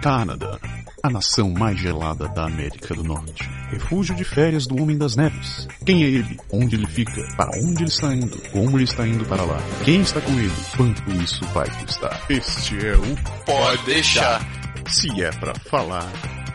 Canadá, 0.00 0.58
a 1.02 1.10
nação 1.10 1.50
mais 1.50 1.78
gelada 1.78 2.26
da 2.28 2.46
América 2.46 2.94
do 2.94 3.04
Norte. 3.04 3.46
Refúgio 3.70 4.14
de 4.14 4.24
férias 4.24 4.66
do 4.66 4.82
Homem 4.82 4.96
das 4.96 5.14
Neves. 5.14 5.68
Quem 5.84 6.02
é 6.02 6.06
ele? 6.06 6.40
Onde 6.50 6.74
ele 6.74 6.86
fica? 6.86 7.22
Para 7.36 7.50
onde 7.58 7.82
ele 7.82 7.90
está 7.90 8.14
indo? 8.14 8.38
Como 8.50 8.78
ele 8.78 8.84
está 8.84 9.06
indo 9.06 9.26
para 9.26 9.44
lá? 9.44 9.58
Quem 9.84 10.00
está 10.00 10.22
com 10.22 10.32
ele? 10.32 10.52
Quanto 10.74 11.10
isso 11.22 11.44
vai 11.52 11.68
custar? 11.82 12.18
Este 12.30 12.86
é 12.86 12.96
o 12.96 13.44
Pode 13.44 13.84
deixar. 13.84 14.40
Se 14.88 15.22
é 15.22 15.30
pra 15.32 15.54
falar, 15.54 16.10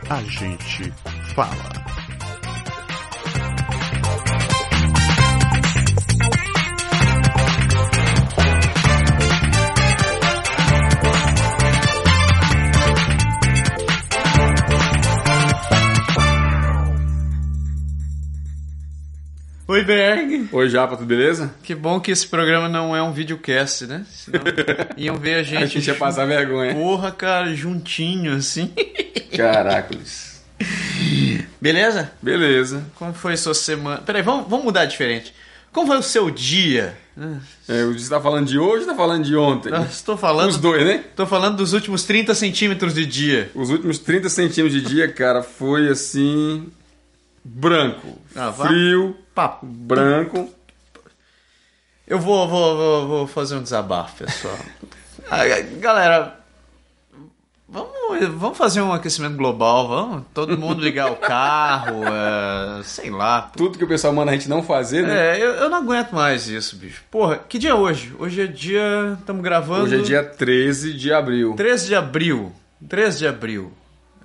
a 0.10 0.24
gente 0.24 0.92
fala. 1.36 1.85
Oi, 19.86 19.96
Berg. 19.96 20.50
Oi, 20.52 20.68
Japa, 20.70 20.98
tudo 20.98 21.06
beleza? 21.06 21.54
Que 21.62 21.76
bom 21.76 22.00
que 22.00 22.10
esse 22.10 22.26
programa 22.28 22.68
não 22.68 22.96
é 22.96 23.04
um 23.04 23.14
videocast, 23.14 23.84
né? 23.84 24.04
Senão 24.10 24.42
iam 24.98 25.16
ver 25.18 25.36
a 25.36 25.44
gente. 25.44 25.64
A 25.64 25.68
gente 25.68 25.88
ia 25.88 25.94
passar 25.94 26.26
vergonha. 26.26 26.74
Porra, 26.74 27.12
cara, 27.12 27.54
juntinho 27.54 28.34
assim. 28.34 28.74
Caracoles. 29.38 30.44
Beleza? 31.62 32.12
Beleza. 32.20 32.84
Como 32.96 33.14
foi 33.14 33.38
sua 33.38 33.54
semana? 33.54 33.98
Peraí, 34.02 34.24
vamos, 34.24 34.50
vamos 34.50 34.66
mudar 34.66 34.86
diferente. 34.86 35.32
Como 35.72 35.86
foi 35.86 35.98
o 36.00 36.04
seu 36.04 36.32
dia? 36.32 36.98
É, 37.70 37.86
você 37.86 38.10
tá 38.10 38.20
falando 38.20 38.48
de 38.48 38.58
hoje 38.58 38.86
ou 38.86 38.90
tá 38.90 38.96
falando 38.96 39.24
de 39.24 39.36
ontem? 39.36 39.72
Estou 39.84 40.18
falando. 40.18 40.50
Os 40.50 40.58
dois, 40.58 40.84
né? 40.84 41.04
Estou 41.08 41.28
falando 41.28 41.58
dos 41.58 41.74
últimos 41.74 42.04
30 42.04 42.34
centímetros 42.34 42.96
de 42.96 43.06
dia. 43.06 43.52
Os 43.54 43.70
últimos 43.70 44.00
30 44.00 44.30
centímetros 44.30 44.82
de 44.82 44.88
dia, 44.90 45.12
cara, 45.12 45.44
foi 45.44 45.90
assim. 45.90 46.72
Branco. 47.44 48.20
Ah. 48.36 48.52
Frio, 48.52 49.16
Papo. 49.36 49.66
branco. 49.66 50.50
Eu 52.08 52.20
vou, 52.20 52.48
vou, 52.48 52.78
vou, 52.78 53.08
vou 53.08 53.28
fazer 53.28 53.56
um 53.56 53.62
desabafo, 53.64 54.24
pessoal. 54.24 54.58
Ah, 55.28 55.42
Galera, 55.80 56.40
vamos, 57.68 57.90
vamos 58.38 58.56
fazer 58.56 58.80
um 58.80 58.94
aquecimento 58.94 59.36
global, 59.36 59.88
vamos? 59.88 60.24
Todo 60.36 60.56
mundo 60.56 60.84
ligar 60.84 61.12
o 61.12 61.16
carro, 61.16 62.04
é, 62.80 62.84
sei 62.84 63.10
lá. 63.10 63.42
Tudo 63.42 63.76
que 63.76 63.84
o 63.84 63.88
pessoal 63.88 64.14
manda 64.14 64.30
a 64.30 64.36
gente 64.36 64.48
não 64.48 64.62
fazer, 64.62 65.02
né? 65.02 65.40
É, 65.40 65.44
eu, 65.44 65.54
eu 65.54 65.70
não 65.70 65.80
aguento 65.80 66.12
mais 66.12 66.48
isso, 66.48 66.76
bicho. 66.76 67.04
Porra, 67.10 67.40
que 67.40 67.58
dia 67.58 67.72
é 67.72 67.74
hoje? 67.74 68.14
Hoje 68.20 68.44
é 68.44 68.46
dia. 68.46 69.18
Estamos 69.20 69.42
gravando. 69.42 69.86
Hoje 69.86 69.96
é 69.96 70.02
dia 70.04 70.24
13 70.24 70.94
de 70.94 71.12
abril. 71.12 71.56
13 71.56 71.88
de 71.88 71.96
abril. 71.96 72.54
13 72.88 73.18
de 73.18 73.28
abril. 73.28 73.74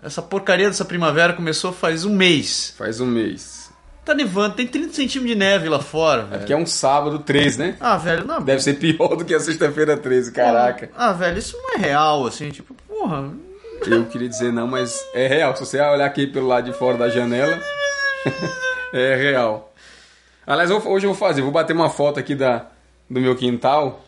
Essa 0.03 0.21
porcaria 0.21 0.67
dessa 0.67 0.85
primavera 0.85 1.33
começou 1.33 1.73
faz 1.73 2.05
um 2.05 2.15
mês. 2.15 2.75
Faz 2.77 3.01
um 3.01 3.07
mês. 3.07 3.60
Tá 4.05 4.15
nevando, 4.15 4.57
tem 4.57 4.67
30 4.67 4.95
centímetros 4.95 5.27
de 5.27 5.35
neve 5.35 5.69
lá 5.69 5.79
fora, 5.79 6.25
velho. 6.25 6.45
Que 6.47 6.53
é 6.53 6.57
um 6.57 6.67
sábado 6.67 7.19
13, 7.19 7.59
né? 7.59 7.77
Ah, 7.79 7.97
velho, 7.97 8.27
não. 8.27 8.41
Deve 8.43 8.63
ser 8.63 8.75
pior 8.75 9.15
do 9.15 9.25
que 9.25 9.35
a 9.35 9.41
sexta-feira 9.41 9.97
13, 9.97 10.33
caraca. 10.33 10.91
Ah, 10.97 11.13
velho, 11.13 11.39
isso 11.39 11.57
não 11.57 11.75
é 11.75 11.79
real, 11.87 12.27
assim, 12.27 12.51
tipo, 12.51 12.75
porra. 12.89 13.31
Eu 13.87 14.07
queria 14.07 14.29
dizer 14.29 14.53
não, 14.53 14.67
mas 14.67 15.05
é 15.15 15.27
real. 15.27 15.55
Se 15.55 15.65
você 15.65 15.81
olhar 15.81 16.05
aqui 16.05 16.27
pelo 16.27 16.47
lado 16.47 16.71
de 16.71 16.77
fora 16.77 16.97
da 16.97 17.09
janela, 17.09 17.59
é 18.93 19.15
real. 19.17 19.73
Aliás, 20.47 20.71
hoje 20.71 21.07
eu 21.07 21.13
vou 21.13 21.15
fazer, 21.15 21.43
vou 21.43 21.53
bater 21.53 21.75
uma 21.75 21.91
foto 21.91 22.19
aqui 22.19 22.35
da, 22.35 22.67
do 23.09 23.21
meu 23.21 23.37
quintal. 23.37 24.05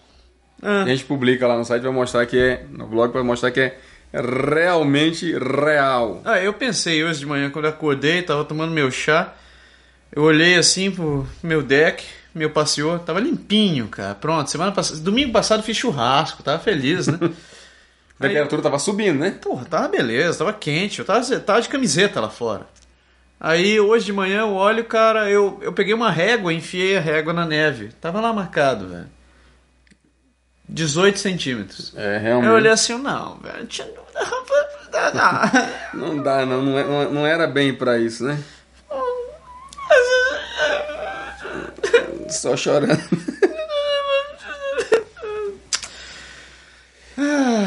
Ah. 0.63 0.83
A 0.83 0.87
gente 0.87 1.05
publica 1.05 1.47
lá 1.47 1.57
no 1.57 1.65
site, 1.65 1.83
vai 1.83 1.93
mostrar 1.93 2.25
que 2.27 2.39
é. 2.39 2.65
No 2.71 2.87
blog 2.87 3.13
vai 3.13 3.23
mostrar 3.23 3.51
que 3.51 3.61
é 3.61 3.79
realmente 4.13 5.33
real. 5.33 6.21
Ah, 6.25 6.39
eu 6.39 6.53
pensei 6.53 7.03
hoje 7.03 7.21
de 7.21 7.27
manhã, 7.27 7.51
quando 7.51 7.67
eu 7.67 7.71
acordei, 7.71 8.23
tava 8.23 8.45
tomando 8.45 8.73
meu 8.73 8.91
chá. 8.91 9.35
Eu 10.15 10.23
olhei 10.25 10.57
assim 10.57 10.91
pro 10.91 11.27
meu 11.43 11.63
deck, 11.63 12.05
meu 12.35 12.51
passeou, 12.51 12.99
tava 12.99 13.19
limpinho, 13.21 13.89
cara. 13.89 14.15
Pronto, 14.15 14.51
semana 14.51 14.71
passada. 14.73 15.01
Domingo 15.01 15.33
passado 15.33 15.63
fiz 15.63 15.77
churrasco, 15.77 16.43
tava 16.43 16.59
feliz, 16.59 17.07
né? 17.07 17.19
A 18.21 18.23
temperatura 18.29 18.63
tava 18.63 18.79
subindo, 18.79 19.19
né? 19.19 19.33
Porra, 19.33 19.65
tava 19.65 19.89
beleza, 19.89 20.39
tava 20.39 20.53
quente, 20.53 21.01
eu 21.01 21.05
tava, 21.05 21.25
tava 21.41 21.61
de 21.61 21.69
camiseta 21.69 22.21
lá 22.21 22.29
fora. 22.31 22.67
Aí 23.41 23.81
hoje 23.81 24.05
de 24.05 24.13
manhã 24.13 24.43
eu 24.43 24.53
olho, 24.53 24.85
cara, 24.85 25.29
eu, 25.29 25.59
eu 25.61 25.73
peguei 25.73 25.93
uma 25.93 26.09
régua, 26.11 26.53
enfiei 26.53 26.97
a 26.97 27.01
régua 27.01 27.33
na 27.33 27.45
neve. 27.45 27.89
Tava 28.01 28.21
lá 28.21 28.33
marcado, 28.33 28.87
velho. 28.87 29.09
18 30.69 31.19
centímetros. 31.19 31.93
É, 31.97 32.17
Eu 32.19 32.21
realmente. 32.21 32.51
olhei 32.53 32.71
assim, 32.71 32.97
não, 32.97 33.39
velho, 33.39 33.67
Não 35.95 36.23
dá, 36.23 36.47
não, 36.47 36.63
não, 36.63 36.79
é- 36.79 37.09
não 37.11 37.27
era 37.27 37.47
bem 37.49 37.75
pra 37.75 37.99
isso, 37.99 38.23
né? 38.25 38.39
Só 42.29 42.57
chorando. 42.57 42.99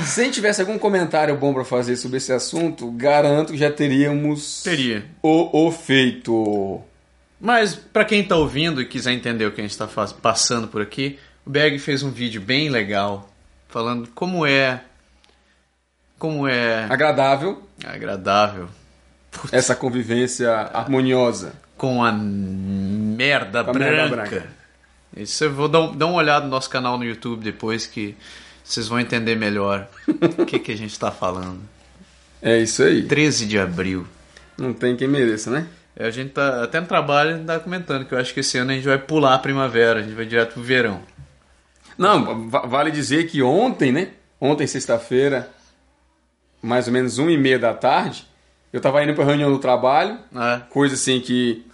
Se 0.05 0.21
a 0.21 0.23
gente 0.23 0.33
tivesse 0.35 0.61
algum 0.61 0.77
comentário 0.77 1.35
bom 1.35 1.53
pra 1.53 1.63
fazer 1.63 1.95
sobre 1.97 2.17
esse 2.17 2.31
assunto, 2.33 2.89
garanto 2.91 3.51
que 3.53 3.57
já 3.59 3.71
teríamos 3.71 4.63
Teria. 4.63 5.05
o, 5.21 5.67
o 5.67 5.71
feito. 5.71 6.81
Mas 7.39 7.75
pra 7.75 8.03
quem 8.05 8.23
tá 8.23 8.35
ouvindo 8.35 8.81
e 8.81 8.85
quiser 8.87 9.11
entender 9.11 9.45
o 9.45 9.51
que 9.51 9.61
a 9.61 9.63
gente 9.63 9.77
tá 9.77 9.87
faz- 9.87 10.13
passando 10.13 10.67
por 10.67 10.81
aqui, 10.81 11.19
o 11.45 11.49
Berg 11.49 11.77
fez 11.79 12.01
um 12.01 12.09
vídeo 12.11 12.41
bem 12.41 12.69
legal 12.69 13.29
falando 13.67 14.07
como 14.15 14.45
é 14.45 14.81
como 16.17 16.47
é 16.47 16.85
Agradável 16.85 17.61
agradável 17.85 18.67
essa 19.51 19.75
convivência 19.75 20.49
harmoniosa. 20.51 21.53
Com 21.77 22.03
a 22.03 22.11
merda 22.11 23.63
Com 23.63 23.69
a 23.69 23.73
branca. 23.73 23.91
merda 23.91 24.15
branca. 24.15 24.47
Isso 25.15 25.43
eu 25.45 25.53
vou 25.53 25.67
dar, 25.67 25.79
um- 25.81 25.95
dar 25.95 26.05
uma 26.07 26.15
olhada 26.17 26.45
no 26.45 26.51
nosso 26.51 26.69
canal 26.69 26.97
no 26.97 27.05
YouTube 27.05 27.43
depois 27.43 27.85
que 27.85 28.15
vocês 28.63 28.87
vão 28.87 28.99
entender 28.99 29.35
melhor 29.35 29.87
o 30.37 30.45
que, 30.45 30.59
que 30.59 30.71
a 30.71 30.77
gente 30.77 30.97
tá 30.99 31.11
falando. 31.11 31.59
É 32.41 32.57
isso 32.59 32.83
aí. 32.83 33.03
13 33.03 33.45
de 33.45 33.57
abril. 33.59 34.05
Não 34.57 34.73
tem 34.73 34.95
quem 34.95 35.07
mereça, 35.07 35.49
né? 35.51 35.67
A 35.97 36.09
gente 36.09 36.31
tá 36.31 36.63
até 36.63 36.79
no 36.81 36.87
trabalho 36.87 37.43
tá 37.45 37.59
comentando 37.59 38.05
que 38.05 38.13
eu 38.13 38.17
acho 38.19 38.33
que 38.33 38.41
esse 38.41 38.57
ano 38.57 38.71
a 38.71 38.73
gente 38.73 38.85
vai 38.85 38.97
pular 38.97 39.35
a 39.35 39.39
primavera, 39.39 39.99
a 39.99 40.03
gente 40.03 40.13
vai 40.13 40.25
direto 40.25 40.53
pro 40.53 40.61
verão. 40.63 41.01
Não, 41.97 42.49
va- 42.49 42.65
vale 42.65 42.91
dizer 42.91 43.27
que 43.27 43.41
ontem, 43.41 43.91
né? 43.93 44.09
Ontem, 44.41 44.67
sexta-feira, 44.67 45.49
mais 46.61 46.87
ou 46.87 46.93
menos 46.93 47.17
uma 47.17 47.31
e 47.31 47.37
meia 47.37 47.57
da 47.57 47.73
tarde, 47.73 48.27
eu 48.77 48.81
tava 48.81 49.03
indo 49.03 49.13
pra 49.13 49.23
reunião 49.23 49.51
do 49.51 49.59
trabalho, 49.59 50.17
né? 50.31 50.63
coisa 50.69 50.95
assim 50.95 51.19
que. 51.19 51.65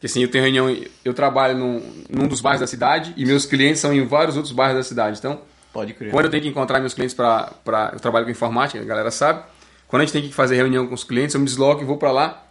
Que 0.00 0.06
assim, 0.06 0.20
eu 0.22 0.28
tenho 0.30 0.42
reunião, 0.42 0.76
eu 1.04 1.14
trabalho 1.14 1.56
num, 1.56 1.80
num 2.10 2.26
dos 2.26 2.40
bairros 2.40 2.60
da 2.60 2.66
cidade 2.66 3.14
e 3.16 3.24
meus 3.24 3.46
clientes 3.46 3.80
são 3.80 3.92
em 3.94 4.04
vários 4.04 4.36
outros 4.36 4.52
bairros 4.52 4.76
da 4.76 4.82
cidade. 4.82 5.18
Então, 5.18 5.40
Pode 5.72 5.94
crer. 5.94 6.10
quando 6.10 6.24
eu 6.24 6.30
tenho 6.30 6.42
que 6.42 6.48
encontrar 6.48 6.80
meus 6.80 6.92
clientes 6.92 7.14
para. 7.14 7.52
Eu 7.92 8.00
trabalho 8.00 8.24
com 8.24 8.30
informática, 8.32 8.80
a 8.82 8.84
galera 8.84 9.10
sabe. 9.12 9.44
Quando 9.86 10.02
a 10.02 10.04
gente 10.04 10.12
tem 10.12 10.22
que 10.22 10.34
fazer 10.34 10.56
reunião 10.56 10.86
com 10.86 10.94
os 10.94 11.04
clientes, 11.04 11.34
eu 11.34 11.40
me 11.40 11.46
desloco 11.46 11.82
e 11.82 11.84
vou 11.84 11.98
para 11.98 12.10
lá. 12.10 12.42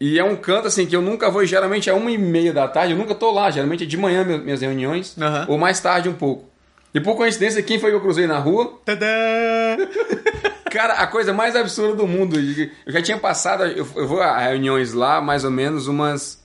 E 0.00 0.18
é 0.18 0.24
um 0.24 0.34
canto 0.36 0.68
assim 0.68 0.86
que 0.86 0.96
eu 0.96 1.02
nunca 1.02 1.30
vou, 1.30 1.44
geralmente 1.44 1.90
é 1.90 1.92
uma 1.92 2.10
e 2.10 2.16
meia 2.16 2.54
da 2.54 2.66
tarde, 2.66 2.94
eu 2.94 2.98
nunca 2.98 3.14
tô 3.14 3.30
lá, 3.30 3.50
geralmente 3.50 3.84
é 3.84 3.86
de 3.86 3.98
manhã 3.98 4.24
minhas 4.24 4.62
reuniões, 4.62 5.14
Aham. 5.20 5.44
ou 5.48 5.58
mais 5.58 5.78
tarde 5.80 6.08
um 6.08 6.14
pouco. 6.14 6.48
E 6.94 7.00
por 7.00 7.14
coincidência, 7.16 7.62
quem 7.62 7.78
foi 7.78 7.90
que 7.90 7.96
eu 7.96 8.00
cruzei 8.00 8.26
na 8.26 8.38
rua? 8.38 8.80
Tadã! 8.86 9.06
Cara, 10.70 10.94
a 10.94 11.06
coisa 11.06 11.32
mais 11.32 11.56
absurda 11.56 11.94
do 11.96 12.06
mundo. 12.06 12.36
Eu 12.86 12.92
já 12.92 13.02
tinha 13.02 13.18
passado, 13.18 13.64
eu, 13.64 13.86
eu 13.96 14.06
vou 14.08 14.20
a 14.22 14.38
reuniões 14.38 14.92
lá 14.92 15.20
mais 15.20 15.44
ou 15.44 15.50
menos 15.50 15.86
umas. 15.88 16.42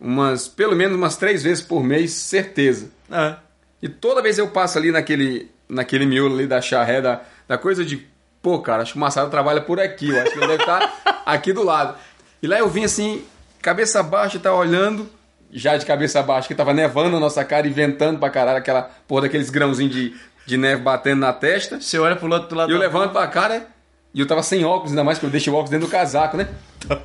umas 0.00 0.46
pelo 0.48 0.76
menos 0.76 0.96
umas 0.96 1.16
três 1.16 1.42
vezes 1.42 1.62
por 1.64 1.82
mês, 1.82 2.12
certeza. 2.12 2.90
Ah, 3.10 3.38
E 3.82 3.88
toda 3.88 4.22
vez 4.22 4.38
eu 4.38 4.48
passo 4.48 4.78
ali 4.78 4.90
naquele, 4.92 5.50
naquele 5.68 6.06
miolo 6.06 6.34
ali 6.34 6.46
da 6.46 6.60
charré, 6.60 7.00
da, 7.00 7.22
da 7.48 7.56
coisa 7.58 7.84
de, 7.84 8.06
pô, 8.42 8.58
cara, 8.60 8.82
acho 8.82 8.92
que 8.92 8.98
o 8.98 9.00
Massaro 9.00 9.30
trabalha 9.30 9.60
por 9.60 9.80
aqui, 9.80 10.10
eu 10.10 10.20
acho 10.20 10.32
que 10.32 10.38
ele 10.38 10.46
deve 10.48 10.62
estar 10.62 11.22
aqui 11.26 11.52
do 11.52 11.62
lado. 11.62 11.96
E 12.42 12.46
lá 12.46 12.58
eu 12.58 12.68
vim 12.68 12.84
assim, 12.84 13.24
cabeça 13.62 14.02
baixa, 14.02 14.38
tá 14.38 14.52
olhando, 14.54 15.08
já 15.50 15.76
de 15.76 15.86
cabeça 15.86 16.22
baixa, 16.22 16.48
que 16.48 16.54
tava 16.54 16.74
nevando 16.74 17.10
na 17.10 17.20
nossa 17.20 17.44
cara 17.44 17.66
e 17.66 17.70
ventando 17.70 18.18
pra 18.18 18.28
caralho, 18.30 18.58
aquela 18.58 18.82
porra 19.06 19.22
daqueles 19.22 19.48
grãozinhos 19.50 19.94
de, 19.94 20.14
de 20.46 20.56
neve 20.56 20.80
batendo 20.82 21.20
na 21.20 21.32
testa. 21.32 21.80
você 21.80 21.98
olha 21.98 22.16
pro 22.16 22.28
do 22.28 22.54
lado 22.54 22.70
E 22.70 22.74
eu 22.74 22.78
levanto 22.78 23.12
pra 23.12 23.26
cara 23.26 23.66
e 24.14 24.20
eu 24.20 24.26
tava 24.26 24.42
sem 24.42 24.64
óculos, 24.64 24.92
ainda 24.92 25.04
mais 25.04 25.18
que 25.18 25.26
eu 25.26 25.30
deixei 25.30 25.52
o 25.52 25.56
óculos 25.56 25.70
dentro 25.70 25.86
do 25.86 25.90
casaco, 25.90 26.36
né? 26.36 26.48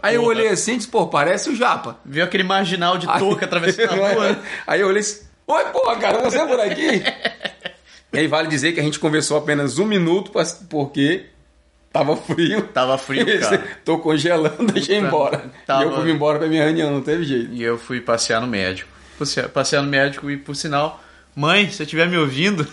Aí 0.02 0.16
eu 0.16 0.24
olhei 0.24 0.48
assim 0.48 0.74
e 0.74 0.78
disse, 0.78 0.88
pô, 0.88 1.08
parece 1.08 1.50
o 1.50 1.56
Japa. 1.56 1.98
Viu 2.06 2.24
aquele 2.24 2.44
marginal 2.44 2.98
de 2.98 3.06
touca 3.20 3.46
atravessando 3.46 4.02
a 4.02 4.14
rua? 4.14 4.40
Aí 4.68 4.80
eu 4.80 4.88
olhei 4.88 5.02
assim, 5.02 5.26
oi, 5.48 5.64
porra, 5.66 5.96
cara, 5.98 6.20
você 6.22 6.38
é 6.40 6.46
por 6.46 6.60
aqui? 6.60 7.04
e 8.14 8.20
aí 8.20 8.28
vale 8.28 8.48
dizer 8.48 8.72
que 8.74 8.80
a 8.80 8.84
gente 8.84 9.00
conversou 9.00 9.38
apenas 9.38 9.80
um 9.80 9.86
minuto, 9.86 10.32
porque 10.70 11.26
tava 11.92 12.16
frio. 12.16 12.62
Tava 12.68 12.98
frio, 12.98 13.26
cara. 13.42 13.64
Tô 13.84 13.98
congelando, 13.98 14.72
deixei 14.72 14.98
embora. 15.00 15.44
Tava- 15.66 15.84
E 15.84 15.88
eu 15.88 15.96
fui 16.02 16.12
embora 16.12 16.38
pra 16.40 16.48
minha 16.48 16.64
reunião, 16.64 16.92
não 16.92 17.02
teve 17.02 17.24
jeito. 17.26 17.52
E 17.52 17.62
eu 17.64 17.78
fui 17.78 18.00
passear 18.00 18.40
no 18.40 18.48
médico. 18.48 18.88
Passear, 19.20 19.50
passear 19.50 19.82
no 19.82 19.90
médico 19.90 20.30
e, 20.32 20.38
por 20.38 20.56
sinal, 20.56 21.04
mãe, 21.36 21.70
se 21.70 21.78
você 21.78 21.84
estiver 21.84 22.08
me 22.08 22.18
ouvindo, 22.18 22.66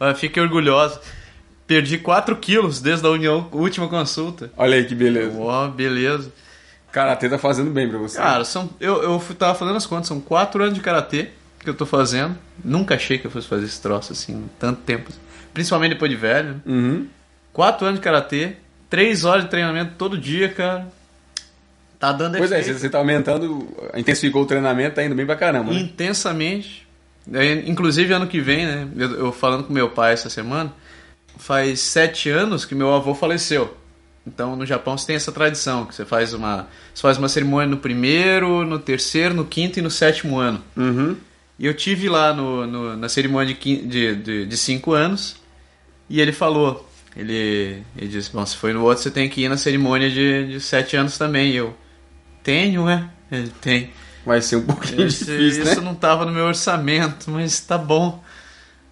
olha, 0.00 0.14
fique 0.14 0.40
orgulhosa. 0.40 1.00
perdi 1.66 1.98
4 1.98 2.34
quilos 2.36 2.80
desde 2.80 3.06
a 3.06 3.10
união, 3.10 3.48
última 3.52 3.88
consulta. 3.88 4.50
Olha 4.56 4.76
aí 4.76 4.84
que 4.84 4.94
beleza. 4.94 5.38
Ó, 5.38 5.68
beleza. 5.68 6.32
Karatê 6.90 7.28
tá 7.28 7.38
fazendo 7.38 7.70
bem 7.70 7.88
pra 7.88 7.98
você. 7.98 8.16
Cara, 8.16 8.44
são, 8.44 8.70
eu, 8.80 9.02
eu 9.02 9.22
tava 9.38 9.54
fazendo 9.54 9.76
as 9.76 9.84
contas, 9.86 10.08
são 10.08 10.20
4 10.20 10.62
anos 10.62 10.74
de 10.74 10.80
karatê 10.80 11.28
que 11.60 11.68
eu 11.68 11.74
tô 11.74 11.84
fazendo. 11.84 12.36
Nunca 12.64 12.94
achei 12.94 13.18
que 13.18 13.26
eu 13.26 13.30
fosse 13.30 13.46
fazer 13.46 13.66
esse 13.66 13.80
troço 13.80 14.12
assim, 14.12 14.48
tanto 14.58 14.80
tempo. 14.80 15.10
Principalmente 15.52 15.90
depois 15.92 16.10
de 16.10 16.16
velho. 16.16 16.62
Uhum. 16.64 17.06
4 17.52 17.86
anos 17.86 18.00
de 18.00 18.04
karatê, 18.04 18.56
3 18.88 19.24
horas 19.26 19.44
de 19.44 19.50
treinamento 19.50 19.92
todo 19.98 20.16
dia, 20.16 20.48
cara. 20.48 20.88
Tá 21.98 22.12
dando 22.12 22.38
Pois 22.38 22.50
é, 22.52 22.60
efeito. 22.60 22.76
você, 22.78 22.82
você 22.82 22.88
tá 22.90 22.98
aumentando, 22.98 23.68
intensificou 23.96 24.42
o 24.42 24.46
treinamento, 24.46 24.94
tá 24.94 25.04
indo 25.04 25.14
bem 25.16 25.26
pra 25.26 25.34
caramba, 25.36 25.72
né? 25.72 25.80
intensamente. 25.80 26.87
Inclusive 27.66 28.12
ano 28.12 28.26
que 28.26 28.40
vem, 28.40 28.66
né? 28.66 28.88
Eu, 28.96 29.10
eu 29.18 29.32
falando 29.32 29.64
com 29.64 29.72
meu 29.72 29.90
pai 29.90 30.12
essa 30.12 30.30
semana, 30.30 30.72
faz 31.36 31.80
sete 31.80 32.30
anos 32.30 32.64
que 32.64 32.74
meu 32.74 32.92
avô 32.94 33.14
faleceu. 33.14 33.76
Então 34.26 34.56
no 34.56 34.66
Japão 34.66 34.96
você 34.96 35.06
tem 35.06 35.16
essa 35.16 35.32
tradição, 35.32 35.86
que 35.86 35.94
você 35.94 36.04
faz 36.04 36.32
uma, 36.34 36.68
você 36.94 37.02
faz 37.02 37.16
uma 37.18 37.28
cerimônia 37.28 37.68
no 37.68 37.78
primeiro, 37.78 38.64
no 38.64 38.78
terceiro, 38.78 39.34
no 39.34 39.44
quinto 39.44 39.78
e 39.78 39.82
no 39.82 39.90
sétimo 39.90 40.38
ano. 40.38 40.62
Uhum. 40.76 41.16
E 41.58 41.66
eu 41.66 41.74
tive 41.74 42.08
lá 42.08 42.32
no, 42.32 42.66
no- 42.66 42.96
na 42.96 43.08
cerimônia 43.08 43.54
de, 43.54 43.76
de, 43.86 44.14
de, 44.16 44.46
de 44.46 44.56
cinco 44.56 44.92
anos 44.92 45.36
e 46.08 46.20
ele 46.20 46.32
falou, 46.32 46.88
ele, 47.16 47.82
ele 47.96 48.08
disse, 48.08 48.30
bom, 48.32 48.44
se 48.46 48.56
foi 48.56 48.72
no 48.72 48.82
outro 48.84 49.02
você 49.02 49.10
tem 49.10 49.28
que 49.28 49.42
ir 49.42 49.48
na 49.48 49.56
cerimônia 49.56 50.08
de, 50.10 50.46
de 50.52 50.60
sete 50.60 50.96
anos 50.96 51.16
também. 51.18 51.50
E 51.52 51.56
eu, 51.56 51.74
tenho, 52.42 52.88
é? 52.88 53.08
Ele 53.30 53.52
tem. 53.60 53.90
Vai 54.26 54.40
ser 54.42 54.56
um 54.56 54.66
pouquinho 54.66 55.06
Esse- 55.06 55.24
difícil, 55.24 55.62
isso 55.64 55.80
né? 55.80 55.86
não 55.86 55.94
tava 55.94 56.24
no 56.26 56.32
meu 56.32 56.44
orçamento, 56.44 57.30
mas 57.30 57.60
tá 57.60 57.78
bom. 57.78 58.22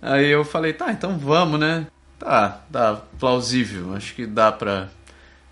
Aí 0.01 0.27
eu 0.29 0.45
falei, 0.45 0.73
tá, 0.73 0.91
então 0.93 1.19
vamos, 1.19 1.59
né? 1.61 1.87
Tá, 2.19 2.63
dá 2.71 2.97
plausível. 3.19 3.95
Acho 3.95 4.15
que 4.15 4.27
dá 4.27 4.51
pra. 4.53 4.89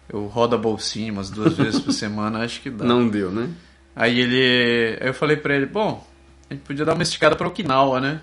Eu 0.09 0.27
rodo 0.27 0.55
a 0.55 0.59
bolsinha 0.59 1.13
umas 1.13 1.29
duas 1.31 1.55
vezes 1.59 1.81
por 1.81 1.93
semana, 1.93 2.45
acho 2.45 2.61
que 2.61 2.71
dá. 2.71 2.85
Não 2.85 3.09
deu, 3.09 3.31
né? 3.31 3.49
Aí 3.95 4.19
ele. 4.21 4.99
Aí 5.01 5.09
eu 5.09 5.15
falei 5.15 5.37
pra 5.37 5.55
ele, 5.55 5.67
bom, 5.67 6.07
a 6.49 6.55
gente 6.55 6.63
podia 6.63 6.85
dar 6.85 6.95
uma 6.95 7.03
esticada 7.03 7.35
pra 7.37 7.49
Okinawa, 7.49 8.01
né? 8.01 8.21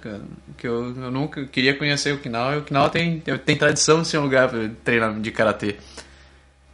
Que 0.58 0.68
eu, 0.68 0.96
eu 0.96 1.12
nunca 1.12 1.46
queria 1.46 1.76
conhecer 1.76 2.14
Okinawa, 2.14 2.56
e 2.56 2.58
Okinawa 2.60 2.90
tem, 2.90 3.20
tem, 3.20 3.56
tradição 3.58 4.02
de 4.02 4.08
ser 4.08 4.18
um 4.18 4.24
lugar 4.24 4.50
pra 4.50 4.70
treinar 4.84 5.20
de 5.20 5.32
karatê. 5.32 5.76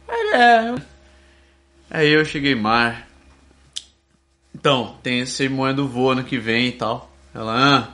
Aí 0.08 0.20
ele 0.20 0.36
é. 0.36 0.74
Aí 1.90 2.08
eu 2.10 2.24
cheguei 2.24 2.54
mar. 2.54 3.07
Então, 4.58 4.96
tem 5.04 5.22
a 5.22 5.26
cerimônia 5.26 5.72
do 5.72 5.86
voo 5.86 6.10
ano 6.10 6.24
que 6.24 6.36
vem 6.36 6.66
e 6.66 6.72
tal. 6.72 7.10
Ela, 7.32 7.54
ah. 7.56 7.88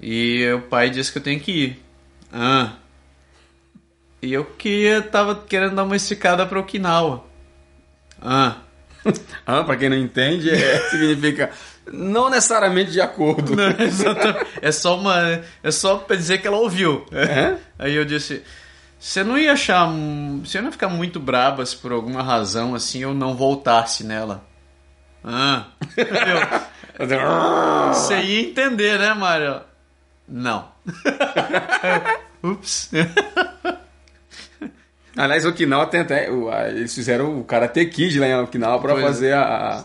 E 0.00 0.48
o 0.52 0.62
pai 0.62 0.88
disse 0.88 1.10
que 1.10 1.18
eu 1.18 1.22
tenho 1.22 1.40
que 1.40 1.50
ir. 1.50 1.84
Ah. 2.32 2.74
E 4.22 4.32
eu 4.32 4.44
queria, 4.44 5.02
tava 5.02 5.34
querendo 5.34 5.74
dar 5.74 5.82
uma 5.82 5.96
esticada 5.96 6.46
pra 6.46 6.60
Okinawa. 6.60 7.24
Ah. 8.22 8.58
Ah, 9.46 9.64
pra 9.64 9.76
quem 9.76 9.88
não 9.88 9.96
entende, 9.96 10.50
é, 10.50 10.80
significa 10.90 11.50
não 11.90 12.28
necessariamente 12.28 12.90
de 12.90 13.00
acordo. 13.00 13.56
Não. 13.56 13.64
É 14.60 14.70
só 14.70 14.98
uma. 14.98 15.42
É 15.62 15.70
só 15.70 15.96
pra 15.96 16.16
dizer 16.16 16.38
que 16.38 16.46
ela 16.46 16.58
ouviu. 16.58 17.06
É? 17.10 17.56
Aí 17.78 17.94
eu 17.94 18.04
disse. 18.04 18.42
Você 19.00 19.24
não 19.24 19.38
ia 19.38 19.52
achar. 19.52 19.88
Você 20.44 20.58
não 20.58 20.66
ia 20.66 20.72
ficar 20.72 20.88
muito 20.88 21.18
braba 21.18 21.64
se 21.64 21.76
por 21.76 21.92
alguma 21.92 22.22
razão 22.22 22.74
assim 22.74 23.00
eu 23.00 23.14
não 23.14 23.34
voltasse 23.34 24.04
nela. 24.04 24.44
Ah. 25.24 25.66
Eu, 26.98 27.92
você 27.94 28.20
ia 28.20 28.40
entender, 28.48 28.98
né, 28.98 29.14
Mário? 29.14 29.60
Não. 30.28 30.68
Ups. 32.42 32.90
Aliás, 35.16 35.44
Okinawa 35.44 35.86
tem 35.86 36.00
até. 36.00 36.30
o- 36.30 36.52
Eles 36.68 36.94
fizeram 36.94 37.38
o 37.40 37.44
Karate 37.44 37.84
Kid 37.86 38.18
lá 38.20 38.26
em 38.26 38.40
Okinawa 38.40 38.80
pra 38.80 38.92
Pois 38.92 39.04
é. 39.04 39.06
fazer 39.06 39.32
a. 39.32 39.42
a 39.80 39.84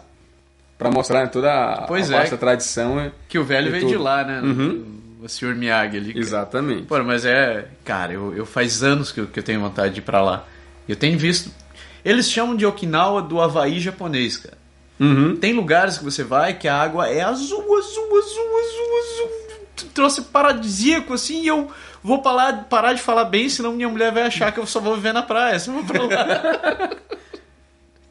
pra 0.77 0.91
mostrar 0.91 1.27
toda 1.29 1.51
a, 1.51 1.81
Pois 1.83 2.11
a 2.11 2.23
é. 2.23 2.27
tradição. 2.37 2.99
é- 2.99 3.11
Que 3.29 3.39
o 3.39 3.43
velho 3.43 3.71
veio 3.71 3.83
tudo. 3.83 3.91
de 3.91 3.97
lá, 3.97 4.23
né? 4.23 4.41
Uhum. 4.41 5.01
O 5.21 5.29
Sr. 5.29 5.55
Miyagi 5.55 5.97
ali. 5.97 6.17
Exatamente. 6.19 6.83
Pô, 6.83 7.01
mas 7.03 7.25
é. 7.25 7.67
Cara, 7.85 8.13
eu, 8.13 8.35
eu 8.35 8.45
faz 8.45 8.83
anos 8.83 9.11
que 9.11 9.21
eu, 9.21 9.27
que 9.27 9.39
eu 9.39 9.43
tenho 9.43 9.61
vontade 9.61 9.93
de 9.93 9.99
ir 10.01 10.03
pra 10.03 10.21
lá. 10.21 10.45
Eu 10.87 10.95
tenho 10.95 11.17
visto. 11.17 11.49
Eles 12.03 12.29
chamam 12.29 12.55
de 12.55 12.65
Okinawa 12.65 13.21
do 13.21 13.39
Havaí 13.39 13.79
japonês, 13.79 14.35
cara. 14.37 14.57
Uhum. 14.99 15.35
Tem 15.35 15.53
lugares 15.53 15.97
que 15.97 16.03
você 16.03 16.23
vai 16.23 16.53
que 16.53 16.67
a 16.67 16.75
água 16.75 17.07
é 17.07 17.21
azul, 17.21 17.59
azul, 17.59 18.17
azul, 18.17 18.59
azul, 18.59 18.99
azul. 18.99 19.89
Trouxe 19.93 20.21
paradisíaco 20.21 21.13
assim 21.13 21.41
e 21.41 21.47
eu 21.47 21.69
vou 22.03 22.21
parar, 22.21 22.65
parar 22.65 22.93
de 22.93 23.01
falar 23.01 23.25
bem, 23.25 23.49
senão 23.49 23.73
minha 23.73 23.89
mulher 23.89 24.11
vai 24.11 24.23
achar 24.23 24.51
que 24.51 24.59
eu 24.59 24.65
só 24.65 24.79
vou 24.79 24.95
viver 24.95 25.13
na 25.13 25.23
praia. 25.23 25.55
Eu 25.55 25.73
vou 25.73 25.83
pra 25.83 26.03
lá. 26.03 26.89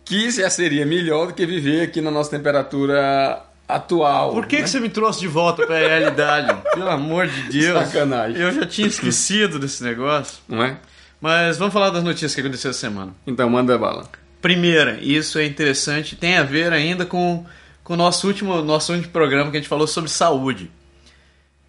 Que 0.04 0.30
já 0.30 0.50
seria 0.50 0.84
melhor 0.84 1.28
do 1.28 1.32
que 1.32 1.46
viver 1.46 1.82
aqui 1.82 2.00
na 2.00 2.10
nossa 2.10 2.30
temperatura 2.30 3.40
atual. 3.68 4.32
Por 4.32 4.46
que, 4.46 4.56
né? 4.56 4.62
que 4.62 4.68
você 4.68 4.80
me 4.80 4.88
trouxe 4.88 5.20
de 5.20 5.28
volta 5.28 5.66
pra 5.66 5.78
realidade? 5.78 6.54
Pelo 6.74 6.90
amor 6.90 7.26
de 7.28 7.42
Deus. 7.44 7.88
Sacanagem. 7.88 8.38
Eu 8.40 8.52
já 8.52 8.66
tinha 8.66 8.88
esquecido 8.88 9.58
desse 9.58 9.82
negócio. 9.82 10.38
Não 10.48 10.62
é? 10.62 10.76
Mas 11.20 11.56
vamos 11.56 11.72
falar 11.72 11.90
das 11.90 12.02
notícias 12.02 12.34
que 12.34 12.40
aconteceu 12.40 12.70
essa 12.70 12.80
semana. 12.80 13.14
Então 13.26 13.48
manda 13.48 13.78
bala. 13.78 14.06
Primeira, 14.42 14.98
isso 15.00 15.38
é 15.38 15.46
interessante, 15.46 16.16
tem 16.16 16.36
a 16.36 16.42
ver 16.42 16.72
ainda 16.72 17.06
com, 17.06 17.46
com 17.84 17.94
o 17.94 17.96
nosso 17.96 18.26
último, 18.26 18.60
nosso 18.60 18.92
último 18.92 19.12
programa 19.12 19.52
que 19.52 19.56
a 19.56 19.60
gente 19.60 19.68
falou 19.68 19.86
sobre 19.86 20.10
saúde. 20.10 20.68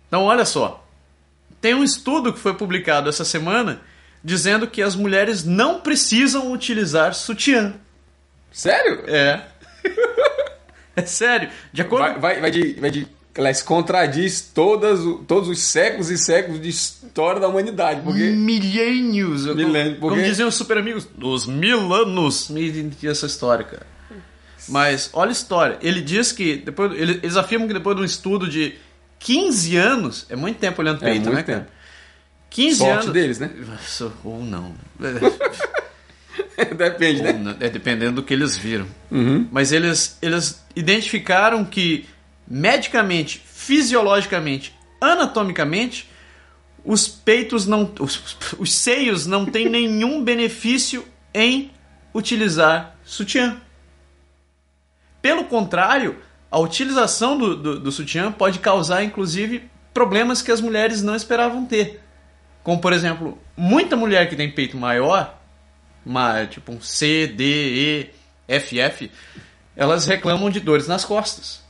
Então, 0.07 0.23
olha 0.23 0.43
só. 0.43 0.83
Tem 1.61 1.75
um 1.75 1.83
estudo 1.83 2.33
que 2.33 2.39
foi 2.39 2.55
publicado 2.55 3.07
essa 3.07 3.23
semana 3.23 3.79
dizendo 4.23 4.67
que 4.67 4.81
as 4.81 4.95
mulheres 4.95 5.43
não 5.43 5.81
precisam 5.81 6.51
utilizar 6.51 7.13
sutiã. 7.13 7.75
Sério? 8.51 9.03
É. 9.07 9.45
é 10.95 11.05
sério. 11.05 11.49
De 11.71 11.83
acordo 11.83 12.19
Vai, 12.19 12.19
vai, 12.19 12.41
vai 12.41 12.51
de. 12.51 12.73
Vai 12.73 12.89
de 12.89 13.07
aliás, 13.37 13.61
contradiz 13.61 14.41
todas, 14.53 14.99
todos 15.27 15.49
os 15.49 15.59
séculos 15.59 16.09
e 16.09 16.17
séculos 16.17 16.61
de 16.61 16.69
história 16.69 17.39
da 17.41 17.47
humanidade. 17.47 18.01
Porque. 18.01 18.23
milênios. 18.31 19.45
eu- 19.45 19.55
Milênio, 19.55 19.97
Como 19.99 20.15
porque- 20.15 20.27
diziam 20.29 20.47
os 20.49 20.55
super 20.55 20.77
amigos, 20.77 21.07
os 21.21 21.45
mil 21.47 21.93
anos. 21.93 22.49
Essa 23.03 23.25
história, 23.25 23.63
cara. 23.65 23.87
Mas 24.69 25.09
olha 25.13 25.29
a 25.29 25.31
história. 25.33 25.77
Ele 25.81 25.99
diz 26.01 26.31
que 26.31 26.55
depois 26.57 26.91
ele- 26.93 27.19
eles 27.21 27.35
afirmam 27.35 27.67
que 27.67 27.73
depois 27.73 27.95
de 27.95 28.01
um 28.01 28.05
estudo 28.05 28.47
de 28.47 28.75
15 29.19 29.75
anos, 29.75 30.25
é 30.29 30.35
muito 30.35 30.57
tempo 30.57 30.81
olhando 30.81 30.97
É 31.03 31.09
peito, 31.11 31.23
muito 31.25 31.35
né, 31.35 31.43
cara? 31.43 31.59
tempo. 31.59 31.71
15 32.49 32.77
Sorte 32.77 32.91
anos 32.93 33.09
deles, 33.13 33.39
né? 33.39 33.49
ou 34.23 34.43
não. 34.43 34.73
Depende, 36.77 37.19
Ou 37.21 37.25
né? 37.25 37.33
não, 37.33 37.51
é 37.59 37.69
dependendo 37.69 38.13
do 38.21 38.23
que 38.23 38.33
eles 38.33 38.55
viram. 38.55 38.85
Uhum. 39.09 39.47
Mas 39.51 39.71
eles, 39.71 40.17
eles 40.21 40.63
identificaram 40.75 41.65
que 41.65 42.05
medicamente, 42.53 43.39
fisiologicamente, 43.39 44.75
anatomicamente, 45.01 46.07
os 46.85 47.07
peitos 47.07 47.65
não. 47.65 47.91
Os, 47.99 48.37
os 48.59 48.71
seios 48.71 49.25
não 49.25 49.43
têm 49.43 49.67
nenhum 49.67 50.23
benefício 50.23 51.03
em 51.33 51.71
utilizar 52.13 52.95
sutiã. 53.03 53.59
Pelo 55.19 55.45
contrário, 55.45 56.17
a 56.51 56.59
utilização 56.59 57.35
do, 57.39 57.55
do, 57.55 57.79
do 57.79 57.91
sutiã 57.91 58.31
pode 58.31 58.59
causar, 58.59 59.03
inclusive, 59.03 59.67
problemas 59.91 60.43
que 60.43 60.51
as 60.51 60.61
mulheres 60.61 61.01
não 61.01 61.15
esperavam 61.15 61.65
ter. 61.65 62.01
Como, 62.61 62.79
por 62.79 62.93
exemplo, 62.93 63.41
muita 63.57 63.95
mulher 63.95 64.29
que 64.29 64.35
tem 64.35 64.51
peito 64.51 64.77
maior, 64.77 65.41
tipo 66.51 66.71
um 66.71 66.79
C, 66.79 67.25
D, 67.25 68.09
E, 68.47 68.59
FF, 68.59 69.09
elas 69.75 70.05
reclamam 70.05 70.51
de 70.51 70.59
dores 70.59 70.87
nas 70.87 71.03
costas. 71.03 71.62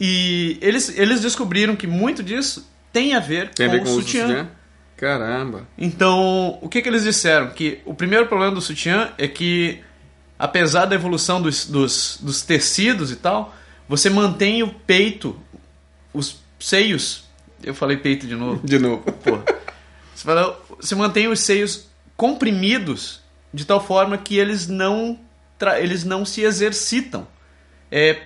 E 0.00 0.58
eles, 0.60 0.96
eles 0.98 1.20
descobriram 1.20 1.76
que 1.76 1.86
muito 1.86 2.22
disso 2.22 2.68
tem 2.92 3.14
a 3.14 3.20
ver 3.20 3.50
Tem 3.50 3.66
a 3.66 3.68
com, 3.68 3.74
ver 3.76 3.82
com 3.82 3.88
o 3.90 3.92
o 3.92 4.02
sutiã. 4.02 4.26
sutiã? 4.26 4.48
Caramba. 4.96 5.66
Então, 5.76 6.58
o 6.62 6.68
que, 6.68 6.80
que 6.80 6.88
eles 6.88 7.02
disseram? 7.04 7.50
Que 7.50 7.80
o 7.84 7.94
primeiro 7.94 8.26
problema 8.26 8.54
do 8.54 8.60
sutiã 8.60 9.10
é 9.18 9.26
que, 9.26 9.80
apesar 10.38 10.84
da 10.86 10.94
evolução 10.94 11.42
dos, 11.42 11.66
dos, 11.66 12.18
dos 12.20 12.42
tecidos 12.42 13.10
e 13.10 13.16
tal, 13.16 13.54
você 13.88 14.08
mantém 14.08 14.62
o 14.62 14.68
peito, 14.68 15.38
os 16.12 16.40
seios. 16.60 17.24
Eu 17.62 17.74
falei 17.74 17.96
peito 17.96 18.26
de 18.26 18.36
novo. 18.36 18.64
De 18.66 18.78
novo. 18.78 19.02
Porra. 19.22 19.44
Você, 20.14 20.24
fala, 20.24 20.60
você 20.80 20.94
mantém 20.94 21.28
os 21.28 21.40
seios 21.40 21.88
comprimidos 22.16 23.20
de 23.52 23.64
tal 23.64 23.84
forma 23.84 24.16
que 24.16 24.36
eles 24.38 24.68
não, 24.68 25.18
eles 25.78 26.04
não 26.04 26.24
se 26.24 26.42
exercitam. 26.42 27.26
É 27.90 28.22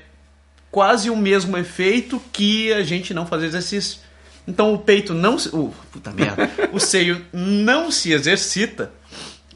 quase 0.70 1.10
o 1.10 1.16
mesmo 1.16 1.56
efeito 1.56 2.20
que 2.32 2.72
a 2.72 2.82
gente 2.82 3.14
não 3.14 3.26
fazer 3.26 3.46
exercício. 3.46 3.98
Então 4.46 4.72
o 4.72 4.78
peito 4.78 5.12
não 5.12 5.38
se. 5.38 5.48
Uh, 5.54 5.72
puta 5.92 6.10
merda. 6.10 6.50
o 6.72 6.80
seio 6.80 7.24
não 7.32 7.90
se 7.90 8.12
exercita. 8.12 8.92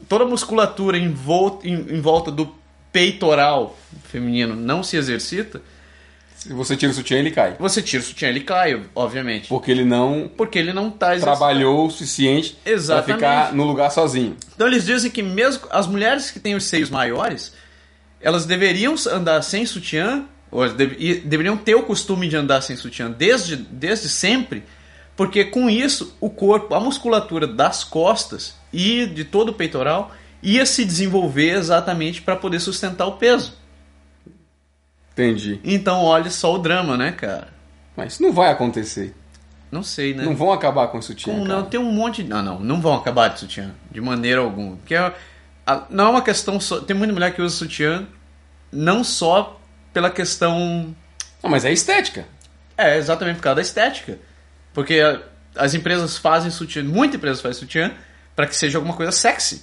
Toda 0.07 0.23
a 0.23 0.27
musculatura 0.27 0.97
em 0.97 1.11
volta, 1.11 1.67
em, 1.67 1.73
em 1.73 2.01
volta 2.01 2.31
do 2.31 2.53
peitoral 2.91 3.75
feminino 4.03 4.55
não 4.55 4.83
se 4.83 4.95
exercita. 4.95 5.61
Se 6.35 6.51
você 6.51 6.75
tira 6.75 6.91
o 6.91 6.95
sutiã, 6.95 7.17
ele 7.17 7.31
cai. 7.31 7.55
Você 7.57 7.81
tira 7.81 8.03
o 8.03 8.05
sutiã, 8.05 8.27
ele 8.27 8.41
cai, 8.41 8.83
obviamente. 8.93 9.47
Porque 9.47 9.71
ele 9.71 9.85
não 9.85 10.29
Porque 10.35 10.59
ele 10.59 10.73
não 10.73 10.91
tá 10.91 11.17
trabalhou 11.17 11.87
o 11.87 11.89
suficiente 11.89 12.57
para 12.85 13.01
ficar 13.01 13.53
no 13.53 13.63
lugar 13.63 13.89
sozinho. 13.89 14.35
Então 14.53 14.67
eles 14.67 14.85
dizem 14.85 15.09
que 15.09 15.23
mesmo 15.23 15.63
as 15.71 15.87
mulheres 15.87 16.29
que 16.31 16.39
têm 16.39 16.53
os 16.53 16.65
seios 16.65 16.89
maiores, 16.89 17.53
elas 18.19 18.45
deveriam 18.45 18.93
andar 19.09 19.41
sem 19.41 19.65
sutiã, 19.65 20.25
deveriam 21.25 21.57
ter 21.57 21.75
o 21.75 21.83
costume 21.83 22.27
de 22.27 22.35
andar 22.35 22.61
sem 22.61 22.75
sutiã 22.75 23.09
desde, 23.09 23.55
desde 23.55 24.07
sempre, 24.09 24.63
porque 25.15 25.45
com 25.45 25.69
isso 25.69 26.15
o 26.19 26.29
corpo, 26.29 26.73
a 26.73 26.79
musculatura 26.79 27.47
das 27.47 27.83
costas 27.83 28.55
e 28.71 29.05
de 29.05 29.23
todo 29.23 29.49
o 29.49 29.53
peitoral 29.53 30.11
ia 30.41 30.65
se 30.65 30.83
desenvolver 30.85 31.51
exatamente 31.51 32.21
para 32.21 32.35
poder 32.35 32.59
sustentar 32.59 33.05
o 33.07 33.13
peso. 33.13 33.53
Entendi. 35.13 35.59
Então 35.63 36.03
olha 36.03 36.29
só 36.29 36.53
o 36.55 36.57
drama, 36.57 36.97
né, 36.97 37.11
cara? 37.11 37.47
Mas 37.95 38.13
isso 38.13 38.23
não 38.23 38.33
vai 38.33 38.51
acontecer. 38.51 39.15
Não 39.71 39.81
sei, 39.81 40.13
né? 40.13 40.23
Não 40.23 40.35
vão 40.35 40.51
acabar 40.51 40.87
com 40.87 40.99
o 40.99 41.01
sutiã. 41.01 41.33
Como 41.33 41.45
não? 41.45 41.63
Tem 41.63 41.79
um 41.79 41.91
monte 41.91 42.21
de. 42.23 42.29
Não, 42.29 42.43
não, 42.43 42.59
não 42.59 42.81
vão 42.81 42.93
acabar 42.95 43.29
de 43.29 43.39
sutiã. 43.39 43.71
De 43.91 43.99
maneira 44.01 44.41
alguma. 44.41 44.75
Porque 44.77 44.93
é- 44.93 45.13
não 45.89 46.07
é 46.07 46.09
uma 46.09 46.21
questão 46.21 46.59
só. 46.59 46.79
Tem 46.79 46.95
muita 46.95 47.13
mulher 47.13 47.33
que 47.33 47.41
usa 47.41 47.55
sutiã 47.55 48.07
não 48.71 49.03
só 49.03 49.59
pela 49.93 50.09
questão. 50.09 50.95
Não, 51.41 51.49
mas 51.49 51.63
é 51.63 51.71
estética. 51.71 52.25
É, 52.77 52.97
exatamente 52.97 53.37
por 53.37 53.43
causa 53.43 53.57
da 53.57 53.61
estética. 53.61 54.17
Porque 54.73 54.99
as 55.55 55.73
empresas 55.73 56.17
fazem 56.17 56.49
sutiã, 56.49 56.83
muita 56.83 57.17
empresa 57.17 57.41
faz 57.41 57.57
sutiã 57.57 57.91
para 58.35 58.47
que 58.47 58.55
seja 58.55 58.77
alguma 58.77 58.95
coisa 58.95 59.11
sexy. 59.11 59.61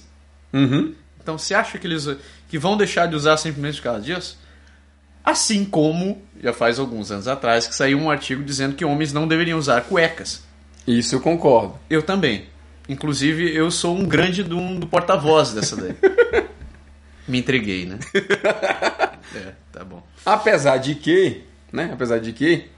Uhum. 0.53 0.95
Então 1.21 1.37
você 1.37 1.53
acha 1.53 1.77
que 1.77 1.85
eles 1.85 2.07
que 2.47 2.57
vão 2.57 2.77
deixar 2.77 3.07
de 3.07 3.15
usar 3.15 3.37
simplesmente 3.37 3.77
por 3.77 3.83
causa 3.83 4.01
disso? 4.01 4.39
Assim 5.23 5.63
como 5.65 6.21
já 6.41 6.51
faz 6.51 6.79
alguns 6.79 7.11
anos 7.11 7.27
atrás 7.27 7.67
que 7.67 7.75
saiu 7.75 7.99
um 7.99 8.09
artigo 8.09 8.43
dizendo 8.43 8.75
que 8.75 8.83
homens 8.83 9.13
não 9.13 9.27
deveriam 9.27 9.59
usar 9.59 9.81
cuecas. 9.81 10.43
Isso 10.87 11.15
eu 11.15 11.19
concordo. 11.19 11.77
Eu 11.89 12.01
também. 12.01 12.47
Inclusive, 12.89 13.55
eu 13.55 13.69
sou 13.69 13.95
um 13.95 14.05
grande 14.05 14.43
do, 14.43 14.79
do 14.79 14.87
porta-voz 14.87 15.53
dessa 15.53 15.75
daí. 15.75 15.95
Me 17.27 17.39
entreguei, 17.39 17.85
né? 17.85 17.99
É, 19.33 19.53
tá 19.71 19.85
bom. 19.85 20.05
Apesar 20.25 20.77
de 20.77 20.95
que, 20.95 21.43
né? 21.71 21.89
Apesar 21.93 22.19
de 22.19 22.31
que 22.33 22.69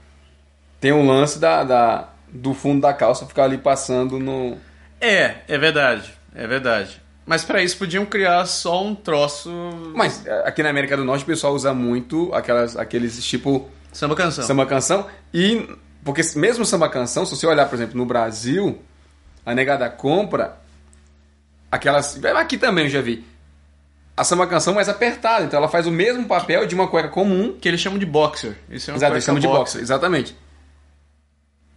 tem 0.80 0.92
um 0.92 1.06
lance 1.06 1.38
da, 1.38 1.64
da- 1.64 2.08
do 2.28 2.52
fundo 2.54 2.80
da 2.80 2.92
calça 2.92 3.26
ficar 3.26 3.44
ali 3.44 3.58
passando 3.58 4.18
no. 4.18 4.56
É, 5.00 5.36
é 5.48 5.58
verdade. 5.58 6.12
É 6.34 6.46
verdade. 6.46 7.00
Mas 7.26 7.42
pra 7.44 7.62
isso 7.62 7.78
podiam 7.78 8.04
criar 8.04 8.44
só 8.46 8.84
um 8.84 8.94
troço. 8.94 9.50
Mas 9.94 10.26
é, 10.26 10.46
aqui 10.46 10.62
na 10.62 10.68
América 10.70 10.96
do 10.96 11.04
Norte 11.04 11.22
o 11.22 11.26
pessoal 11.26 11.54
usa 11.54 11.72
muito 11.72 12.32
aquelas, 12.34 12.76
aqueles 12.76 13.22
tipo 13.24 13.68
Samba 13.92 14.14
canção. 14.14 14.44
samba 14.44 14.66
canção 14.66 15.06
e 15.32 15.66
porque 16.04 16.20
mesmo 16.36 16.66
samba 16.66 16.86
canção, 16.88 17.24
se 17.24 17.34
você 17.34 17.46
olhar, 17.46 17.66
por 17.66 17.76
exemplo, 17.76 17.96
no 17.96 18.04
Brasil, 18.04 18.78
a 19.46 19.54
negada 19.54 19.88
compra 19.88 20.56
aquelas, 21.70 22.22
aqui 22.36 22.58
também 22.58 22.84
eu 22.84 22.90
já 22.90 23.00
vi. 23.00 23.24
A 24.16 24.22
samba 24.22 24.46
canção 24.46 24.74
mais 24.74 24.88
apertada, 24.88 25.44
então 25.44 25.58
ela 25.58 25.68
faz 25.68 25.86
o 25.86 25.90
mesmo 25.90 26.24
papel 26.26 26.66
de 26.66 26.74
uma 26.74 26.86
cueca 26.86 27.08
comum 27.08 27.56
Que 27.60 27.66
eles 27.68 27.80
chamam 27.80 27.98
de 27.98 28.06
boxer. 28.06 28.54
Isso 28.70 28.90
é 28.90 28.92
uma 28.92 28.98
Exato, 28.98 29.14
eles 29.14 29.24
chamam 29.24 29.40
de 29.40 29.46
boxer, 29.48 29.80
exatamente. 29.80 30.36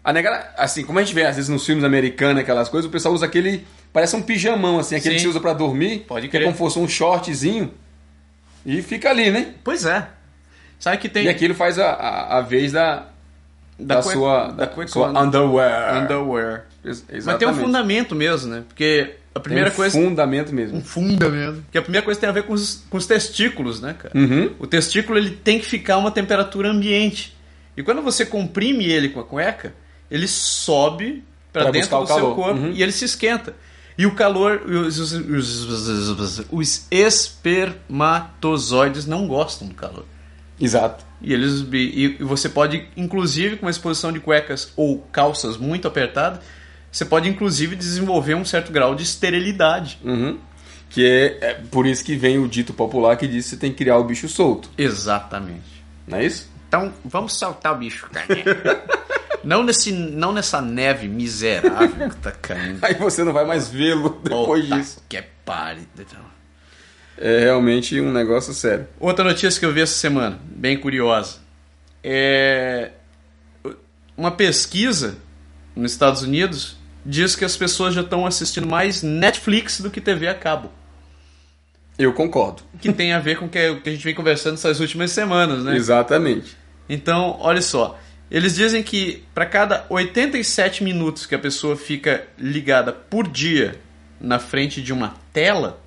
A 0.03 0.13
negada, 0.13 0.53
assim, 0.57 0.85
como 0.85 0.99
a 0.99 1.03
gente 1.03 1.13
vê 1.13 1.25
às 1.25 1.35
vezes 1.35 1.49
nos 1.49 1.65
filmes 1.65 1.83
americanos, 1.83 2.41
aquelas 2.41 2.69
coisas, 2.69 2.87
o 2.87 2.91
pessoal 2.91 3.13
usa 3.13 3.25
aquele. 3.25 3.65
Parece 3.91 4.15
um 4.15 4.21
pijamão, 4.21 4.79
assim, 4.79 4.95
aquele 4.95 5.15
Sim. 5.15 5.17
que 5.17 5.21
se 5.23 5.27
usa 5.27 5.39
pra 5.41 5.51
dormir. 5.53 6.05
Pode 6.07 6.29
que 6.29 6.37
é 6.37 6.39
crer. 6.39 6.43
como 6.45 6.55
se 6.55 6.59
fosse 6.59 6.79
um 6.79 6.87
shortzinho. 6.87 7.73
E 8.65 8.81
fica 8.81 9.09
ali, 9.09 9.29
né? 9.31 9.53
Pois 9.63 9.85
é. 9.85 10.07
Sabe 10.79 10.97
que 10.97 11.09
tem. 11.09 11.25
E 11.25 11.29
aquilo 11.29 11.53
faz 11.55 11.77
a, 11.79 11.89
a, 11.91 12.37
a 12.37 12.41
vez 12.41 12.71
da, 12.71 13.07
da, 13.77 13.95
cueca- 14.01 14.11
sua, 14.17 14.43
da 14.47 14.51
da 14.51 14.67
cueca- 14.67 14.91
sua 14.91 15.09
underwear. 15.21 16.03
underwear. 16.03 16.65
Ex- 16.85 17.01
Mas 17.01 17.07
tem 17.09 17.15
um 17.15 17.17
Exatamente. 17.17 17.59
fundamento 17.59 18.15
mesmo, 18.15 18.49
né? 18.49 18.63
Porque 18.67 19.15
a 19.37 19.41
primeira 19.41 19.69
um 19.69 19.73
coisa. 19.73 19.99
fundamento 19.99 20.53
mesmo. 20.53 20.77
Um 20.77 20.81
fundamento. 20.83 21.61
Porque 21.63 21.77
a 21.77 21.81
primeira 21.81 22.03
coisa 22.05 22.19
tem 22.19 22.29
a 22.29 22.31
ver 22.31 22.43
com 22.43 22.53
os, 22.53 22.83
com 22.89 22.97
os 22.97 23.05
testículos, 23.05 23.81
né, 23.81 23.95
cara? 23.97 24.17
Uhum. 24.17 24.51
O 24.59 24.67
testículo 24.67 25.17
ele 25.17 25.31
tem 25.31 25.59
que 25.59 25.65
ficar 25.65 25.95
a 25.95 25.97
uma 25.97 26.11
temperatura 26.11 26.69
ambiente. 26.69 27.35
E 27.75 27.83
quando 27.83 28.01
você 28.01 28.25
comprime 28.25 28.85
ele 28.85 29.09
com 29.09 29.19
a 29.19 29.23
cueca, 29.23 29.73
ele 30.09 30.27
sobe 30.27 31.23
para 31.53 31.63
Pra 31.63 31.71
dentro 31.71 31.89
do 31.89 31.97
o 32.03 32.07
seu 32.07 32.15
calor. 32.15 32.35
corpo 32.35 32.59
Uhum. 32.61 32.71
e 32.71 32.81
ele 32.83 32.91
se 32.91 33.05
esquenta. 33.05 33.53
E 33.97 34.05
o 34.05 34.13
calor, 34.13 34.61
os, 34.65 34.99
os, 34.99 35.11
os- 35.13 36.19
os- 36.19 36.45
os 36.51 36.87
espermatozoides 36.91 39.05
não 39.05 39.27
gostam 39.27 39.67
do 39.67 39.73
calor. 39.73 40.05
Exato. 40.59 41.05
E 41.21 41.33
eles 41.33 41.65
e 41.71 42.17
e 42.19 42.23
você 42.23 42.49
pode, 42.49 42.85
inclusive, 42.95 43.57
com 43.57 43.65
uma 43.65 43.71
exposição 43.71 44.11
de 44.11 44.19
cuecas 44.19 44.71
ou 44.75 44.99
calças 45.11 45.57
muito 45.57 45.87
apertadas, 45.87 46.39
você 46.91 47.05
pode 47.05 47.29
inclusive 47.29 47.75
desenvolver 47.75 48.35
um 48.35 48.45
certo 48.45 48.71
grau 48.71 48.95
de 48.95 49.03
esterilidade. 49.03 49.99
Uhum. 50.03 50.39
Que 50.89 51.05
é, 51.05 51.49
é 51.49 51.53
por 51.53 51.85
isso 51.85 52.03
que 52.03 52.15
vem 52.15 52.39
o 52.39 52.47
dito 52.47 52.73
popular 52.73 53.17
que 53.17 53.27
diz 53.27 53.45
que 53.45 53.51
você 53.51 53.57
tem 53.57 53.71
que 53.71 53.77
criar 53.77 53.97
o 53.97 54.03
bicho 54.03 54.27
solto. 54.29 54.69
Exatamente. 54.77 55.83
Não 56.07 56.17
é 56.17 56.25
isso? 56.25 56.49
Então, 56.67 56.93
vamos 57.03 57.37
saltar 57.37 57.73
o 57.73 57.77
bicho, 57.77 58.09
cara. 58.09 58.27
não, 59.43 59.63
nesse, 59.63 59.91
não 59.91 60.31
nessa 60.31 60.61
neve 60.61 61.07
miserável 61.07 62.09
que 62.09 62.15
tá 62.17 62.31
caindo. 62.31 62.79
Aí 62.83 62.93
você 62.93 63.23
não 63.23 63.33
vai 63.33 63.45
mais 63.45 63.67
vê-lo 63.67 64.19
depois 64.23 64.65
disso. 64.65 65.03
Que 65.09 65.17
é 65.17 65.29
pare. 65.43 65.87
Então. 65.97 66.19
É 67.17 67.39
realmente 67.39 67.99
um 67.99 68.11
negócio 68.11 68.53
sério. 68.53 68.87
Outra 68.99 69.25
notícia 69.25 69.59
que 69.59 69.65
eu 69.65 69.73
vi 69.73 69.81
essa 69.81 69.95
semana, 69.95 70.39
bem 70.43 70.77
curiosa. 70.77 71.39
É 72.03 72.91
uma 74.15 74.31
pesquisa 74.31 75.17
nos 75.75 75.91
Estados 75.91 76.21
Unidos 76.21 76.76
diz 77.07 77.37
que 77.37 77.45
as 77.45 77.55
pessoas 77.55 77.93
já 77.95 78.01
estão 78.01 78.25
assistindo 78.25 78.67
mais 78.67 79.01
Netflix 79.01 79.79
do 79.79 79.89
que 79.89 80.01
TV 80.01 80.27
a 80.27 80.35
cabo. 80.35 80.69
Eu 81.97 82.13
concordo. 82.13 82.61
Que 82.79 82.91
tem 82.91 83.13
a 83.13 83.19
ver 83.19 83.39
com 83.39 83.45
o 83.45 83.49
que 83.49 83.57
a 83.57 83.89
gente 83.89 84.03
vem 84.03 84.13
conversando 84.13 84.55
essas 84.55 84.79
últimas 84.81 85.11
semanas, 85.11 85.63
né? 85.63 85.75
Exatamente. 85.75 86.55
Então, 86.87 87.37
olha 87.39 87.61
só. 87.61 87.97
Eles 88.29 88.55
dizem 88.55 88.83
que 88.83 89.23
para 89.33 89.45
cada 89.45 89.85
87 89.89 90.83
minutos 90.83 91.25
que 91.25 91.33
a 91.33 91.39
pessoa 91.39 91.77
fica 91.77 92.27
ligada 92.37 92.91
por 92.91 93.25
dia 93.25 93.79
na 94.19 94.37
frente 94.37 94.81
de 94.81 94.91
uma 94.91 95.15
tela, 95.31 95.81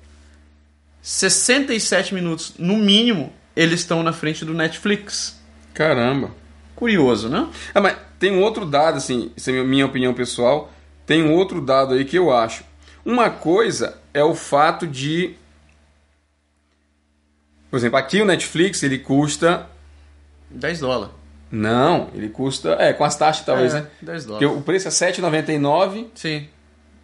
67 1.03 2.15
minutos, 2.15 2.55
no 2.57 2.77
mínimo, 2.77 3.31
eles 3.55 3.81
estão 3.81 4.01
na 4.01 4.11
frente 4.11 4.43
do 4.43 4.55
Netflix. 4.55 5.39
Caramba. 5.73 6.31
Curioso, 6.75 7.29
né? 7.29 7.47
Ah, 7.75 7.79
mas 7.79 7.95
tem 8.19 8.31
um 8.31 8.41
outro 8.41 8.65
dado, 8.65 8.97
assim, 8.97 9.31
isso 9.37 9.51
é 9.51 9.59
a 9.59 9.63
minha 9.63 9.85
opinião 9.85 10.13
pessoal. 10.13 10.73
Tem 11.05 11.23
um 11.23 11.33
outro 11.33 11.61
dado 11.61 11.93
aí 11.93 12.05
que 12.05 12.17
eu 12.17 12.31
acho. 12.31 12.63
Uma 13.03 13.29
coisa 13.29 13.97
é 14.13 14.23
o 14.23 14.35
fato 14.35 14.85
de. 14.85 15.35
Por 17.69 17.77
exemplo, 17.77 17.97
aqui 17.97 18.21
o 18.21 18.25
Netflix 18.25 18.83
ele 18.83 18.99
custa. 18.99 19.67
10 20.49 20.79
dólares. 20.79 21.13
Não, 21.49 22.09
ele 22.13 22.29
custa. 22.29 22.75
É, 22.79 22.93
com 22.93 23.03
as 23.03 23.15
taxas 23.15 23.45
talvez, 23.45 23.73
É, 23.73 23.81
né? 23.81 23.87
10 24.01 24.25
Porque 24.25 24.45
dólares. 24.45 24.61
o 24.61 24.65
preço 24.65 24.87
é 24.87 25.07
R$ 25.07 25.13
7,99. 25.13 26.07
Sim. 26.15 26.47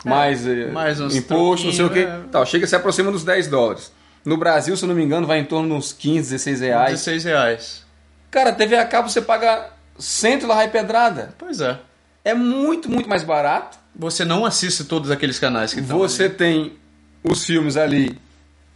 mais, 0.05 0.45
eh, 0.47 0.67
mais 0.71 1.01
uns 1.01 1.15
imposto, 1.15 1.65
não 1.65 1.73
sei 1.73 1.85
o 1.85 1.89
troquinho, 1.89 2.07
é. 2.07 2.21
Tal, 2.31 2.45
chega 2.45 2.67
se 2.67 2.75
aproxima 2.75 3.11
dos 3.11 3.23
10 3.23 3.47
dólares. 3.47 3.91
No 4.23 4.37
Brasil, 4.37 4.75
se 4.77 4.83
eu 4.83 4.87
não 4.87 4.95
me 4.95 5.03
engano, 5.03 5.25
vai 5.25 5.39
em 5.39 5.45
torno 5.45 5.73
uns 5.75 5.91
15, 5.91 6.29
16 6.31 6.59
reais. 6.61 6.91
16 6.91 7.23
reais. 7.23 7.85
Cara, 8.29 8.51
TV 8.53 8.75
a 8.77 8.85
cabo 8.85 9.09
você 9.09 9.21
paga 9.21 9.69
cento 9.97 10.43
e 10.43 10.45
lá 10.45 10.55
vai 10.55 10.69
pedrada. 10.69 11.33
Pois 11.37 11.59
é. 11.61 11.79
É 12.23 12.33
muito, 12.33 12.89
muito 12.91 13.07
mais 13.09 13.23
barato. 13.23 13.77
Você 13.97 14.23
não 14.23 14.45
assiste 14.45 14.83
todos 14.83 15.09
aqueles 15.09 15.39
canais 15.39 15.73
que 15.73 15.79
estão 15.79 15.97
Você 15.97 16.29
tem 16.29 16.77
os 17.23 17.43
filmes 17.43 17.75
ali 17.75 18.17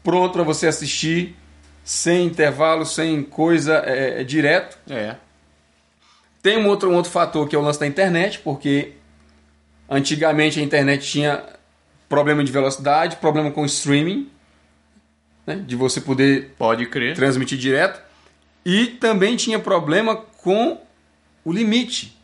pronto 0.04 0.34
para 0.34 0.44
você 0.44 0.68
assistir, 0.68 1.36
sem 1.84 2.26
intervalo, 2.26 2.86
sem 2.86 3.22
coisa, 3.22 3.84
é, 3.86 4.22
é 4.22 4.24
direto. 4.24 4.78
ali. 4.90 5.00
É. 5.00 5.18
Tem 6.42 6.58
um 6.58 6.68
outro, 6.68 6.90
um 6.90 6.96
outro 6.96 7.12
fator 7.12 7.48
que 7.48 7.56
é 7.56 7.60
o 7.60 7.62
lance 7.62 7.80
da 7.80 7.86
internet, 7.86 8.40
porque 8.40 8.94
antigamente 9.88 10.60
a 10.60 10.64
internet 10.64 11.08
tinha 11.08 11.44
problema 12.10 12.44
de 12.44 12.52
velocidade, 12.52 13.18
problema 13.18 13.52
com 13.52 13.64
streaming, 13.64 14.28
né, 15.46 15.56
de 15.56 15.76
você 15.76 16.02
poder 16.02 16.54
Pode 16.58 16.88
crer. 16.88 17.16
transmitir 17.16 17.60
direto, 17.60 18.02
e 18.66 18.88
também 18.88 19.36
tinha 19.36 19.60
problema 19.60 20.16
com 20.16 20.82
o 21.46 21.52
limite. 21.52 22.18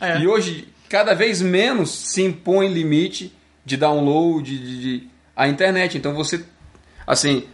É. 0.00 0.18
E 0.18 0.26
hoje, 0.26 0.68
cada 0.88 1.14
vez 1.14 1.40
menos 1.42 1.90
se 1.90 2.22
impõe 2.22 2.68
limite 2.68 3.32
de 3.64 3.76
download 3.76 4.58
de, 4.58 4.80
de- 4.80 5.08
a 5.36 5.46
internet. 5.48 5.96
Então 5.98 6.14
você, 6.14 6.44
assim, 7.06 7.46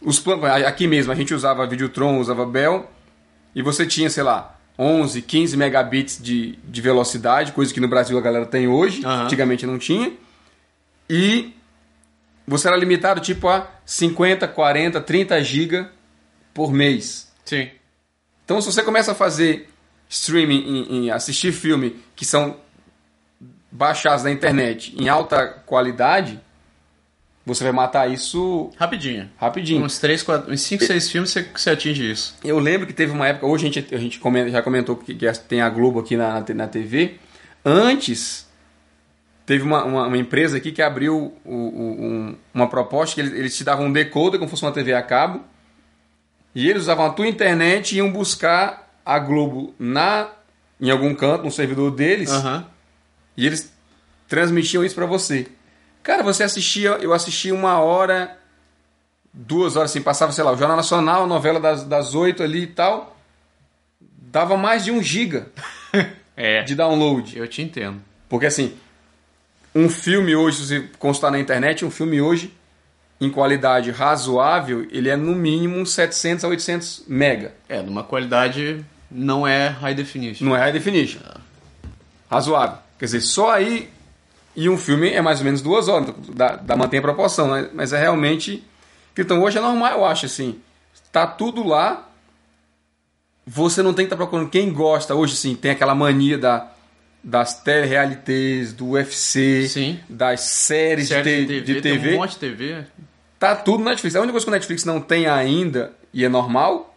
os 0.00 0.22
aqui 0.66 0.86
mesmo 0.86 1.12
a 1.12 1.14
gente 1.14 1.34
usava 1.34 1.66
Videotron, 1.66 2.18
usava 2.18 2.46
Bell, 2.46 2.88
e 3.54 3.62
você 3.62 3.84
tinha, 3.86 4.08
sei 4.10 4.22
lá, 4.22 4.58
11, 4.78 5.22
15 5.22 5.56
megabits 5.56 6.18
de, 6.22 6.58
de 6.64 6.80
velocidade, 6.80 7.52
coisa 7.52 7.72
que 7.72 7.80
no 7.80 7.88
Brasil 7.88 8.16
a 8.18 8.20
galera 8.20 8.44
tem 8.46 8.68
hoje, 8.68 9.04
Aham. 9.04 9.24
antigamente 9.24 9.66
não 9.66 9.78
tinha. 9.78 10.12
E 11.08 11.54
você 12.46 12.68
era 12.68 12.76
limitado 12.76 13.20
tipo 13.20 13.48
a 13.48 13.68
50, 13.84 14.46
40, 14.48 15.00
30 15.00 15.42
giga 15.42 15.90
por 16.52 16.72
mês. 16.72 17.32
Sim. 17.44 17.70
Então, 18.44 18.60
se 18.60 18.70
você 18.72 18.82
começa 18.82 19.12
a 19.12 19.14
fazer 19.14 19.68
streaming, 20.08 20.58
em, 20.88 20.96
em 21.06 21.10
assistir 21.10 21.52
filme 21.52 21.96
que 22.14 22.24
são 22.24 22.56
baixados 23.70 24.24
na 24.24 24.30
internet 24.30 24.94
em 24.98 25.08
alta 25.08 25.46
qualidade, 25.66 26.40
você 27.44 27.62
vai 27.62 27.72
matar 27.72 28.10
isso 28.10 28.70
Rapidinho. 28.76 29.30
rapidinho. 29.36 29.84
Uns 29.84 29.98
3, 29.98 30.22
4, 30.22 30.52
uns 30.52 30.60
5, 30.62 30.84
6 30.84 31.10
filmes 31.10 31.30
você, 31.30 31.42
você 31.54 31.70
atinge 31.70 32.10
isso. 32.10 32.36
Eu 32.42 32.58
lembro 32.58 32.86
que 32.86 32.92
teve 32.92 33.12
uma 33.12 33.28
época, 33.28 33.46
hoje 33.46 33.66
a 33.68 33.70
gente, 33.70 33.94
a 33.94 33.98
gente 33.98 34.18
comenta- 34.18 34.50
já 34.50 34.62
comentou 34.62 34.96
que, 34.96 35.14
que 35.14 35.32
tem 35.40 35.60
a 35.60 35.68
Globo 35.68 36.00
aqui 36.00 36.16
na, 36.16 36.42
na, 36.54 36.66
TV. 36.66 37.18
Antes, 37.64 38.48
teve 39.44 39.62
uma, 39.62 39.84
uma, 39.84 40.06
uma 40.08 40.18
empresa 40.18 40.56
aqui 40.56 40.72
que 40.72 40.82
abriu 40.82 41.34
o- 41.44 41.52
o- 41.54 42.04
um- 42.04 42.36
uma 42.52 42.68
proposta 42.68 43.14
que 43.14 43.20
eles, 43.20 43.32
eles 43.32 43.56
te 43.56 43.62
davam 43.62 43.86
um 43.86 43.92
decoder, 43.92 44.38
como 44.40 44.48
se 44.48 44.52
fosse 44.52 44.64
uma 44.64 44.72
TV 44.72 44.92
a 44.94 45.02
cabo. 45.02 45.40
E 46.54 46.68
eles 46.68 46.82
usavam 46.82 47.06
a 47.06 47.10
tua 47.10 47.28
internet 47.28 47.92
e 47.92 47.98
iam 47.98 48.10
buscar 48.10 48.85
a 49.06 49.18
Globo 49.20 49.72
na, 49.78 50.28
em 50.80 50.90
algum 50.90 51.14
canto, 51.14 51.44
no 51.44 51.50
servidor 51.52 51.92
deles. 51.92 52.30
Aham. 52.30 52.66
E 53.36 53.46
eles 53.46 53.72
transmitiam 54.26 54.84
isso 54.84 54.94
pra 54.96 55.06
você. 55.06 55.46
Cara, 56.02 56.22
você 56.22 56.42
assistia, 56.42 56.90
eu 57.00 57.12
assistia 57.12 57.54
uma 57.54 57.78
hora, 57.78 58.36
duas 59.32 59.76
horas 59.76 59.90
assim, 59.92 60.02
passava, 60.02 60.32
sei 60.32 60.42
lá, 60.42 60.52
o 60.52 60.56
Jornal 60.56 60.76
Nacional, 60.76 61.22
a 61.24 61.26
novela 61.26 61.60
das, 61.60 61.84
das 61.84 62.14
oito 62.14 62.42
ali 62.42 62.62
e 62.62 62.66
tal. 62.66 63.16
Dava 64.00 64.56
mais 64.56 64.84
de 64.84 64.90
um 64.90 65.02
giga 65.02 65.46
É. 66.36 66.62
de 66.62 66.74
download. 66.74 67.38
Eu 67.38 67.46
te 67.48 67.62
entendo. 67.62 68.00
Porque 68.28 68.46
assim, 68.46 68.74
um 69.74 69.88
filme 69.88 70.34
hoje, 70.34 70.58
se 70.58 70.66
você 70.66 70.88
consultar 70.98 71.30
na 71.30 71.38
internet, 71.38 71.84
um 71.84 71.90
filme 71.90 72.20
hoje, 72.20 72.52
em 73.20 73.30
qualidade 73.30 73.90
razoável, 73.90 74.86
ele 74.90 75.08
é 75.08 75.16
no 75.16 75.34
mínimo 75.34 75.76
uns 75.76 75.92
700 75.92 76.44
a 76.44 76.48
800 76.48 77.04
mega. 77.06 77.54
É, 77.68 77.80
numa 77.82 78.02
qualidade 78.04 78.84
não 79.10 79.46
é 79.46 79.68
high 79.68 79.94
definition. 79.94 80.44
Não 80.44 80.56
é 80.56 80.58
high 80.58 80.72
definition. 80.72 81.20
Razoável. 82.30 82.78
Quer 82.98 83.04
dizer, 83.06 83.20
só 83.20 83.50
aí. 83.52 83.90
E 84.54 84.68
um 84.70 84.78
filme 84.78 85.10
é 85.10 85.20
mais 85.20 85.38
ou 85.40 85.44
menos 85.44 85.60
duas 85.60 85.86
horas. 85.86 86.14
Dá, 86.34 86.56
dá 86.56 86.76
mantém 86.76 86.98
a 86.98 87.02
proporção, 87.02 87.50
né? 87.52 87.68
Mas 87.74 87.92
é 87.92 87.98
realmente. 88.00 88.64
Então 89.16 89.42
hoje 89.42 89.58
é 89.58 89.60
normal, 89.60 89.92
eu 89.98 90.04
acho 90.04 90.26
assim. 90.26 90.58
Tá 91.12 91.26
tudo 91.26 91.66
lá. 91.66 92.08
Você 93.46 93.82
não 93.82 93.92
tem 93.94 94.04
que 94.06 94.12
estar 94.12 94.16
procurando. 94.16 94.48
Quem 94.50 94.72
gosta 94.72 95.14
hoje, 95.14 95.36
sim, 95.36 95.54
tem 95.54 95.70
aquela 95.70 95.94
mania 95.94 96.36
da, 96.36 96.68
das 97.22 97.62
telerealités, 97.62 98.72
do 98.72 98.90
UFC, 98.90 99.68
Sim. 99.68 100.00
das 100.08 100.40
séries 100.40 101.08
Série 101.08 101.44
de, 101.46 101.60
te- 101.60 101.60
de 101.74 101.80
Tem 101.80 101.92
TV. 101.92 102.14
um 102.14 102.18
monte 102.18 102.32
de 102.32 102.38
TV. 102.38 102.84
Tá 103.38 103.54
tudo 103.54 103.84
na 103.84 103.90
Netflix. 103.90 104.16
A 104.16 104.20
única 104.20 104.32
coisa 104.32 104.46
que 104.46 104.50
o 104.50 104.54
Netflix 104.54 104.84
não 104.84 105.00
tem 105.00 105.26
ainda, 105.26 105.92
e 106.12 106.24
é 106.24 106.28
normal, 106.28 106.95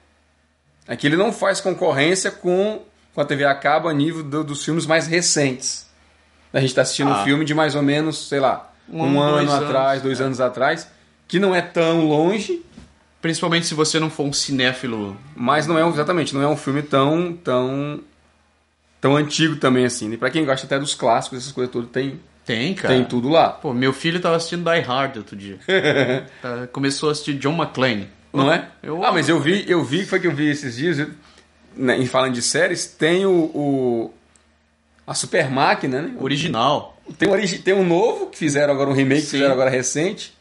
é 0.90 0.96
que 0.98 1.08
ele 1.08 1.16
não 1.16 1.32
faz 1.32 1.62
concorrência 1.62 2.30
com, 2.32 2.82
com 3.16 3.22
a 3.22 3.26
TV 3.26 3.46
a 3.46 3.56
cabo 3.56 3.88
a 3.88 3.94
nível 3.94 4.24
do- 4.24 4.44
dos 4.44 4.66
filmes 4.66 4.86
mais 4.86 5.08
recentes. 5.08 5.88
A 6.52 6.60
gente 6.60 6.76
tá 6.76 6.82
assistindo 6.82 7.12
Ah. 7.12 7.22
um 7.22 7.24
filme 7.24 7.46
de 7.46 7.54
mais 7.54 7.76
ou 7.76 7.82
menos, 7.84 8.28
sei 8.28 8.40
lá, 8.42 8.70
um, 8.90 9.04
Um, 9.04 9.22
ano 9.22 9.54
atrás, 9.54 10.02
dois 10.02 10.20
é. 10.20 10.24
anos 10.24 10.42
atrás, 10.42 10.88
que 11.28 11.40
não 11.40 11.56
é 11.56 11.62
tão 11.62 12.06
longe, 12.08 12.62
Principalmente 13.22 13.68
se 13.68 13.74
você 13.74 14.00
não 14.00 14.10
for 14.10 14.24
um 14.26 14.32
cinéfilo. 14.32 15.16
mas 15.36 15.68
não 15.68 15.78
é 15.78 15.84
um- 15.84 15.90
exatamente, 15.92 16.34
não 16.34 16.42
é 16.42 16.48
um 16.48 16.56
filme 16.56 16.82
tão 16.82 17.34
tão 17.34 18.00
tão 19.02 19.16
antigo 19.18 19.58
também 19.58 19.84
assim. 19.86 20.10
E 20.14 20.16
para 20.18 20.30
quem 20.30 20.46
gosta 20.46 20.66
até 20.66 20.80
dos 20.80 20.96
clássicos, 20.96 21.40
essas 21.40 21.52
coisas 21.52 21.72
todas 21.72 21.90
tem 21.90 22.20
Tem, 22.46 22.74
cara. 22.74 22.94
tem 22.94 23.04
tudo 23.04 23.28
lá. 23.30 23.50
Pô, 23.50 23.74
meu 23.74 23.92
filho 23.94 24.20
tava 24.22 24.38
assistindo 24.38 24.64
Die 24.72 24.80
Hard 24.80 25.18
outro 25.18 25.36
dia. 25.36 25.60
Tá, 26.42 26.68
Começou 26.72 27.10
a 27.10 27.12
assistir 27.12 27.34
John 27.38 27.56
McClane. 27.62 28.10
Não 28.34 28.52
é? 28.52 28.68
Eu 28.84 29.04
ah, 29.04 29.12
mas 29.12 29.28
eu 29.28 29.40
vi, 29.40 29.66
eu 29.68 29.84
vi, 29.84 30.06
foi 30.06 30.20
que 30.20 30.28
eu 30.28 30.32
vi 30.36 30.50
esses 30.50 30.76
dias, 30.76 31.08
né, 31.76 31.98
em 31.98 32.06
falando 32.06 32.34
de 32.34 32.42
séries, 32.42 32.86
tem 32.86 33.26
o, 33.26 33.32
o- 33.32 34.14
a 35.08 35.14
Super 35.14 35.50
Máquina, 35.50 36.02
né? 36.02 36.14
Original. 36.20 36.96
Tem, 37.18 37.28
um 37.28 37.32
origi- 37.32 37.58
tem 37.60 37.74
um 37.74 37.84
novo, 37.84 38.28
que 38.28 38.38
fizeram 38.38 38.72
agora 38.74 38.90
um 38.90 38.94
remake, 38.94 39.22
que 39.22 39.28
Sim. 39.28 39.32
fizeram 39.38 39.54
agora 39.54 39.70
recente. 39.70 40.38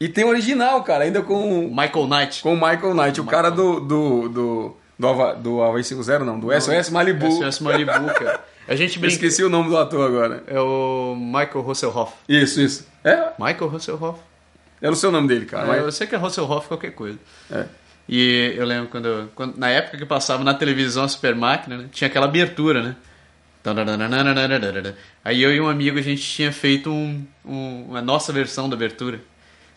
E 0.00 0.08
tem 0.08 0.24
o 0.24 0.28
original, 0.28 0.82
cara, 0.84 1.04
ainda 1.04 1.20
com, 1.20 1.68
Michael 1.68 2.06
Knight. 2.06 2.42
com 2.42 2.54
o 2.54 2.56
Michael 2.56 2.94
Knight, 2.94 3.20
o 3.20 3.24
cara 3.24 3.50
do, 3.50 3.80
do, 3.80 4.28
do, 4.28 4.76
do, 4.98 5.08
Hava, 5.08 5.34
do 5.34 5.60
Havaí 5.62 5.82
5.0, 5.82 6.20
não, 6.24 6.38
do 6.40 6.48
SOS 6.58 6.88
Malibu. 6.88 7.30
SOS 7.30 7.60
Malibu, 7.60 8.06
cara. 8.14 8.40
A 8.66 8.76
gente 8.76 8.98
brinca. 8.98 9.14
esqueci 9.14 9.42
o 9.42 9.48
nome 9.48 9.68
do 9.70 9.76
ator 9.76 10.06
agora. 10.06 10.44
É 10.46 10.60
o 10.60 11.14
Michael 11.16 11.70
Hasselhoff. 11.70 12.12
Isso, 12.28 12.60
isso. 12.60 12.86
É, 13.02 13.30
Michael 13.38 13.74
Hasselhoff. 13.74 14.20
Era 14.80 14.92
o 14.92 14.96
seu 14.96 15.10
nome 15.12 15.28
dele, 15.28 15.46
cara. 15.46 15.76
Eu 15.76 15.84
mas- 15.86 15.94
sei 15.94 16.06
que 16.06 16.14
é 16.14 16.18
Hasselhoff 16.18 16.68
qualquer 16.68 16.92
coisa. 16.92 17.18
é. 17.50 17.66
E 18.10 18.54
eu 18.56 18.64
lembro 18.64 18.88
quando, 18.88 19.30
quando- 19.34 19.58
na 19.58 19.68
época 19.68 19.98
que 19.98 20.06
passava 20.06 20.42
na 20.42 20.54
televisão 20.54 21.04
a 21.04 21.08
Super 21.08 21.34
Máquina, 21.34 21.76
né, 21.76 21.88
tinha 21.92 22.08
aquela 22.08 22.24
abertura, 22.24 22.82
né? 22.82 22.96
Aí 25.24 25.42
eu 25.42 25.52
e 25.54 25.60
um 25.60 25.68
amigo 25.68 25.98
a 25.98 26.02
gente 26.02 26.22
tinha 26.22 26.50
feito 26.52 26.90
um, 26.90 27.22
um- 27.44 27.84
uma 27.90 28.00
nossa 28.00 28.32
versão 28.32 28.68
da 28.68 28.74
abertura. 28.76 29.20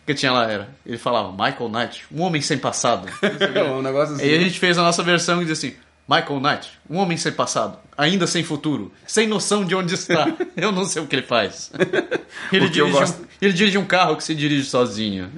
Que 0.06 0.14
tinha 0.14 0.32
lá 0.32 0.50
era, 0.50 0.68
ele 0.84 0.98
falava 0.98 1.30
Michael 1.30 1.68
Knight, 1.68 2.04
um 2.10 2.22
homem 2.22 2.40
sem 2.42 2.58
passado. 2.58 3.06
um 3.78 3.82
negócio 3.82 4.16
assim. 4.16 4.24
Aí 4.24 4.34
a 4.34 4.40
gente 4.40 4.58
fez 4.58 4.76
a 4.76 4.82
nossa 4.82 5.00
versão 5.02 5.38
que 5.38 5.44
dizia 5.44 5.68
assim: 5.70 5.76
Michael 6.14 6.40
Knight, 6.40 6.70
um 6.90 6.98
homem 6.98 7.16
sem 7.16 7.32
passado, 7.32 7.78
ainda 7.96 8.26
sem 8.26 8.42
futuro, 8.44 8.92
sem 9.06 9.26
noção 9.26 9.64
de 9.64 9.74
onde 9.74 9.94
está. 9.94 10.26
Eu 10.56 10.70
não 10.72 10.84
sei 10.84 11.00
o 11.02 11.06
que 11.06 11.16
ele 11.16 11.22
faz. 11.26 11.70
Ele, 12.52 12.68
dirige, 12.68 12.92
gosto- 12.92 13.22
um, 13.22 13.26
ele 13.40 13.52
dirige 13.52 13.78
um 13.78 13.84
carro 13.86 14.16
que 14.16 14.24
se 14.24 14.34
dirige 14.34 14.64
sozinho. 14.68 15.30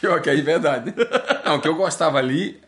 Pior 0.00 0.20
que 0.22 0.30
aí, 0.30 0.40
verdade. 0.40 0.94
Não, 1.44 1.56
o 1.56 1.60
que 1.60 1.68
eu 1.68 1.74
gostava 1.74 2.18
ali, 2.18 2.58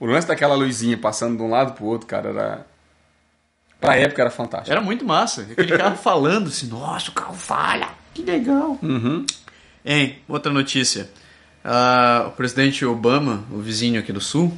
o 0.00 0.06
lance 0.06 0.26
daquela 0.26 0.54
luzinha 0.54 0.96
passando 0.96 1.36
de 1.36 1.42
um 1.42 1.50
lado 1.50 1.72
pro 1.74 1.84
outro, 1.84 2.06
cara, 2.06 2.28
era. 2.30 2.66
Pra 3.80 3.96
época 3.96 4.22
era 4.22 4.30
fantástico. 4.30 4.70
Era 4.72 4.80
muito 4.80 5.04
massa. 5.04 5.42
Aquele 5.42 5.76
carro 5.76 5.96
falando 5.96 6.48
assim, 6.48 6.66
nossa, 6.66 7.10
o 7.10 7.14
carro 7.14 7.34
falha. 7.34 7.88
Que 8.14 8.22
legal. 8.22 8.76
Uhum. 8.82 9.24
Hein, 9.84 10.18
outra 10.28 10.52
notícia. 10.52 11.08
Ah, 11.64 12.24
o 12.28 12.30
presidente 12.32 12.84
Obama, 12.84 13.44
o 13.52 13.58
vizinho 13.58 14.00
aqui 14.00 14.12
do 14.12 14.20
sul, 14.20 14.56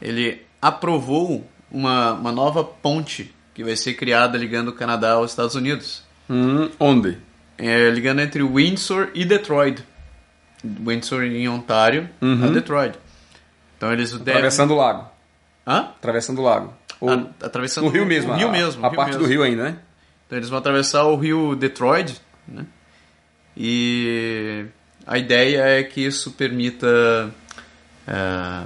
ele 0.00 0.42
aprovou 0.60 1.48
uma, 1.70 2.12
uma 2.12 2.32
nova 2.32 2.62
ponte 2.64 3.34
que 3.54 3.64
vai 3.64 3.76
ser 3.76 3.94
criada 3.94 4.36
ligando 4.38 4.68
o 4.68 4.72
Canadá 4.72 5.12
aos 5.12 5.30
Estados 5.30 5.54
Unidos. 5.54 6.02
Hum, 6.28 6.70
onde? 6.78 7.18
É, 7.58 7.90
ligando 7.90 8.20
entre 8.20 8.42
Windsor 8.42 9.10
e 9.14 9.24
Detroit. 9.24 9.82
Windsor 10.64 11.24
em 11.24 11.48
Ontário 11.48 12.08
a 12.20 12.48
Detroit. 12.48 12.98
Então 13.76 13.92
eles 13.92 14.12
devem... 14.12 14.34
Atravessando 14.34 14.72
o 14.72 14.76
lago. 14.76 15.08
Hã? 15.66 15.78
Atravessando 15.98 16.38
o 16.40 16.42
lago. 16.42 16.74
Ou 17.00 17.10
A- 17.10 17.26
atravessando 17.42 17.84
no 17.84 17.90
rio 17.90 18.04
mesmo. 18.04 18.32
O 18.32 18.36
rio 18.36 18.48
a, 18.48 18.52
mesmo. 18.52 18.84
A 18.84 18.88
o 18.88 18.90
rio 18.90 18.96
parte 18.96 19.12
mesmo. 19.12 19.22
do 19.22 19.28
rio 19.28 19.42
ainda, 19.42 19.64
né? 19.64 19.76
Então 20.26 20.38
eles 20.38 20.48
vão 20.48 20.58
atravessar 20.58 21.04
o 21.04 21.16
rio 21.16 21.56
Detroit, 21.56 22.20
né? 22.46 22.66
E 23.56 24.66
a 25.06 25.18
ideia 25.18 25.62
é 25.62 25.82
que 25.82 26.00
isso 26.02 26.30
permita 26.32 27.30
é, 28.06 28.62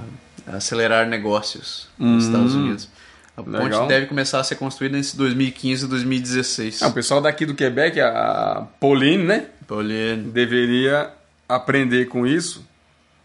acelerar 0.46 1.06
negócios 1.06 1.88
nos 1.98 2.24
Estados 2.26 2.54
Unidos. 2.54 2.88
A 3.36 3.42
ponte 3.42 3.56
Hum. 3.58 3.62
legal. 3.64 3.86
deve 3.88 4.06
começar 4.06 4.38
a 4.40 4.44
ser 4.44 4.54
construída 4.56 4.96
entre 4.96 5.16
2015 5.16 5.84
e 5.84 5.88
2016. 5.88 6.82
Ah, 6.82 6.88
o 6.88 6.92
pessoal 6.92 7.20
daqui 7.20 7.44
do 7.44 7.54
Quebec, 7.54 8.00
a 8.00 8.66
Pauline, 8.78 9.24
né? 9.24 9.46
Pauline, 9.66 10.30
Deveria 10.30 11.10
aprender 11.48 12.04
com 12.06 12.24
isso, 12.26 12.64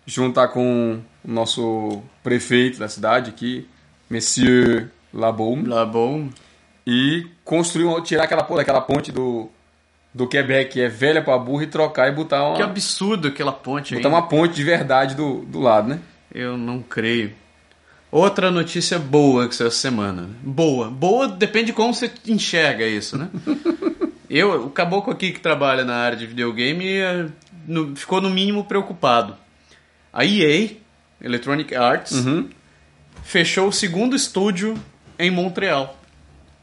juntar 0.08 0.48
com 0.48 1.00
o 1.24 1.32
nosso 1.32 2.02
prefeito 2.24 2.80
da 2.80 2.88
cidade 2.90 3.30
aqui, 3.30 3.68
Monsieur 4.10 4.90
Labaume, 5.14 5.68
lá 5.68 5.86
bom. 5.86 6.30
e 6.88 7.28
construir 7.46 7.86
uma, 7.86 8.02
tirar 8.02 8.24
aquela 8.24 8.44
porra 8.44 8.60
daquela 8.62 8.82
ponte 8.82 9.12
do, 9.12 9.48
do 10.14 10.28
Quebec 10.28 10.72
que 10.74 10.82
é 10.82 10.90
velha 10.90 11.22
pra 11.22 11.38
burro 11.38 11.62
e 11.62 11.68
trocar 11.68 12.08
e 12.08 12.12
botar 12.12 12.44
uma, 12.48 12.56
Que 12.56 12.64
absurdo 12.64 13.28
aquela 13.28 13.52
ponte 13.52 13.94
aí. 13.94 14.02
botar 14.02 14.10
uma 14.10 14.28
ponte 14.28 14.56
de 14.56 14.64
verdade 14.64 15.14
do, 15.14 15.42
do 15.46 15.60
lado, 15.60 15.88
né? 15.90 16.00
Eu 16.34 16.58
não 16.58 16.82
creio. 16.82 17.34
Outra 18.12 18.50
notícia 18.50 18.98
boa 18.98 19.48
que 19.48 19.56
saiu 19.56 19.68
essa 19.68 19.78
semana. 19.78 20.30
Boa. 20.42 20.90
Boa 20.90 21.28
depende 21.28 21.68
de 21.68 21.74
como 21.74 21.94
você 21.94 22.12
enxerga 22.28 22.86
isso, 22.88 23.18
né? 23.18 23.30
Eu, 24.30 24.66
o 24.66 24.70
caboclo 24.70 25.12
aqui 25.12 25.32
que 25.32 25.40
trabalha 25.40 25.84
na 25.84 25.96
área 25.96 26.16
de 26.18 26.28
videogame 26.28 26.86
no- 27.68 27.96
ficou 27.96 28.22
no 28.22 28.30
mínimo 28.30 28.64
preocupado. 28.64 29.36
A 30.14 30.24
EA, 30.24 30.70
Electronic 31.22 31.74
Arts, 31.76 32.12
Uhum. 32.12 32.48
fechou 33.24 33.68
o 33.68 33.74
segundo 33.74 34.16
estúdio 34.16 34.76
em 35.18 35.32
Montreal 35.32 36.00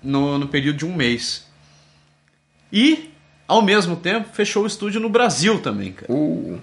no, 0.02 0.38
no 0.38 0.46
período 0.48 0.78
de 0.78 0.86
um 0.86 0.94
mês. 0.94 1.44
E, 2.72 3.10
ao 3.48 3.62
mesmo 3.62 3.96
tempo, 3.96 4.28
fechou 4.32 4.62
o 4.64 4.66
estúdio 4.66 5.00
no 5.00 5.08
Brasil 5.08 5.60
também, 5.60 5.92
cara. 5.92 6.12
Uh, 6.12 6.60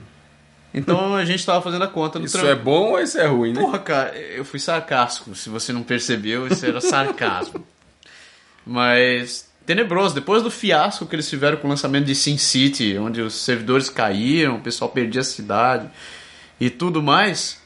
Então 0.73 1.15
a 1.15 1.23
gente 1.23 1.45
tava 1.45 1.62
fazendo 1.62 1.83
a 1.83 1.88
conta 1.88 2.17
no 2.17 2.25
isso 2.25 2.38
é 2.39 2.55
bom 2.55 2.91
ou 2.91 2.99
isso 2.99 3.19
é 3.19 3.27
ruim, 3.27 3.53
né? 3.53 3.62
Porra, 3.62 3.79
cara, 3.79 4.17
eu 4.17 4.43
fui 4.43 4.59
sarcástico. 4.59 5.36
Se 5.36 5.49
você 5.49 5.71
não 5.71 5.83
percebeu, 5.83 6.47
isso 6.47 6.65
era 6.65 6.81
sarcasmo. 6.81 7.65
Mas 8.65 9.47
tenebroso. 9.65 10.15
Depois 10.15 10.41
do 10.41 10.49
fiasco 10.49 11.05
que 11.05 11.15
eles 11.15 11.29
tiveram 11.29 11.57
com 11.57 11.67
o 11.67 11.69
lançamento 11.69 12.05
de 12.05 12.15
Sin 12.15 12.38
City, 12.38 12.97
onde 12.97 13.21
os 13.21 13.36
servidores 13.36 13.89
caíram, 13.89 14.55
o 14.55 14.62
pessoal 14.62 14.89
perdia 14.89 15.21
a 15.21 15.23
cidade 15.23 15.89
e 16.59 16.69
tudo 16.69 17.03
mais, 17.03 17.62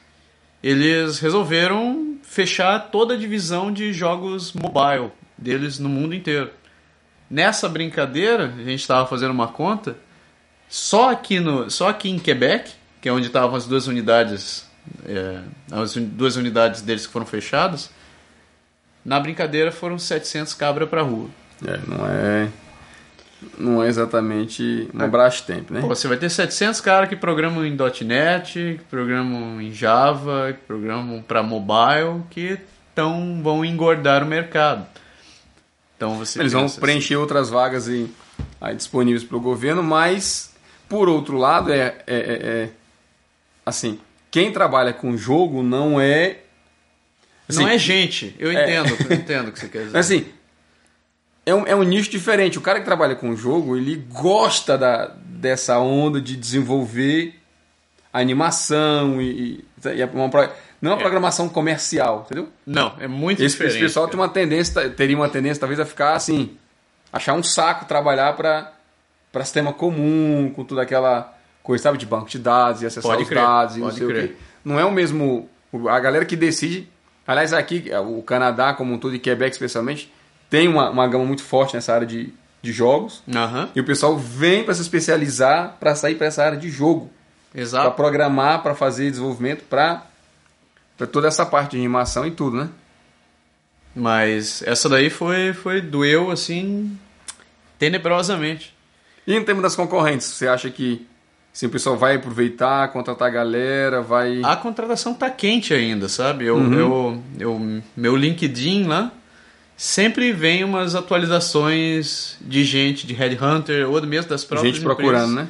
eles 0.62 1.20
resolveram 1.20 2.18
fechar 2.24 2.92
toda 2.92 3.14
a 3.14 3.18
divisão 3.18 3.72
de 3.72 3.94
jogos 3.94 4.54
mobile 4.54 5.12
deles 5.38 5.80
no 5.80 5.90
mundo 5.90 6.14
inteiro. 6.14 6.50
Nessa 7.30 7.68
brincadeira, 7.68 8.54
a 8.58 8.64
gente 8.64 8.82
estava 8.82 9.08
fazendo 9.08 9.32
uma 9.32 9.50
conta, 9.50 9.98
só 10.70 11.12
aqui, 11.12 11.40
no, 11.40 11.70
só 11.70 11.90
aqui 11.90 12.10
em 12.10 12.20
Quebec, 12.20 12.72
que 13.02 13.10
é 13.10 13.12
onde 13.12 13.28
estavam 13.28 13.56
as 13.56 13.66
duas 13.66 13.88
unidades, 13.88 14.68
é, 15.06 15.40
as 15.72 15.96
duas 15.96 16.36
unidades 16.36 16.82
deles 16.82 17.06
que 17.06 17.14
foram 17.14 17.26
fechadas, 17.26 17.90
na 19.04 19.20
brincadeira 19.20 19.72
foram 19.72 19.98
700 19.98 20.54
cabras 20.54 20.90
para 20.90 21.02
rua. 21.02 21.30
É, 21.66 21.80
não 21.88 22.06
é 22.06 22.50
não 23.58 23.84
é 23.84 23.88
exatamente 23.88 24.90
uma 24.94 25.08
Brastemp, 25.08 25.70
né? 25.70 25.82
Pô, 25.82 25.88
você 25.88 26.08
vai 26.08 26.18
ter 26.18 26.30
700 26.30 26.82
caras 26.82 27.08
que 27.08 27.16
programam 27.16 27.64
em 27.66 27.78
.NET, 28.04 28.54
que 28.80 28.84
programam 28.90 29.62
em 29.62 29.72
Java, 29.72 30.54
que 30.54 30.66
programam 30.66 31.22
para 31.22 31.44
mobile, 31.44 32.24
que 32.32 32.60
tão, 32.96 33.42
vão 33.44 33.64
engordar 33.64 34.24
o 34.24 34.26
mercado. 34.26 34.88
Então 35.96 36.18
você 36.18 36.40
Eles 36.40 36.54
vão 36.54 36.68
preencher 36.68 37.16
outras 37.16 37.50
vagas 37.50 37.88
aí, 37.88 38.12
aí 38.60 38.76
disponíveis 38.76 39.24
para 39.24 39.38
o 39.38 39.40
governo, 39.40 39.84
mas, 39.84 40.56
por 40.90 41.08
outro 41.08 41.38
lado, 41.38 41.72
é, 41.72 41.78
é- 41.78 41.96
é- 42.08 42.64
é- 42.64 42.70
assim, 43.68 44.00
quem 44.32 44.52
trabalha 44.52 44.94
com 44.94 45.18
jogo 45.18 45.62
não 45.62 46.00
é... 46.00 46.38
assim, 47.50 47.62
não 47.64 47.70
é 47.70 47.78
gente, 47.78 48.36
eu 48.40 48.50
É. 48.52 48.64
entendo, 48.64 48.98
eu 49.10 49.16
entendo 49.18 49.48
o 49.50 49.52
que 49.52 49.60
você 49.60 49.68
quer 49.68 49.84
dizer. 49.86 49.98
Assim, 49.98 50.26
é 51.46 51.54
um, 51.54 51.68
é 51.68 51.76
um 51.76 51.84
nicho 51.84 52.10
diferente. 52.10 52.58
O 52.58 52.62
cara 52.62 52.80
que 52.80 52.86
trabalha 52.86 53.16
com 53.16 53.36
jogo, 53.36 53.76
ele 53.78 53.96
gosta 53.96 54.78
da, 54.78 55.08
dessa 55.26 55.80
onda 55.80 56.20
de 56.22 56.36
desenvolver 56.36 57.36
animação 58.12 59.22
e, 59.22 59.64
e, 59.86 59.90
e 59.96 60.02
é 60.02 60.06
uma, 60.06 60.30
não 60.82 60.92
é 60.92 60.94
uma 60.94 60.98
programação 60.98 61.48
comercial, 61.50 62.24
entendeu? 62.26 62.50
Não, 62.66 62.96
é 63.00 63.08
muito 63.08 63.44
Esse, 63.44 63.54
diferente. 63.54 63.76
esse 63.76 63.84
pessoal 63.86 64.08
tem 64.08 64.20
uma 64.20 64.30
tendência, 64.30 64.90
teria 64.90 65.16
uma 65.16 65.30
tendência 65.30 65.60
talvez 65.60 65.80
a 65.80 65.86
ficar 65.86 66.14
assim, 66.16 66.58
achar 67.12 67.34
um 67.34 67.44
saco 67.44 67.86
trabalhar 67.86 68.34
para 68.34 68.74
para 69.32 69.44
sistema 69.44 69.72
comum, 69.74 70.52
com 70.56 70.64
toda 70.64 70.82
aquela 70.82 71.37
coisa, 71.68 71.84
sabe, 71.84 71.98
de 71.98 72.06
banco 72.06 72.30
de 72.30 72.40
dados 72.40 72.82
e 72.82 72.86
acessar 72.86 73.12
Pode 73.12 73.24
os 73.24 73.30
crer, 73.30 73.42
dados 73.44 73.78
e 73.78 73.80
não 73.80 73.92
sei 73.92 74.06
o 74.06 74.10
crer. 74.10 74.28
quê. 74.30 74.36
Não 74.66 74.80
é 74.80 74.86
o 74.86 74.92
mesmo 74.92 75.50
o- 75.72 75.88
a 75.90 76.00
galera 76.00 76.26
que 76.26 76.36
decide. 76.36 76.88
Aliás, 77.28 77.52
aqui 77.54 77.92
o 78.06 78.22
Canadá 78.24 78.74
como 78.74 78.94
um 78.94 78.98
todo 78.98 79.14
e 79.14 79.20
Quebec 79.20 79.52
especialmente 79.52 80.12
tem 80.50 80.68
uma, 80.68 80.90
uma 80.90 81.08
gama 81.08 81.26
muito 81.26 81.44
forte 81.44 81.76
nessa 81.76 81.94
área 81.94 82.08
de, 82.08 82.34
de 82.62 82.72
jogos. 82.72 83.22
Aham, 83.34 83.70
E 83.76 83.80
o 83.82 83.84
pessoal 83.84 84.18
vem 84.18 84.64
para 84.64 84.74
se 84.74 84.82
especializar 84.82 85.76
para 85.80 85.94
sair 85.94 86.16
para 86.16 86.28
essa 86.28 86.44
área 86.44 86.58
de 86.58 86.70
jogo, 86.70 87.12
para 87.52 87.62
exato. 87.62 87.96
programar, 87.96 88.64
para 88.64 88.74
fazer 88.74 89.10
desenvolvimento, 89.12 89.64
para 89.66 90.04
toda 91.12 91.28
essa 91.28 91.46
parte 91.46 91.72
de 91.72 91.78
animação 91.78 92.26
e 92.26 92.32
tudo, 92.32 92.56
né? 92.58 92.70
Mas 93.96 94.62
essa 94.64 94.88
daí 94.88 95.10
foi, 95.10 95.54
foi 95.54 95.82
doeu 95.82 96.30
assim 96.32 96.98
tenebrosamente. 97.80 98.74
E 99.26 99.36
em 99.36 99.44
termos 99.44 99.64
das 99.64 99.76
concorrentes, 99.76 100.28
você 100.28 100.48
acha 100.48 100.70
que 100.70 101.06
se 101.58 101.66
o 101.66 101.70
pessoal 101.72 101.98
vai 101.98 102.18
aproveitar, 102.18 102.88
contratar 102.90 103.30
a 103.30 103.32
galera, 103.32 104.00
vai. 104.00 104.44
A 104.44 104.56
contratação 104.56 105.16
tá 105.16 105.28
quente 105.28 105.74
ainda, 105.74 106.08
sabe? 106.08 106.46
Eu, 106.46 106.56
Uhum. 106.56 106.74
eu, 106.76 107.24
eu, 107.40 107.82
meu 107.96 108.16
LinkedIn 108.16 108.84
lá 108.84 109.12
sempre 109.76 110.32
vem 110.32 110.64
umas 110.64 110.94
atualizações 110.94 112.38
de 112.42 112.64
gente, 112.64 113.08
de 113.08 113.16
headhunter 113.16 113.90
ou 113.90 114.00
mesmo 114.06 114.30
das 114.30 114.46
próprias 114.46 114.76
gente 114.76 114.84
procurando, 114.84 115.32
empresas, 115.32 115.36
né? 115.36 115.48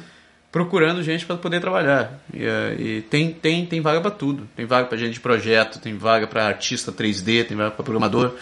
procurando 0.50 1.02
gente 1.02 1.26
para 1.26 1.36
poder 1.36 1.60
trabalhar. 1.60 2.18
E, 2.32 2.42
eh, 2.42 2.76
e 2.78 3.02
tem, 3.02 3.30
tem, 3.30 3.66
tem 3.66 3.82
vaga 3.82 4.00
para 4.00 4.10
tudo. 4.10 4.48
Tem 4.56 4.64
vaga 4.64 4.86
para 4.88 4.96
gente 4.96 5.12
de 5.12 5.20
projeto, 5.20 5.78
tem 5.78 5.98
vaga 5.98 6.26
para 6.26 6.46
artista 6.46 6.90
3D, 6.90 7.44
tem 7.44 7.54
vaga 7.54 7.72
para 7.72 7.84
programador. 7.84 8.32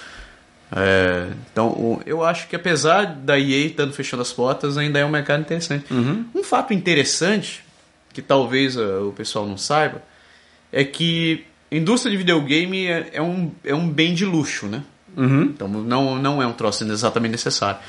É, 0.75 1.29
então, 1.53 2.01
eu 2.05 2.25
acho 2.25 2.49
que 2.49 2.57
apesar 2.57 3.05
da 3.05 3.39
EA 3.39 3.67
estando 3.67 3.93
fechando 3.93 4.23
as 4.23 4.33
portas, 4.33 4.77
ainda 4.77 4.99
é 4.99 5.05
um 5.05 5.11
mercado 5.11 5.41
interessante. 5.41 5.85
Um 6.35 6.43
fato 6.43 6.73
interessante, 6.73 7.65
que 8.13 8.21
talvez 8.21 8.77
ah, 8.77 9.01
o 9.03 9.13
pessoal 9.13 9.47
não 9.47 9.57
saiba, 9.57 10.03
é 10.73 10.85
que 10.85 11.45
a 11.71 11.77
indústria 11.77 12.11
de 12.11 12.17
videogame 12.17 12.87
é, 12.87 13.11
é 13.15 13.23
um, 13.23 13.51
é 13.65 13.75
um 13.75 13.89
bem 13.89 14.15
de 14.15 14.25
luxo, 14.25 14.67
né? 14.67 14.83
Uhum. 15.17 15.43
Então 15.45 15.69
não, 15.69 16.17
não 16.17 16.43
é 16.43 16.47
um 16.47 16.53
troço 16.53 16.85
exatamente 16.85 17.33
necessário. 17.33 17.81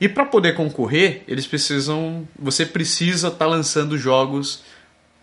E 0.00 0.08
para 0.08 0.24
poder 0.24 0.54
concorrer, 0.54 1.22
eles 1.28 1.46
precisam. 1.46 2.26
Você 2.36 2.66
precisa 2.66 3.28
estar 3.28 3.46
lançando 3.46 3.96
jogos 3.96 4.64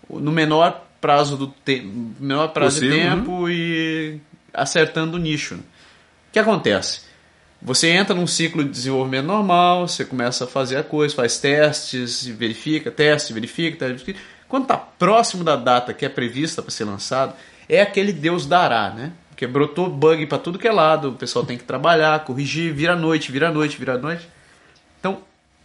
no 0.10 0.32
menor 0.32 0.88
prazo 1.02 1.36
do 1.36 1.54
te 1.66 1.82
menor 2.20 2.50
prazo 2.50 2.80
Possível, 2.80 2.98
de 2.98 3.04
tempo 3.04 3.50
e 3.50 4.20
acertando 4.54 5.18
o 5.18 5.20
nicho. 5.20 5.60
O 6.30 6.32
que 6.32 6.40
acontece? 6.40 7.02
Você 7.62 7.90
entra 7.90 8.16
num 8.16 8.28
ciclo 8.28 8.64
de 8.64 8.70
desenvolvimento 8.70 9.26
normal, 9.26 9.88
você 9.88 10.06
começa 10.06 10.46
a 10.46 10.48
fazer 10.48 10.78
a 10.78 10.84
coisa, 10.84 11.14
faz 11.14 11.40
testes, 11.40 12.26
verifica, 12.26 12.90
teste, 12.90 13.34
verifica, 13.34 13.78
teste, 13.78 13.94
verifica. 14.06 14.20
Quando 14.48 14.64
está 14.64 14.78
próximo 14.78 15.44
da 15.44 15.56
data 15.56 15.94
que 15.94 16.06
é 16.06 16.10
prevista 16.10 16.62
para 16.62 16.72
ser 16.72 16.86
lançado, 16.86 17.34
é 17.68 17.82
aquele 17.82 18.14
Deus 18.14 18.46
dará, 18.46 18.92
né? 18.92 19.12
Porque 19.30 19.46
brotou 19.46 19.90
bug 19.90 20.26
para 20.28 20.38
tudo 20.38 20.58
que 20.60 20.68
é 20.68 20.72
lado, 20.72 21.10
o 21.10 21.14
pessoal 21.14 21.46
tem 21.46 21.58
que 21.58 21.64
trabalhar, 21.64 22.24
corrigir, 22.24 22.74
vira 22.74 22.96
noite, 22.96 23.32
vira 23.32 23.52
noite, 23.52 23.78
vira 23.78 23.98
noite. 23.98 24.28
Então, 25.00 25.20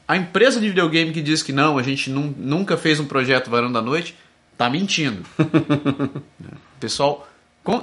a 0.07 0.17
empresa 0.17 0.61
de 0.61 0.69
videogame 0.69 1.13
que 1.13 1.23
diz 1.23 1.43
que 1.43 1.53
não, 1.53 1.79
a 1.79 1.83
gente 1.83 2.11
nun- 2.11 2.35
nunca 2.37 2.77
fez 2.77 2.99
um 3.01 3.07
projeto 3.07 3.51
varão 3.51 3.71
da 3.71 3.81
noite, 3.81 4.17
tá 4.57 4.69
mentindo. 4.69 5.25
o 5.39 6.79
pessoal, 6.81 7.27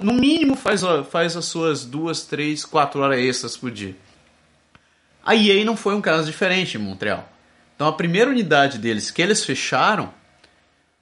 no 0.02 0.14
mínimo, 0.14 0.56
faz, 0.56 0.82
faz 1.10 1.36
as 1.36 1.46
suas 1.46 1.84
duas, 1.84 2.24
três, 2.24 2.64
quatro 2.64 3.02
horas 3.02 3.20
extras 3.20 3.58
por 3.58 3.72
dia. 3.72 3.96
A 5.26 5.36
EA 5.36 5.64
não 5.66 5.76
foi 5.76 5.96
um 5.96 6.02
caso 6.02 6.26
diferente 6.26 6.78
em 6.78 6.80
Montreal. 6.80 7.28
Então, 7.76 7.88
a 7.88 7.94
primeira 7.94 8.30
unidade 8.30 8.78
deles 8.78 9.10
que 9.10 9.22
eles 9.22 9.44
fecharam 9.44 10.14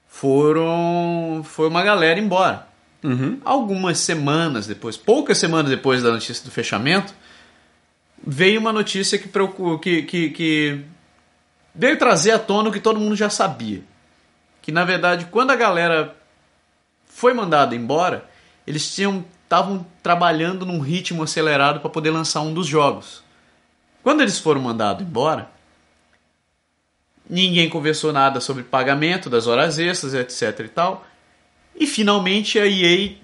foram 0.08 1.42
foi 1.44 1.68
uma 1.68 1.82
galera 1.82 2.18
embora. 2.18 2.66
Algumas 3.44 3.98
semanas 3.98 4.66
depois, 4.66 4.96
poucas 4.96 5.38
semanas 5.38 5.70
depois 5.70 6.02
da 6.02 6.10
notícia 6.10 6.44
do 6.44 6.50
fechamento, 6.50 7.14
veio 8.26 8.60
uma 8.60 8.72
notícia 8.72 9.18
que, 9.18 9.28
que, 9.80 10.02
que, 10.02 10.30
que 10.30 10.84
veio 11.74 11.98
trazer 11.98 12.32
à 12.32 12.38
tona 12.38 12.68
o 12.68 12.72
que 12.72 12.80
todo 12.80 13.00
mundo 13.00 13.16
já 13.16 13.30
sabia. 13.30 13.82
Que 14.60 14.72
na 14.72 14.84
verdade, 14.84 15.26
quando 15.30 15.50
a 15.50 15.56
galera 15.56 16.16
foi 17.06 17.32
mandada 17.32 17.74
embora, 17.74 18.29
eles 18.66 18.94
tinham 18.94 19.24
estavam 19.50 19.84
trabalhando 20.00 20.64
num 20.64 20.78
ritmo 20.78 21.24
acelerado 21.24 21.80
para 21.80 21.90
poder 21.90 22.10
lançar 22.10 22.40
um 22.40 22.54
dos 22.54 22.68
jogos. 22.68 23.20
Quando 24.00 24.20
eles 24.20 24.38
foram 24.38 24.60
mandados 24.60 25.04
embora, 25.04 25.50
ninguém 27.28 27.68
conversou 27.68 28.12
nada 28.12 28.40
sobre 28.40 28.62
pagamento 28.62 29.28
das 29.28 29.48
horas 29.48 29.76
extras, 29.76 30.14
etc 30.14 30.60
e 30.60 30.68
tal. 30.68 31.04
E 31.74 31.84
finalmente 31.84 32.60
a 32.60 32.66
EA 32.66 33.16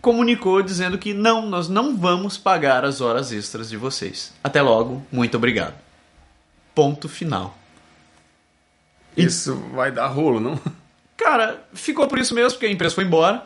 comunicou 0.00 0.62
dizendo 0.62 0.96
que 0.96 1.12
não, 1.12 1.44
nós 1.46 1.68
não 1.68 1.96
vamos 1.96 2.38
pagar 2.38 2.82
as 2.82 3.02
horas 3.02 3.30
extras 3.30 3.68
de 3.68 3.76
vocês. 3.76 4.32
Até 4.42 4.62
logo, 4.62 5.04
muito 5.12 5.36
obrigado. 5.36 5.74
Ponto 6.74 7.10
final. 7.10 7.58
Isso 9.14 9.54
vai 9.74 9.92
dar 9.92 10.06
rolo, 10.06 10.40
não? 10.40 10.58
Cara, 11.16 11.66
ficou 11.74 12.06
por 12.06 12.18
isso 12.18 12.34
mesmo, 12.34 12.52
porque 12.52 12.66
a 12.66 12.70
empresa 12.70 12.94
foi 12.94 13.04
embora, 13.04 13.44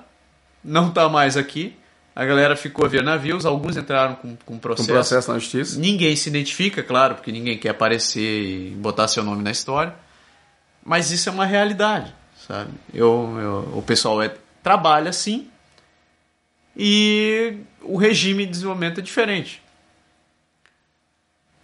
não 0.64 0.90
tá 0.90 1.09
mais 1.09 1.37
aqui. 1.37 1.77
A 2.14 2.25
galera 2.27 2.57
ficou 2.57 2.85
a 2.85 2.88
ver 2.88 3.03
navios, 3.03 3.46
alguns 3.46 3.77
entraram 3.77 4.14
com, 4.16 4.37
com 4.37 4.55
Com 4.55 4.59
processo. 4.59 4.88
processo 4.88 5.33
na 5.33 5.38
justiça. 5.38 5.79
Ninguém 5.79 6.14
se 6.16 6.29
identifica, 6.29 6.83
claro, 6.83 7.14
porque 7.14 7.31
ninguém 7.33 7.57
quer 7.57 7.70
aparecer 7.70 8.20
e 8.20 8.70
botar 8.70 9.07
seu 9.09 9.23
nome 9.23 9.42
na 9.42 9.51
história. 9.51 9.94
Mas 10.85 11.11
isso 11.11 11.29
é 11.29 11.33
uma 11.33 11.46
realidade, 11.46 12.12
sabe? 12.46 12.70
Eu, 12.92 13.37
eu- 13.40 13.79
o 13.79 13.83
pessoal 13.83 14.20
é, 14.23 14.35
trabalha 14.62 15.11
assim 15.11 15.49
e 16.77 17.59
o 17.83 17.96
regime 17.96 18.44
de 18.44 18.51
desenvolvimento 18.53 18.99
é 18.99 19.03
diferente. 19.03 19.62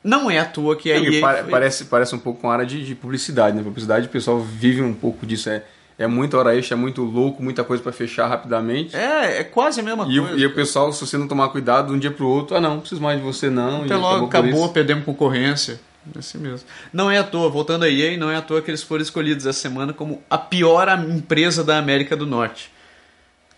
Não 0.03 0.31
é 0.31 0.39
à 0.39 0.45
toa 0.45 0.77
que 0.77 0.93
a 0.93 0.99
EA 0.99 1.45
parece, 1.51 1.87
parece 1.87 2.15
um 2.15 2.19
pouco 2.19 2.41
com 2.43 2.49
a 2.51 2.53
área 2.53 2.67
de, 2.67 2.85
de 2.85 2.95
publicidade, 2.95 3.57
né? 3.57 3.63
Publicidade, 3.63 4.07
o 4.07 4.11
pessoal 4.11 4.39
vive 4.41 4.81
um 4.81 4.95
pouco 4.95 5.27
disso. 5.27 5.51
É, 5.51 5.65
é 5.99 6.07
muita 6.07 6.37
hora 6.39 6.57
extra, 6.57 6.77
é 6.77 6.79
muito 6.79 7.03
louco, 7.03 7.43
muita 7.43 7.65
coisa 7.65 7.83
para 7.83 7.93
fechar 7.93 8.27
rapidamente. 8.29 8.95
É, 8.95 9.41
é 9.41 9.45
quase 9.45 9.81
a 9.81 9.83
mesma 9.83 10.05
E, 10.11 10.19
coisa. 10.19 10.35
o, 10.35 10.39
e 10.39 10.47
o 10.47 10.55
pessoal, 10.55 10.93
se 10.93 11.01
você 11.07 11.17
não 11.17 11.27
tomar 11.27 11.49
cuidado, 11.49 11.89
de 11.89 11.93
um 11.95 11.99
dia 11.99 12.11
pro 12.11 12.27
outro, 12.29 12.57
ah 12.57 12.61
não, 12.61 12.75
não 12.75 12.81
preciso 12.81 13.01
mais 13.01 13.19
de 13.19 13.25
você 13.25 13.49
não. 13.51 13.85
Até 13.85 13.95
e 13.95 13.97
logo, 13.97 14.27
acabou, 14.27 14.65
isso. 14.65 14.73
perdemos 14.73 15.05
concorrência. 15.05 15.81
É 16.15 16.19
assim 16.21 16.39
mesmo. 16.39 16.67
Não 16.93 17.11
é 17.11 17.19
à 17.19 17.25
toa, 17.25 17.49
voltando 17.51 17.85
a 17.85 17.89
EA, 17.91 18.17
não 18.17 18.31
é 18.31 18.37
à 18.37 18.43
toa 18.43 18.63
que 18.63 18.71
eles 18.71 18.83
foram 18.83 19.03
escolhidos 19.03 19.45
essa 19.47 19.59
semana 19.59 19.93
como 19.93 20.23
a 20.31 20.39
pior 20.39 20.89
empresa 21.09 21.65
da 21.65 21.79
América 21.79 22.17
do 22.17 22.25
Norte. 22.27 22.71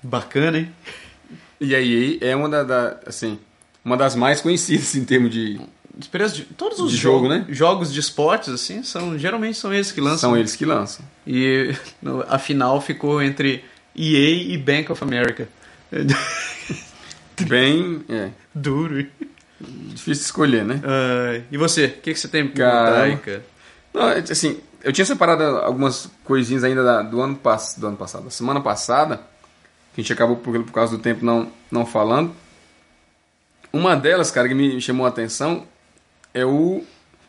Bacana, 0.02 0.58
hein? 0.58 0.72
E 1.60 1.74
a 1.74 1.80
EA 1.80 2.18
é 2.22 2.36
uma, 2.36 2.48
da, 2.48 2.62
da- 2.62 2.96
assim, 3.06 3.38
uma 3.84 3.96
das 3.96 4.14
mais 4.14 4.40
conhecidas 4.40 4.94
em 4.94 5.04
termos 5.04 5.30
de... 5.30 5.60
De, 5.98 6.44
todos 6.56 6.78
os 6.78 6.92
De 6.92 6.96
jogo, 6.96 7.26
jogos, 7.28 7.46
né? 7.48 7.54
jogos 7.54 7.92
de 7.92 7.98
esportes, 7.98 8.48
assim, 8.50 8.84
são, 8.84 9.18
geralmente 9.18 9.58
são 9.58 9.74
eles 9.74 9.90
que 9.90 10.00
lançam. 10.00 10.30
São 10.30 10.36
eles 10.36 10.54
que 10.54 10.64
lançam. 10.64 11.04
E 11.26 11.74
no- 12.00 12.24
a 12.28 12.38
final 12.38 12.80
ficou 12.80 13.20
entre 13.20 13.64
EA 13.96 14.52
e 14.54 14.56
Bank 14.56 14.92
of 14.92 15.02
America. 15.02 15.48
bem. 17.48 18.04
É, 18.08 18.30
Duro. 18.54 19.06
difícil 19.60 20.22
escolher, 20.24 20.64
né? 20.64 20.80
Ah, 20.84 21.40
e 21.50 21.56
você? 21.56 21.86
O 21.86 22.00
que, 22.00 22.12
que 22.14 22.18
você 22.20 22.28
tem 22.28 22.46
pra 22.46 22.64
Cara? 22.64 23.42
Não, 23.92 24.08
é, 24.08 24.18
assim, 24.18 24.58
eu 24.84 24.92
tinha 24.92 25.04
separado 25.04 25.42
algumas 25.42 26.08
coisinhas 26.24 26.62
ainda 26.64 26.84
da- 26.84 27.02
do, 27.02 27.20
ano 27.20 27.34
pass, 27.36 27.74
do 27.76 27.86
ano 27.86 27.96
passado, 27.96 28.24
da 28.24 28.30
semana 28.30 28.60
passada, 28.60 29.16
que 29.94 30.00
a 30.00 30.02
gente 30.02 30.12
acabou 30.12 30.36
por, 30.36 30.62
por 30.62 30.72
causa 30.72 30.96
do 30.96 31.02
tempo 31.02 31.24
não, 31.24 31.50
não 31.70 31.84
falando. 31.84 32.32
Uma 33.72 33.96
delas, 33.96 34.30
cara, 34.30 34.48
que 34.48 34.54
me 34.54 34.80
chamou 34.80 35.04
a 35.04 35.08
atenção 35.08 35.66
é 36.34 36.44
o. 36.44 36.82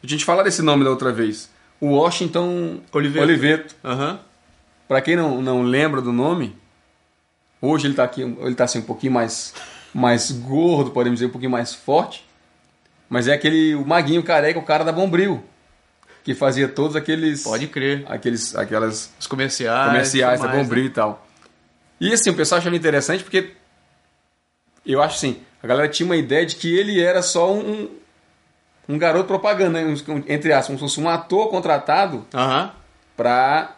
A 0.03 0.07
gente 0.07 0.23
fala 0.25 0.43
desse 0.43 0.62
nome 0.62 0.83
da 0.83 0.89
outra 0.89 1.12
vez. 1.12 1.49
O 1.79 1.88
Washington 1.91 2.79
Oliveto. 2.91 3.23
Oliveto. 3.25 3.75
Aham. 3.83 4.19
Pra 4.88 5.01
quem 5.01 5.15
não, 5.15 5.41
não 5.41 5.62
lembra 5.62 6.01
do 6.01 6.12
nome, 6.12 6.55
hoje 7.62 7.88
ele 7.88 7.93
tá 7.93 8.03
aqui, 8.03 8.21
ele 8.21 8.55
tá 8.55 8.63
assim 8.63 8.79
um 8.79 8.83
pouquinho 8.83 9.13
mais, 9.13 9.53
mais 9.93 10.31
gordo, 10.31 10.91
podemos 10.91 11.19
dizer, 11.19 11.27
um 11.27 11.31
pouquinho 11.31 11.51
mais 11.51 11.73
forte. 11.73 12.25
Mas 13.07 13.27
é 13.27 13.33
aquele 13.33 13.75
o 13.75 13.85
maguinho 13.85 14.23
careca, 14.23 14.57
o 14.59 14.63
cara 14.63 14.83
da 14.83 14.91
Bombril, 14.91 15.43
que 16.23 16.33
fazia 16.33 16.67
todos 16.67 16.95
aqueles 16.95 17.43
Pode 17.43 17.67
crer. 17.67 18.03
aqueles 18.07 18.55
aquelas 18.55 19.12
Os 19.19 19.27
comerciais. 19.27 19.88
comerciais 19.88 20.41
da 20.41 20.47
Bombril 20.47 20.83
né? 20.85 20.89
e 20.89 20.93
tal. 20.93 21.27
E 22.01 22.13
assim, 22.13 22.29
o 22.29 22.35
pessoal 22.35 22.59
achava 22.59 22.75
interessante 22.75 23.23
porque 23.23 23.51
eu 24.85 25.01
acho 25.01 25.15
assim, 25.17 25.38
a 25.62 25.67
galera 25.67 25.88
tinha 25.89 26.05
uma 26.05 26.15
ideia 26.17 26.45
de 26.45 26.55
que 26.55 26.75
ele 26.75 26.99
era 26.99 27.21
só 27.21 27.53
um 27.53 27.89
um 28.89 28.97
garoto 28.97 29.28
propaganda, 29.28 29.82
né? 29.82 29.93
Entre 30.28 30.52
aspas, 30.52 30.65
como 30.67 30.78
se 30.80 30.95
fosse 30.95 30.99
um 30.99 31.08
ator 31.08 31.47
contratado 31.49 32.25
Aham. 32.34 32.71
pra 33.15 33.75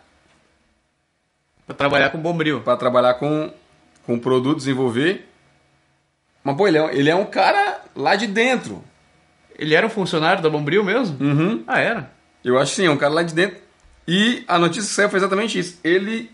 Pra 1.67 1.75
trabalhar 1.75 2.09
com 2.09 2.17
bombril. 2.17 2.61
para 2.61 2.75
trabalhar 2.77 3.13
com, 3.15 3.51
com 4.05 4.17
produto, 4.17 4.57
desenvolver. 4.57 5.27
Mas, 6.43 6.57
pô, 6.57 6.67
ele 6.67 6.77
é, 6.77 6.95
ele 6.95 7.09
é 7.09 7.15
um 7.15 7.25
cara 7.25 7.81
lá 7.95 8.15
de 8.15 8.25
dentro. 8.27 8.83
Ele 9.59 9.75
era 9.75 9.85
um 9.85 9.89
funcionário 9.89 10.41
da 10.41 10.49
bombril 10.49 10.83
mesmo? 10.83 11.17
Uhum. 11.23 11.63
Ah, 11.67 11.79
era? 11.79 12.11
Eu 12.43 12.57
acho 12.57 12.73
sim, 12.73 12.87
é 12.87 12.89
um 12.91 12.97
cara 12.97 13.13
lá 13.13 13.21
de 13.23 13.33
dentro. 13.35 13.57
E 14.07 14.43
a 14.47 14.57
notícia 14.57 14.89
que 14.89 14.95
saiu 14.95 15.09
foi 15.09 15.19
exatamente 15.19 15.59
isso. 15.59 15.79
Ele 15.83 16.31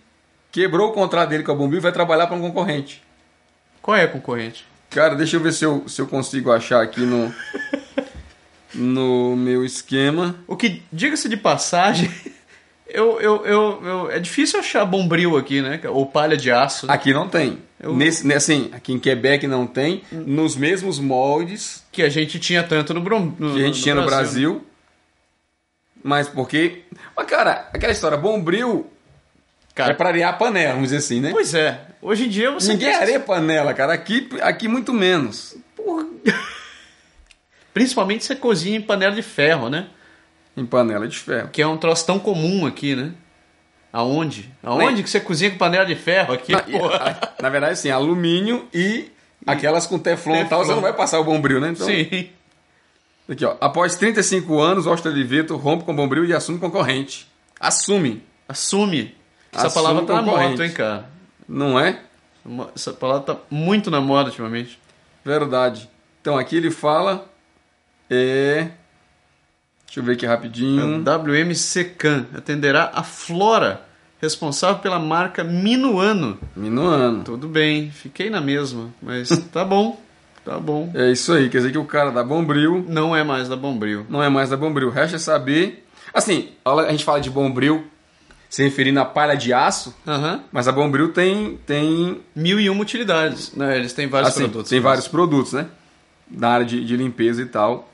quebrou 0.51 0.89
o 0.89 0.93
contrato 0.93 1.29
dele 1.29 1.43
com 1.43 1.51
a 1.51 1.55
Bombril 1.55 1.79
e 1.79 1.81
vai 1.83 1.91
trabalhar 1.91 2.25
para 2.27 2.37
um 2.37 2.41
concorrente. 2.41 3.03
Qual 3.81 3.95
é 3.97 4.03
a 4.03 4.07
concorrente? 4.07 4.65
Cara, 4.89 5.13
deixa 5.15 5.35
eu 5.35 5.41
ver 5.41 5.51
se 5.51 5.65
eu, 5.65 5.87
se 5.89 6.01
eu 6.01 6.07
consigo 6.07 6.51
achar 6.51 6.81
aqui 6.81 7.01
no, 7.01 7.31
no 8.77 9.35
meu 9.35 9.65
esquema. 9.65 10.35
O 10.47 10.55
que, 10.55 10.81
diga-se 10.93 11.27
de 11.27 11.35
passagem, 11.35 12.09
eu, 12.87 13.19
eu, 13.19 13.45
eu, 13.45 13.81
eu- 13.85 14.11
é 14.11 14.19
difícil 14.19 14.59
achar 14.59 14.85
bombril 14.85 15.35
aqui, 15.37 15.61
né? 15.61 15.79
Ou 15.89 16.05
palha 16.05 16.37
de 16.37 16.51
aço. 16.51 16.89
Aqui 16.89 17.13
não 17.13 17.27
tem. 17.27 17.59
Eu- 17.79 17.95
Nesse, 17.95 18.25
né, 18.25 18.35
assim, 18.35 18.69
aqui 18.71 18.93
em 18.93 18.99
Quebec 18.99 19.45
não 19.47 19.67
tem. 19.67 20.03
Nos 20.11 20.55
mesmos 20.55 20.97
moldes 20.99 21.83
Que 21.91 22.01
a 22.03 22.09
gente 22.09 22.39
tinha 22.39 22.63
tanto 22.63 22.93
no, 22.93 23.01
no 23.01 23.53
que 23.53 23.63
a 23.63 23.67
gente 23.67 23.81
tinha 23.81 23.93
no 23.95 24.01
né? 24.01 24.07
Brasil. 24.07 24.65
Mas 26.03 26.27
porque. 26.27 26.83
Mas, 27.15 27.25
cara, 27.27 27.69
aquela 27.73 27.91
história, 27.91 28.17
Bombril 28.17 28.87
Cara, 29.75 29.91
é 29.91 29.93
pra 29.95 30.09
arear 30.09 30.31
a 30.31 30.33
panela, 30.33 30.71
vamos 30.73 30.85
dizer 30.89 30.97
assim, 30.97 31.19
né? 31.19 31.29
Pois 31.31 31.53
é. 31.53 31.81
Hoje 32.01 32.25
em 32.25 32.29
dia 32.29 32.49
você. 32.49 32.71
Ninguém 32.71 32.93
areia 32.95 33.19
panela, 33.19 33.73
cara. 33.75 33.93
Aqui, 33.93 34.27
aqui 34.41 34.67
muito 34.67 34.91
menos. 34.93 35.55
Principalmente 37.77 38.25
você 38.25 38.35
cozinha 38.35 38.77
em 38.77 38.81
panela 38.81 39.13
de 39.13 39.21
ferro, 39.21 39.69
né? 39.69 39.87
Em 40.55 40.65
panela 40.65 41.07
de 41.07 41.17
ferro. 41.17 41.49
Que 41.49 41.61
é 41.61 41.67
um 41.67 41.77
troço 41.77 42.05
tão 42.05 42.17
comum 42.17 42.65
aqui, 42.65 42.95
né? 42.95 43.11
Aonde? 43.93 44.51
Aonde 44.63 45.03
que 45.03 45.09
você 45.09 45.19
cozinha 45.19 45.51
com 45.51 45.57
panela 45.57 45.85
de 45.85 45.95
ferro 45.95 46.33
aqui? 46.33 46.51
Na, 46.51 46.63
na 47.41 47.49
verdade, 47.49 47.73
assim, 47.73 47.89
alumínio 47.91 48.67
e 48.73 49.11
aquelas 49.45 49.85
com 49.85 49.99
teflon 49.99 50.37
e 50.41 50.45
tal, 50.45 50.59
você 50.59 50.69
Teflon. 50.69 50.75
não 50.75 50.81
vai 50.81 50.93
passar 50.93 51.19
o 51.19 51.23
bombril, 51.23 51.59
né? 51.61 51.69
Então, 51.69 51.85
Sim. 51.85 52.29
Aqui, 53.29 53.45
ó. 53.45 53.55
Após 53.61 53.95
35 53.95 54.59
anos, 54.59 54.87
Oscar 54.87 55.11
Oliveto 55.11 55.55
rompe 55.55 55.83
com 55.83 55.91
o 55.91 55.95
bombril 55.95 56.25
e 56.25 56.33
assume 56.33 56.57
concorrente. 56.59 57.27
Assume, 57.59 58.23
Assume. 58.47 59.15
Essa 59.51 59.67
Assume 59.67 59.83
palavra 59.85 60.05
tá 60.05 60.13
na 60.15 60.21
moda, 60.21 60.65
hein, 60.65 60.71
cara? 60.73 61.09
não 61.47 61.79
é? 61.79 61.99
Essa 62.75 62.93
palavra 62.93 63.35
tá 63.35 63.41
muito 63.51 63.91
na 63.91 63.99
moda 63.99 64.29
ultimamente. 64.29 64.79
Verdade. 65.23 65.89
Então 66.21 66.37
aqui 66.37 66.55
ele 66.57 66.71
fala. 66.71 67.27
É. 68.09 68.69
Deixa 69.85 69.99
eu 69.99 70.03
ver 70.03 70.13
aqui 70.13 70.25
rapidinho. 70.25 71.01
WMC 71.03 71.83
Can 71.97 72.25
atenderá 72.35 72.91
a 72.93 73.03
Flora, 73.03 73.81
responsável 74.21 74.79
pela 74.79 74.99
marca 74.99 75.43
Minuano. 75.43 76.37
Minuano. 76.55 77.23
Tudo 77.23 77.47
bem, 77.47 77.89
fiquei 77.91 78.29
na 78.29 78.41
mesma, 78.41 78.89
mas 79.01 79.29
tá 79.51 79.63
bom, 79.63 79.99
tá 80.43 80.59
bom. 80.59 80.91
É 80.93 81.11
isso 81.11 81.31
aí, 81.33 81.49
quer 81.49 81.59
dizer 81.59 81.71
que 81.71 81.77
o 81.77 81.85
cara 81.85 82.11
da 82.11 82.23
Bombril 82.23 82.85
Não 82.87 83.15
é 83.15 83.23
mais 83.23 83.47
da 83.47 83.55
Bombril. 83.55 84.05
não 84.09 84.21
é 84.21 84.29
mais 84.29 84.49
da 84.49 84.57
Bombril. 84.57 84.89
Resta 84.89 85.17
saber. 85.19 85.85
Assim, 86.13 86.49
a 86.65 86.91
gente 86.91 87.03
fala 87.05 87.19
de 87.21 87.29
Bombril 87.29 87.85
se 88.49 88.63
referindo 88.63 88.99
à 88.99 89.05
palha 89.05 89.35
de 89.35 89.51
aço, 89.53 89.93
Aham. 90.07 90.41
mas 90.51 90.67
a 90.67 90.71
Bombril 90.71 91.11
tem. 91.11 91.57
tem 91.65 92.21
Mil 92.35 92.59
e 92.59 92.69
uma 92.69 92.81
utilidades. 92.81 93.53
Né? 93.53 93.77
Eles 93.77 93.93
têm 93.93 94.07
vários 94.07 94.31
assim, 94.31 94.43
produtos. 94.43 94.69
tem 94.69 94.79
vários 94.79 95.07
produtos, 95.07 95.53
né? 95.53 95.67
Da 96.29 96.49
área 96.51 96.65
de, 96.65 96.83
de 96.83 96.95
limpeza 96.95 97.41
e 97.41 97.45
tal. 97.45 97.89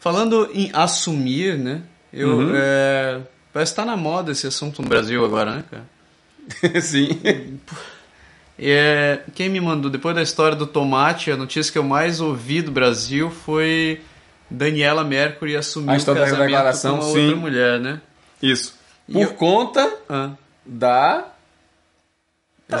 Falando 0.00 0.48
em 0.54 0.70
assumir, 0.72 1.58
né? 1.58 1.82
Eu, 2.12 2.30
Uhum. 2.38 2.52
é, 2.54 3.20
parece 3.52 3.72
que 3.72 3.76
tá 3.76 3.84
na 3.84 3.96
moda 3.96 4.32
esse 4.32 4.46
assunto 4.46 4.80
no 4.82 4.88
Brasil 4.88 5.24
agora, 5.24 5.56
né, 5.56 5.64
cara? 5.70 5.84
Sim. 6.80 7.58
É, 8.58 9.20
quem 9.34 9.48
me 9.48 9.60
mandou, 9.60 9.90
depois 9.90 10.14
da 10.14 10.22
história 10.22 10.56
do 10.56 10.66
tomate, 10.66 11.30
a 11.30 11.36
notícia 11.36 11.70
que 11.72 11.78
eu 11.78 11.84
mais 11.84 12.20
ouvi 12.20 12.60
do 12.62 12.70
Brasil 12.72 13.30
foi 13.30 14.00
Daniela 14.50 15.04
Mercury 15.04 15.56
assumir 15.56 15.90
A 15.90 15.94
o 15.94 15.96
história 15.96 16.20
da 16.22 16.26
casamento 16.26 16.46
declaração, 16.48 16.96
com 16.98 17.02
sim. 17.12 17.24
outra 17.26 17.36
mulher, 17.36 17.78
né? 17.80 18.00
Isso. 18.42 18.74
Por 19.12 19.22
eu- 19.22 19.34
conta 19.34 19.92
Ah, 20.08 20.30
da. 20.64 21.26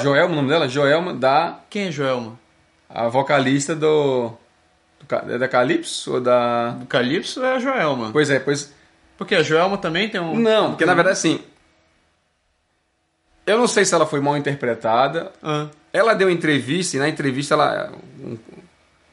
Joelma, 0.02 0.32
o 0.32 0.36
nome 0.36 0.48
dela? 0.48 0.68
Joelma, 0.68 1.14
da 1.14 1.60
quem 1.70 1.88
é 1.88 1.92
Joelma? 1.92 2.38
a 2.90 3.08
vocalista 3.08 3.74
do. 3.76 4.32
Do 5.06 5.32
é 5.32 5.38
da 5.38 5.48
Calypso 5.48 6.14
ou 6.14 6.20
da. 6.20 6.70
Do 6.70 6.86
Calypso 6.86 7.42
é 7.44 7.54
a 7.54 7.58
Joelma. 7.58 8.10
Pois 8.12 8.30
é, 8.30 8.38
pois. 8.38 8.72
Porque 9.16 9.34
a 9.34 9.42
Joelma 9.42 9.76
também 9.78 10.08
tem 10.08 10.20
um... 10.20 10.38
Não, 10.38 10.70
porque 10.70 10.86
na 10.86 10.94
verdade 10.94 11.14
assim. 11.14 11.40
Eu 13.46 13.58
não 13.58 13.66
sei 13.66 13.84
se 13.84 13.94
ela 13.94 14.06
foi 14.06 14.20
mal 14.20 14.36
interpretada. 14.36 15.32
Ah, 15.42 15.66
Ela 15.92 16.14
deu 16.14 16.30
entrevista 16.30 16.96
e 16.96 17.00
na 17.00 17.08
entrevista 17.08 17.54
ela. 17.54 17.92
um- 18.20 18.36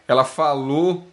Ela 0.08 0.24
falou 0.26 1.08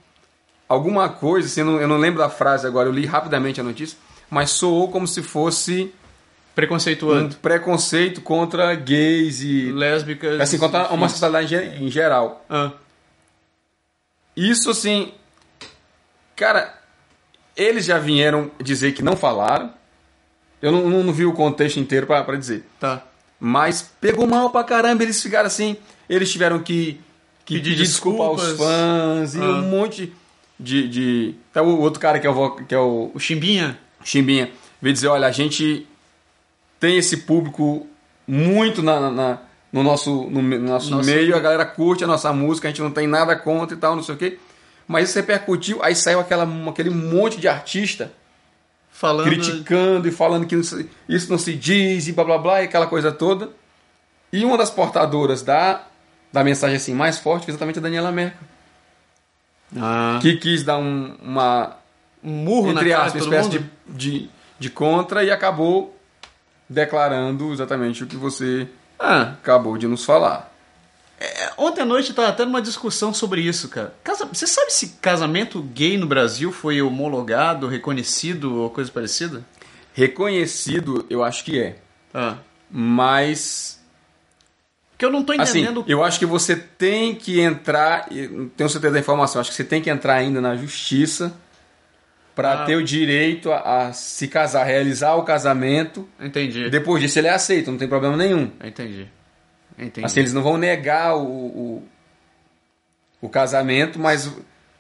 alguma 0.68 1.08
coisa, 1.08 1.46
assim, 1.46 1.60
eu 1.60 1.66
não, 1.66 1.80
eu 1.80 1.88
não 1.88 1.96
lembro 1.98 2.18
da 2.20 2.28
frase 2.28 2.66
agora, 2.66 2.88
eu 2.88 2.92
li 2.92 3.06
rapidamente 3.06 3.60
a 3.60 3.64
notícia, 3.64 3.96
mas 4.28 4.50
soou 4.50 4.90
como 4.90 5.06
se 5.06 5.22
fosse 5.22 5.82
um 5.84 5.90
preconceituando. 6.54 7.36
preconceito 7.36 8.20
contra 8.20 8.74
gays 8.74 9.40
e. 9.42 9.70
Lésbicas... 9.72 10.40
Assim, 10.40 10.58
contra 10.58 10.80
a 10.80 10.84
enfim. 10.84 10.94
homossexualidade 10.94 11.44
em 11.46 11.48
ge- 11.48 11.84
em 11.84 11.90
geral. 11.90 12.44
Ah, 12.50 12.72
Isso 14.36 14.70
assim. 14.70 15.12
Cara, 16.36 16.78
eles 17.56 17.84
já 17.84 17.98
vieram 17.98 18.50
dizer 18.62 18.92
que 18.92 19.02
não 19.02 19.16
falaram. 19.16 19.72
Eu 20.60 20.70
não, 20.72 20.88
não, 20.88 21.02
não 21.04 21.12
vi 21.12 21.24
o 21.26 21.32
contexto 21.32 21.78
inteiro 21.80 22.06
pra 22.06 22.22
pra 22.24 22.36
dizer. 22.36 22.64
tá. 22.80 23.02
Mas 23.44 23.82
pegou 24.00 24.24
mal 24.26 24.50
pra 24.50 24.62
caramba. 24.62 25.02
Eles 25.02 25.20
ficaram 25.20 25.48
assim. 25.48 25.76
Eles 26.08 26.30
tiveram 26.30 26.60
que, 26.62 27.00
que 27.44 27.54
Pedir 27.56 27.74
desculpa 27.74 28.22
aos 28.22 28.52
fãs 28.52 29.34
e 29.34 29.38
Ah. 29.40 29.42
um 29.44 29.62
monte 29.62 30.12
de. 30.60 30.88
de... 30.88 31.34
Até 31.50 31.60
o 31.60 31.80
outro 31.80 31.98
cara 31.98 32.20
que 32.20 32.26
é 32.26 32.30
o, 32.30 32.50
que 32.52 32.72
é 32.74 32.78
o 32.78 33.10
O 33.12 33.18
Chimbinha? 33.18 33.76
Chimbinha 34.04 34.48
veio 34.80 34.92
dizer: 34.94 35.08
olha, 35.08 35.26
a 35.26 35.32
gente 35.32 35.86
tem 36.78 36.96
esse 36.98 37.16
público 37.18 37.84
muito 38.28 38.80
na- 38.80 39.10
na- 39.10 39.38
no 39.72 39.82
nosso, 39.82 40.24
no, 40.30 40.42
no 40.42 40.58
nosso 40.58 40.90
Nossa. 40.90 41.10
meio, 41.10 41.34
a 41.34 41.40
galera 41.40 41.64
curte 41.64 42.04
a 42.04 42.06
nossa 42.06 42.32
música, 42.32 42.68
a 42.68 42.70
gente 42.70 42.82
não 42.82 42.90
tem 42.90 43.06
nada 43.06 43.34
contra 43.34 43.74
e 43.76 43.78
tal, 43.80 43.96
não 43.96 44.02
sei 44.02 44.14
o 44.14 44.18
quê. 44.18 44.38
Mas 44.86 45.08
isso 45.08 45.18
repercutiu, 45.18 45.82
aí 45.82 45.94
saiu 45.94 46.20
aquela, 46.20 46.46
aquele 46.68 46.90
monte 46.90 47.40
de 47.40 47.48
artista 47.48 48.12
Falando... 48.90 49.24
criticando 49.24 50.06
e 50.06 50.12
falando 50.12 50.46
que 50.46 50.54
isso 51.08 51.30
não 51.30 51.38
se 51.38 51.54
diz 51.54 52.06
e 52.08 52.12
blá 52.12 52.24
blá 52.24 52.38
blá 52.38 52.62
e 52.62 52.66
aquela 52.66 52.86
coisa 52.86 53.10
toda. 53.10 53.48
E 54.32 54.44
uma 54.44 54.58
das 54.58 54.70
portadoras 54.70 55.42
da, 55.42 55.82
da 56.32 56.44
mensagem 56.44 56.76
assim 56.76 56.94
mais 56.94 57.18
forte 57.18 57.44
foi 57.44 57.52
exatamente 57.52 57.78
a 57.78 57.82
Daniela 57.82 58.12
Merkel, 58.12 58.38
Ah, 59.76 60.18
que 60.20 60.36
quis 60.36 60.62
dar 60.62 60.76
um- 60.78 61.14
uma, 61.22 61.76
um 62.22 62.30
murro 62.30 62.70
entre 62.72 62.90
na 62.90 62.96
cara 62.96 63.06
aspas, 63.06 63.26
uma 63.26 63.36
espécie 63.36 63.58
de, 63.58 63.70
de, 63.88 64.30
de 64.58 64.70
contra 64.70 65.24
e 65.24 65.30
acabou 65.30 65.96
declarando 66.68 67.52
exatamente 67.52 68.04
o 68.04 68.06
que 68.06 68.16
você 68.16 68.68
Ah, 69.04 69.32
acabou 69.32 69.76
de 69.76 69.86
nos 69.88 70.04
falar. 70.04 70.52
é, 71.18 71.50
ontem 71.58 71.82
à 71.82 71.84
noite 71.84 72.10
eu 72.10 72.14
tava 72.14 72.32
tendo 72.32 72.48
uma 72.50 72.62
discussão 72.62 73.12
sobre 73.12 73.40
isso, 73.40 73.68
cara. 73.68 73.92
Casa- 74.04 74.24
Você 74.32 74.46
sabe 74.46 74.72
se 74.72 74.90
casamento 75.00 75.60
gay 75.62 75.96
no 75.98 76.06
Brasil 76.06 76.52
foi 76.52 76.80
homologado, 76.80 77.66
reconhecido 77.66 78.56
ou 78.60 78.70
coisa 78.70 78.90
parecida? 78.90 79.44
Reconhecido, 79.92 81.04
eu 81.10 81.22
acho 81.24 81.44
que 81.44 81.58
é, 81.60 81.76
Ah. 82.14 82.36
mas 82.70 83.80
Porque 84.92 85.04
eu 85.04 85.10
não 85.10 85.24
tô 85.24 85.32
Assim, 85.32 85.60
entendendo. 85.62 85.84
eu 85.88 86.04
acho 86.04 86.18
que 86.18 86.26
você 86.26 86.54
tem 86.54 87.14
que 87.14 87.40
entrar, 87.40 88.06
não 88.30 88.48
tenho 88.48 88.70
certeza 88.70 88.94
da 88.94 89.00
informação, 89.00 89.40
acho 89.40 89.50
que 89.50 89.56
você 89.56 89.64
tem 89.64 89.82
que 89.82 89.90
entrar 89.90 90.14
ainda 90.14 90.40
na 90.40 90.54
justiça 90.56 91.34
para 92.34 92.62
Ah. 92.62 92.64
ter 92.64 92.76
o 92.76 92.82
direito 92.84 93.52
a, 93.52 93.86
a 93.88 93.92
se 93.92 94.26
casar, 94.28 94.64
realizar 94.64 95.14
o 95.16 95.22
casamento. 95.22 96.08
Entendi. 96.20 96.70
Depois 96.70 97.02
disso 97.02 97.18
ele 97.18 97.28
é 97.28 97.32
aceito, 97.32 97.70
não 97.70 97.78
tem 97.78 97.88
problema 97.88 98.16
nenhum. 98.16 98.50
Entendi. 98.64 99.06
Entendi. 99.78 100.04
Assim, 100.06 100.20
eles 100.20 100.32
não 100.32 100.42
vão 100.42 100.56
negar 100.56 101.16
o, 101.16 101.22
o, 101.26 101.88
o 103.20 103.28
casamento, 103.28 103.98
mas 103.98 104.30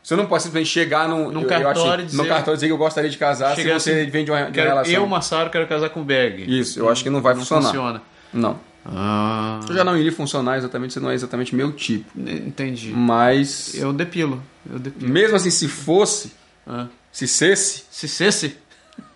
você 0.02 0.16
não 0.16 0.26
pode 0.26 0.42
simplesmente 0.42 0.70
chegar 0.70 1.08
no, 1.08 1.30
Num 1.30 1.40
eu- 1.40 1.42
eu 1.42 1.48
cartório 1.48 2.02
e 2.04 2.06
acho- 2.06 2.16
no 2.16 2.22
dizer- 2.22 2.28
cartório 2.28 2.54
dizer 2.56 2.66
que 2.66 2.72
eu 2.72 2.76
gostaria 2.78 3.10
de 3.10 3.16
casar 3.18 3.54
se 3.54 3.62
você 3.62 3.90
assim, 3.92 4.10
vem 4.10 4.24
de 4.24 4.30
uma, 4.30 4.50
de 4.50 4.58
uma 4.60 4.66
relação. 4.66 4.92
eu, 4.94 5.06
Massaro, 5.06 5.50
quero 5.50 5.66
casar 5.66 5.88
com 5.90 6.00
o 6.00 6.04
Berg. 6.04 6.44
Isso, 6.46 6.78
eu 6.78 6.88
acho 6.90 7.02
que 7.02 7.10
não 7.10 7.20
vai 7.22 7.34
funcionar. 7.34 7.62
funciona. 7.66 8.02
Não. 8.32 8.58
Ah, 8.84 9.60
Eu 9.68 9.74
já 9.76 9.84
não 9.84 9.96
iria 9.96 10.10
funcionar 10.10 10.56
exatamente, 10.58 10.92
você 10.94 10.98
não 11.00 11.10
é 11.10 11.14
exatamente 11.14 11.54
meu 11.54 11.70
tipo. 11.72 12.10
entendi. 12.18 12.90
Mas, 12.90 13.74
Eu 13.76 13.92
depilo. 13.92 14.42
Eu 14.70 14.78
depilo. 14.80 15.08
mesmo 15.12 15.36
assim, 15.36 15.50
se 15.50 15.68
fosse, 15.68 16.32
Ah. 16.66 16.86
Se 17.12 17.28
cesse, 17.28 17.84
Se 17.90 18.08
cesse? 18.08 18.56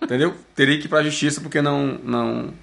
entendeu? 0.02 0.34
Teria 0.54 0.78
que 0.78 0.84
ir 0.84 0.88
pra 0.88 1.02
justiça 1.02 1.40
porque 1.40 1.60
não, 1.62 1.98
não, 2.04 2.54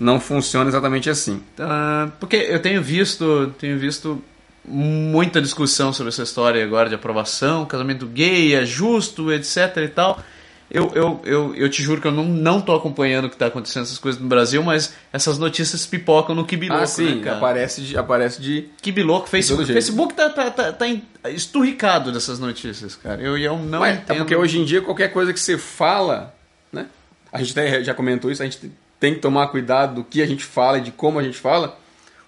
não 0.00 0.18
funciona 0.20 0.68
exatamente 0.68 1.08
assim. 1.10 1.42
Ah, 1.58 2.10
porque 2.18 2.36
eu 2.36 2.60
tenho 2.60 2.82
visto, 2.82 3.52
tenho 3.58 3.78
visto 3.78 4.22
muita 4.64 5.40
discussão 5.40 5.92
sobre 5.92 6.08
essa 6.08 6.22
história 6.22 6.62
agora 6.64 6.88
de 6.88 6.94
aprovação, 6.94 7.64
casamento 7.66 8.06
gay, 8.06 8.54
é 8.54 8.64
justo, 8.66 9.32
etc 9.32 9.76
e 9.84 9.88
tal. 9.88 10.22
Eu, 10.70 10.92
eu, 10.94 11.20
eu, 11.24 11.54
eu 11.54 11.68
te 11.70 11.82
juro 11.82 11.98
que 12.00 12.06
eu 12.06 12.12
não, 12.12 12.24
não 12.24 12.60
tô 12.60 12.74
acompanhando 12.74 13.24
o 13.24 13.30
que 13.30 13.36
tá 13.36 13.46
acontecendo 13.46 13.84
essas 13.84 13.98
coisas 13.98 14.20
no 14.20 14.28
Brasil, 14.28 14.62
mas 14.62 14.94
essas 15.10 15.38
notícias 15.38 15.86
pipocam 15.86 16.34
no 16.34 16.44
Kibiloco, 16.44 16.82
ah, 16.82 16.86
sim, 16.86 17.16
né, 17.16 17.24
cara? 17.24 17.38
aparece 17.38 17.80
de, 17.80 17.96
aparece 17.96 18.42
de... 18.42 18.68
Kibiloco, 18.82 19.28
Facebook. 19.28 19.72
Facebook 19.72 20.14
tá, 20.14 20.28
tá, 20.28 20.50
tá, 20.50 20.72
tá 20.72 20.86
esturricado 21.30 22.12
dessas 22.12 22.38
notícias, 22.38 22.94
cara. 22.96 23.22
Eu, 23.22 23.38
eu 23.38 23.58
não 23.58 23.80
Mas, 23.80 23.96
é 23.96 24.00
entendo. 24.00 24.18
porque 24.18 24.36
hoje 24.36 24.58
em 24.58 24.64
dia 24.64 24.82
qualquer 24.82 25.08
coisa 25.10 25.32
que 25.32 25.40
você 25.40 25.56
fala, 25.56 26.34
né? 26.70 26.86
A 27.32 27.38
gente 27.38 27.52
até 27.58 27.82
já 27.82 27.94
comentou 27.94 28.30
isso, 28.30 28.42
a 28.42 28.46
gente 28.46 28.70
tem 29.00 29.14
que 29.14 29.20
tomar 29.20 29.48
cuidado 29.48 29.96
do 29.96 30.04
que 30.04 30.20
a 30.20 30.26
gente 30.26 30.44
fala 30.44 30.78
e 30.78 30.82
de 30.82 30.92
como 30.92 31.18
a 31.18 31.22
gente 31.22 31.38
fala, 31.38 31.78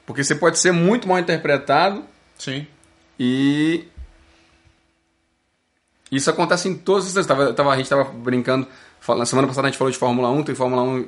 porque 0.07 0.25
você 0.25 0.35
pode 0.35 0.59
ser 0.59 0.73
muito 0.73 1.07
mal 1.07 1.19
interpretado 1.19 2.05
Sim. 2.39 2.67
e 3.19 3.85
isso 6.11 6.29
acontece 6.31 6.69
em 6.69 6.75
todos 6.77 7.15
os 7.15 7.27
tava, 7.27 7.53
A 7.73 7.77
gente 7.77 7.85
estava 7.85 8.05
brincando, 8.05 8.67
na 9.09 9.25
semana 9.27 9.47
passada 9.49 9.69
a 9.69 9.71
gente 9.71 9.79
falou 9.79 9.91
de 9.93 9.99
Fórmula 9.99 10.31
1, 10.31 10.43
tem 10.45 10.55
Fórmula 10.55 10.83
1 10.83 11.07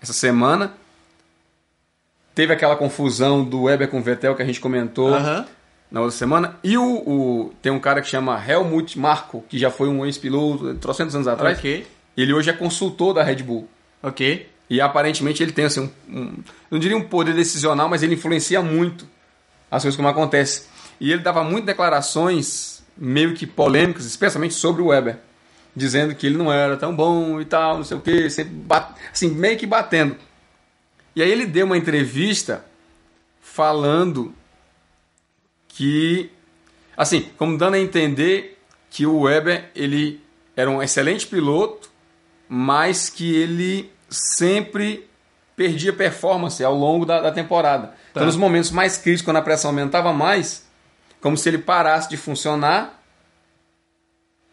essa 0.00 0.12
semana. 0.12 0.72
Teve 2.34 2.52
aquela 2.52 2.76
confusão 2.76 3.44
do 3.44 3.62
Weber 3.64 3.88
com 3.88 3.98
o 3.98 4.02
Vettel 4.02 4.34
que 4.36 4.42
a 4.42 4.44
gente 4.44 4.60
comentou 4.60 5.12
Aham. 5.12 5.44
na 5.90 6.00
outra 6.00 6.16
semana. 6.16 6.56
E 6.62 6.78
o, 6.78 6.84
o- 6.84 7.52
tem 7.60 7.72
um 7.72 7.80
cara 7.80 8.00
que 8.00 8.06
chama 8.08 8.40
Helmut 8.46 8.96
Marko, 8.98 9.44
que 9.48 9.58
já 9.58 9.70
foi 9.70 9.88
um 9.88 10.06
ex-piloto, 10.06 10.74
trocentos 10.76 11.14
anos 11.16 11.26
atrás. 11.26 11.58
Ok. 11.58 11.84
Ele 12.16 12.32
hoje 12.32 12.50
é 12.50 12.52
consultor 12.52 13.12
da 13.14 13.22
Red 13.24 13.42
Bull. 13.42 13.68
Ok. 14.02 14.48
E 14.70 14.80
aparentemente 14.80 15.42
ele 15.42 15.50
tem 15.50 15.64
assim, 15.64 15.90
um, 16.08 16.18
um- 16.20 16.34
não 16.70 16.78
diria 16.78 16.96
um 16.96 17.02
poder 17.02 17.34
decisional, 17.34 17.88
mas 17.88 18.02
ele 18.04 18.14
influencia 18.14 18.62
muito 18.62 19.04
as 19.70 19.82
coisas 19.82 19.96
como 19.96 20.08
acontecem. 20.08 20.64
E 21.00 21.10
ele 21.10 21.22
dava 21.22 21.42
muitas 21.42 21.66
declarações 21.66 22.77
meio 22.98 23.34
que 23.34 23.46
polêmicas, 23.46 24.04
especialmente 24.04 24.54
sobre 24.54 24.82
o 24.82 24.86
Weber, 24.86 25.18
dizendo 25.74 26.14
que 26.14 26.26
ele 26.26 26.36
não 26.36 26.52
era 26.52 26.76
tão 26.76 26.94
bom 26.94 27.40
e 27.40 27.44
tal, 27.44 27.76
não 27.76 27.84
sei 27.84 27.96
o 27.96 28.00
que, 28.00 28.28
sempre 28.28 28.52
bat- 28.54 28.94
assim, 29.12 29.28
meio 29.28 29.56
que 29.56 29.66
batendo. 29.66 30.16
E 31.14 31.22
aí 31.22 31.30
ele 31.30 31.46
deu 31.46 31.66
uma 31.66 31.76
entrevista 31.76 32.64
falando 33.40 34.34
que, 35.68 36.30
assim, 36.96 37.28
como 37.36 37.56
dando 37.56 37.74
a 37.74 37.78
entender 37.78 38.58
que 38.90 39.06
o 39.06 39.20
Weber 39.20 39.70
ele 39.74 40.20
era 40.56 40.70
um 40.70 40.82
excelente 40.82 41.26
piloto, 41.26 41.90
mas 42.48 43.08
que 43.08 43.34
ele 43.34 43.90
sempre 44.08 45.08
perdia 45.54 45.92
performance 45.92 46.62
ao 46.62 46.74
longo 46.74 47.04
da, 47.04 47.20
da 47.20 47.32
temporada. 47.32 47.94
Então, 48.10 48.24
nos 48.24 48.36
momentos 48.36 48.70
mais 48.70 48.96
críticos, 48.96 49.24
quando 49.24 49.36
a 49.38 49.42
pressão 49.42 49.70
aumentava 49.70 50.12
mais, 50.12 50.67
como 51.20 51.36
se 51.36 51.48
ele 51.48 51.58
parasse 51.58 52.08
de 52.08 52.16
funcionar, 52.16 52.94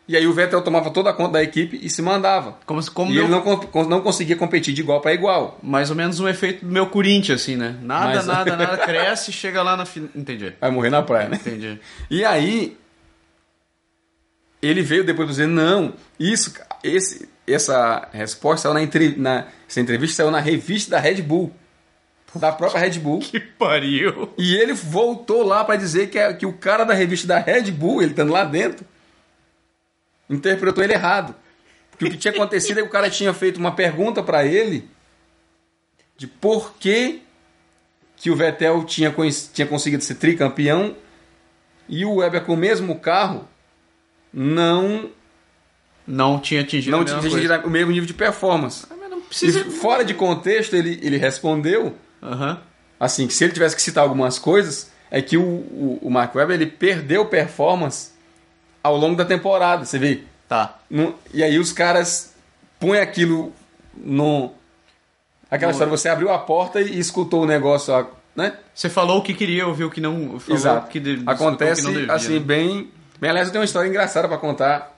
e 0.08 0.16
aí 0.16 0.28
o 0.28 0.34
Vettel 0.34 0.62
tomava 0.62 0.92
toda 0.92 1.10
a 1.10 1.14
conta 1.14 1.32
da 1.34 1.44
equipe 1.44 1.80
e 1.82 1.90
se 1.90 2.00
mandava. 2.02 2.60
Como, 2.66 2.82
se- 2.82 2.92
como 2.92 3.10
e 3.12 3.16
meu- 3.16 3.24
ele 3.24 3.32
não, 3.32 3.84
não 3.90 4.02
conseguia 4.02 4.36
competir 4.36 4.72
de 4.74 4.82
igual 4.82 5.02
para 5.02 5.14
igual. 5.14 5.58
Mais 5.64 5.90
ou 5.90 5.96
menos 5.96 6.20
um 6.20 6.28
efeito 6.28 6.64
do 6.64 6.72
meu 6.72 6.86
Corinthians, 6.88 7.42
assim, 7.42 7.56
né? 7.56 7.76
Nada, 7.82 8.22
nada, 8.22 8.56
nada 8.56 8.78
cresce 8.86 9.32
e 9.32 9.34
chega 9.34 9.64
lá 9.64 9.76
na 9.76 9.84
final. 9.86 10.10
Entendi. 10.16 10.54
Vai 10.62 10.70
morrer 10.70 10.92
na 10.92 11.02
praia, 11.02 11.28
né? 11.30 11.38
Entendi. 11.42 11.80
E 12.12 12.24
aí 12.24 12.78
ele 14.62 14.82
veio 14.84 15.04
depois 15.04 15.28
dizer 15.28 15.48
não, 15.48 15.94
isso, 16.20 16.54
esse, 16.84 17.28
essa 17.48 18.08
resposta 18.12 18.64
saiu 18.64 18.74
na, 18.74 18.82
entre, 18.84 19.16
na 19.16 19.48
essa 19.68 19.80
entrevista 19.82 20.18
saiu 20.18 20.32
na 20.32 20.40
revista 20.40 20.92
da 20.92 21.00
Red 21.00 21.22
Bull, 21.22 21.52
da 22.40 22.52
própria 22.52 22.80
Red 22.82 23.00
Bull. 23.00 23.20
Que 23.20 23.40
pariu. 23.40 24.34
E 24.38 24.56
ele 24.56 24.74
voltou 24.74 25.44
lá 25.44 25.64
para 25.64 25.76
dizer 25.76 26.10
que, 26.10 26.18
é- 26.20 26.34
que 26.34 26.46
o 26.46 26.54
cara 26.54 26.84
da 26.84 26.94
revista 26.94 27.28
da 27.28 27.40
Red 27.40 27.72
Bull, 27.72 28.02
ele 28.02 28.12
estando 28.12 28.32
lá 28.32 28.44
dentro, 28.44 28.86
interpretou 30.30 30.84
ele 30.84 30.94
errado. 30.94 31.36
Porque 31.92 32.06
o 32.06 32.12
que 32.12 32.18
tinha 32.18 32.34
acontecido 32.34 32.80
é 32.80 32.82
que 32.82 32.88
o 32.88 32.92
cara 32.92 33.10
tinha 33.10 33.34
feito 33.34 33.58
uma 33.58 33.72
pergunta 33.74 34.22
para 34.22 34.46
ele 34.46 34.88
de 36.18 36.28
por 36.28 36.74
que, 36.78 37.22
que 38.18 38.30
o 38.30 38.36
Vettel 38.36 38.84
tinha, 38.84 39.14
tinha 39.54 39.68
conseguido 39.68 40.04
ser 40.04 40.16
tricampeão 40.16 40.96
e 41.88 42.04
o 42.06 42.16
Weber 42.16 42.44
com 42.44 42.54
o 42.54 42.58
mesmo 42.58 43.00
carro 43.00 43.48
não, 44.34 45.10
Não 46.06 46.40
tinha 46.40 46.62
atingido 46.62 46.92
não 46.92 47.02
a 47.02 47.06
tinha 47.06 47.18
atingido 47.18 47.54
o 47.66 47.70
mesmo 47.70 47.92
nível 47.92 48.08
de 48.08 48.14
performance. 48.14 48.86
Ah, 48.90 48.96
mas 49.00 49.10
não 49.10 49.20
E 49.20 49.22
precisa... 49.22 49.64
fora 49.72 50.04
de 50.04 50.14
contexto, 50.14 50.76
ele, 50.76 51.00
ele 51.02 51.18
respondeu 51.18 51.96
Aham. 52.32 52.60
assim, 53.00 53.28
que 53.28 53.34
se 53.34 53.44
ele 53.44 53.54
tivesse 53.54 53.76
que 53.76 53.82
citar 53.82 54.04
algumas 54.04 54.40
coisas, 54.40 54.92
é 55.12 55.22
que 55.22 55.38
o, 55.38 55.44
o, 55.44 56.00
o 56.02 56.10
Mark 56.10 56.34
Webber 56.36 56.56
ele 56.60 56.66
perdeu 56.70 57.26
performance 57.26 58.12
ao 58.84 58.96
longo 58.98 59.16
da 59.16 59.26
temporada, 59.26 59.86
você 59.86 59.98
vê. 60.00 60.24
Tá. 60.48 60.78
No- 60.90 61.16
e 61.34 61.44
aí 61.44 61.58
os 61.58 61.72
caras 61.72 62.34
põem 62.80 63.00
aquilo 63.00 63.52
no. 63.96 64.52
Aquela 65.50 65.72
No- 65.72 65.76
história, 65.76 65.92
você 65.92 66.10
abriu 66.10 66.32
a 66.32 66.40
porta 66.40 66.82
e 66.82 67.00
escutou 67.00 67.44
o 67.44 67.46
negócio, 67.46 68.08
né? 68.36 68.58
Você 68.74 68.90
falou 68.90 69.20
o 69.20 69.22
que 69.22 69.34
queria, 69.34 69.66
ouviu 69.68 69.88
o 69.88 69.92
que 69.92 70.02
não... 70.02 70.40
Falou 70.40 70.58
Exato. 70.60 70.88
Que 70.90 71.00
de- 71.00 71.24
Acontece 71.26 71.82
que 71.82 71.88
não 71.88 71.94
devia, 71.94 72.14
assim, 72.14 72.34
né? 72.34 72.40
bem. 72.40 72.92
Bem, 73.20 73.30
aliás, 73.30 73.48
eu 73.48 73.52
tenho 73.54 73.62
uma 73.62 73.66
história 73.66 73.88
engraçada 73.88 74.28
para 74.28 74.38
contar. 74.38 74.94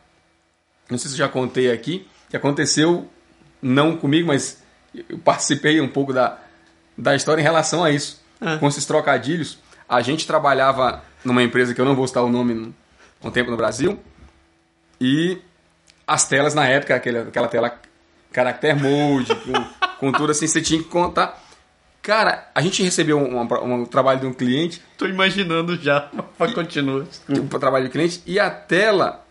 Não 0.90 0.98
sei 0.98 1.10
se 1.10 1.14
eu 1.16 1.20
já 1.20 1.30
contei 1.30 1.72
aqui. 1.72 2.08
Que 2.30 2.36
aconteceu, 2.38 3.08
não 3.62 3.96
comigo, 3.96 4.28
mas 4.28 4.62
eu 5.08 5.18
participei 5.20 5.80
um 5.80 5.88
pouco 5.88 6.12
da, 6.12 6.38
da 6.98 7.16
história 7.16 7.42
em 7.42 7.44
relação 7.44 7.84
a 7.84 7.92
isso. 7.92 8.22
Ah. 8.42 8.58
Com 8.58 8.68
esses 8.68 8.86
trocadilhos. 8.86 9.58
A 9.90 10.02
gente 10.02 10.28
trabalhava 10.28 11.02
numa 11.24 11.42
empresa 11.44 11.74
que 11.74 11.82
eu 11.82 11.86
não 11.86 11.96
vou 11.96 12.08
citar 12.08 12.24
o 12.24 12.30
nome 12.30 12.54
no- 12.54 12.76
um 13.24 13.32
tempo 13.32 13.50
no 13.52 13.58
Brasil. 13.58 14.00
E 15.00 15.40
as 16.06 16.28
telas 16.28 16.54
na 16.54 16.68
época, 16.68 16.96
aquela, 16.96 17.22
aquela 17.24 17.48
tela 17.48 17.80
character 18.34 18.76
mode, 18.82 19.34
com, 19.36 19.54
com 20.00 20.12
tudo 20.12 20.32
assim, 20.32 20.48
você 20.48 20.62
tinha 20.62 20.82
que 20.82 20.90
contar. 20.90 21.42
Cara, 22.02 22.50
a 22.56 22.62
gente 22.62 22.82
recebeu 22.84 23.18
um, 23.20 23.40
um- 23.42 23.74
um 23.82 23.86
trabalho 23.86 24.20
de 24.22 24.26
um 24.28 24.34
cliente 24.34 24.82
Tô 24.98 25.06
imaginando 25.08 25.76
já. 25.82 26.10
Mas 26.40 26.54
continua. 26.54 27.08
para 27.50 27.60
trabalho 27.60 27.86
do 27.86 27.92
cliente 27.92 28.22
e 28.26 28.40
a 28.40 28.50
tela 28.50 29.26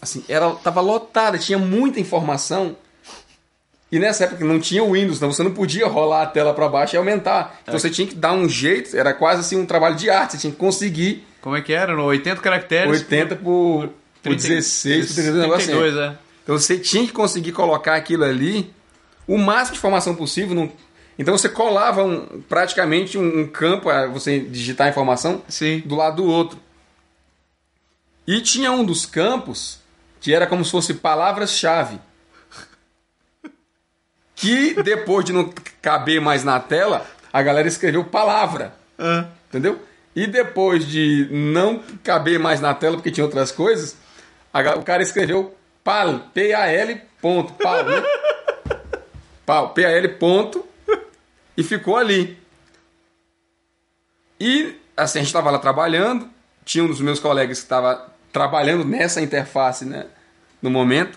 assim, 0.00 0.24
era 0.28 0.50
tava 0.56 0.80
lotada, 0.80 1.38
tinha 1.38 1.58
muita 1.58 2.00
informação. 2.00 2.76
E 3.92 3.98
nessa 3.98 4.24
época 4.24 4.42
não 4.42 4.58
tinha 4.58 4.82
o 4.82 4.92
Windows, 4.92 5.18
então 5.18 5.30
você 5.30 5.42
não 5.42 5.52
podia 5.52 5.86
rolar 5.86 6.22
a 6.22 6.26
tela 6.26 6.54
para 6.54 6.66
baixo 6.66 6.96
e 6.96 6.98
aumentar. 6.98 7.60
Então 7.62 7.78
você 7.78 7.90
tinha 7.90 8.08
que 8.08 8.14
dar 8.14 8.32
um 8.32 8.48
jeito, 8.48 8.96
era 8.96 9.12
quase 9.12 9.40
assim 9.42 9.56
um 9.56 9.66
trabalho 9.66 9.96
de 9.96 10.08
arte, 10.08 10.32
você 10.32 10.38
tinha 10.38 10.50
que 10.50 10.58
conseguir 10.58 11.26
Como 11.42 11.54
é 11.54 11.60
que 11.60 11.74
era? 11.74 11.94
No 11.94 12.04
80 12.04 12.40
caracteres? 12.40 12.90
80 13.02 13.36
por, 13.36 13.88
por 13.88 13.90
30 14.22 14.48
16, 14.48 15.06
por 15.08 15.14
32, 15.14 15.36
um 15.36 15.40
negócio 15.42 15.62
assim. 15.70 15.78
32, 15.82 15.96
é. 15.96 16.18
Então 16.42 16.58
você 16.58 16.78
tinha 16.78 17.06
que 17.06 17.12
conseguir 17.12 17.52
colocar 17.52 17.94
aquilo 17.94 18.24
ali, 18.24 18.72
o 19.28 19.36
máximo 19.36 19.74
de 19.74 19.78
informação 19.78 20.14
possível. 20.14 20.54
Num... 20.54 20.70
Então 21.18 21.36
você 21.36 21.50
colava 21.50 22.02
um- 22.02 22.40
praticamente 22.48 23.18
um, 23.18 23.40
um 23.40 23.46
campo, 23.46 23.90
a 23.90 24.06
você 24.06 24.40
digitar 24.40 24.86
a 24.86 24.90
informação, 24.90 25.42
Sim. 25.48 25.82
do 25.84 25.94
lado 25.96 26.22
do 26.22 26.24
outro. 26.24 26.58
E 28.26 28.40
tinha 28.40 28.72
um 28.72 28.84
dos 28.84 29.04
campos 29.04 29.80
que 30.18 30.32
era 30.32 30.46
como 30.46 30.64
se 30.64 30.70
fosse 30.70 30.94
palavras-chave. 30.94 31.98
Que 34.42 34.74
depois 34.82 35.24
de 35.24 35.32
não 35.32 35.54
caber 35.80 36.20
mais 36.20 36.42
na 36.42 36.58
tela, 36.58 37.06
a 37.32 37.40
galera 37.40 37.68
escreveu 37.68 38.02
palavra. 38.02 38.74
Ah. 38.98 39.26
Entendeu? 39.48 39.80
E 40.16 40.26
depois 40.26 40.84
de 40.84 41.28
não 41.30 41.80
caber 42.02 42.40
mais 42.40 42.60
na 42.60 42.74
tela 42.74 42.96
porque 42.96 43.12
tinha 43.12 43.24
outras 43.24 43.52
coisas, 43.52 43.96
a 44.52 44.60
o 44.74 44.82
cara 44.82 45.00
escreveu 45.00 45.56
PAL, 45.84 46.18
P-A-L, 46.34 47.00
ponto, 47.20 47.52
PAL, 47.52 47.84
né? 47.84 48.02
PAL, 49.46 49.70
P-A-L, 49.70 50.08
ponto, 50.08 50.66
e 51.56 51.62
ficou 51.62 51.96
ali. 51.96 52.36
E 54.40 54.76
assim, 54.96 55.20
a 55.20 55.22
gente 55.22 55.28
estava 55.28 55.52
lá 55.52 55.58
trabalhando, 55.60 56.28
tinha 56.64 56.82
um 56.82 56.88
dos 56.88 57.00
meus 57.00 57.20
colegas 57.20 57.58
que 57.58 57.64
estava 57.64 58.12
trabalhando 58.32 58.84
nessa 58.84 59.22
interface, 59.22 59.84
né, 59.84 60.06
no 60.60 60.68
momento, 60.68 61.16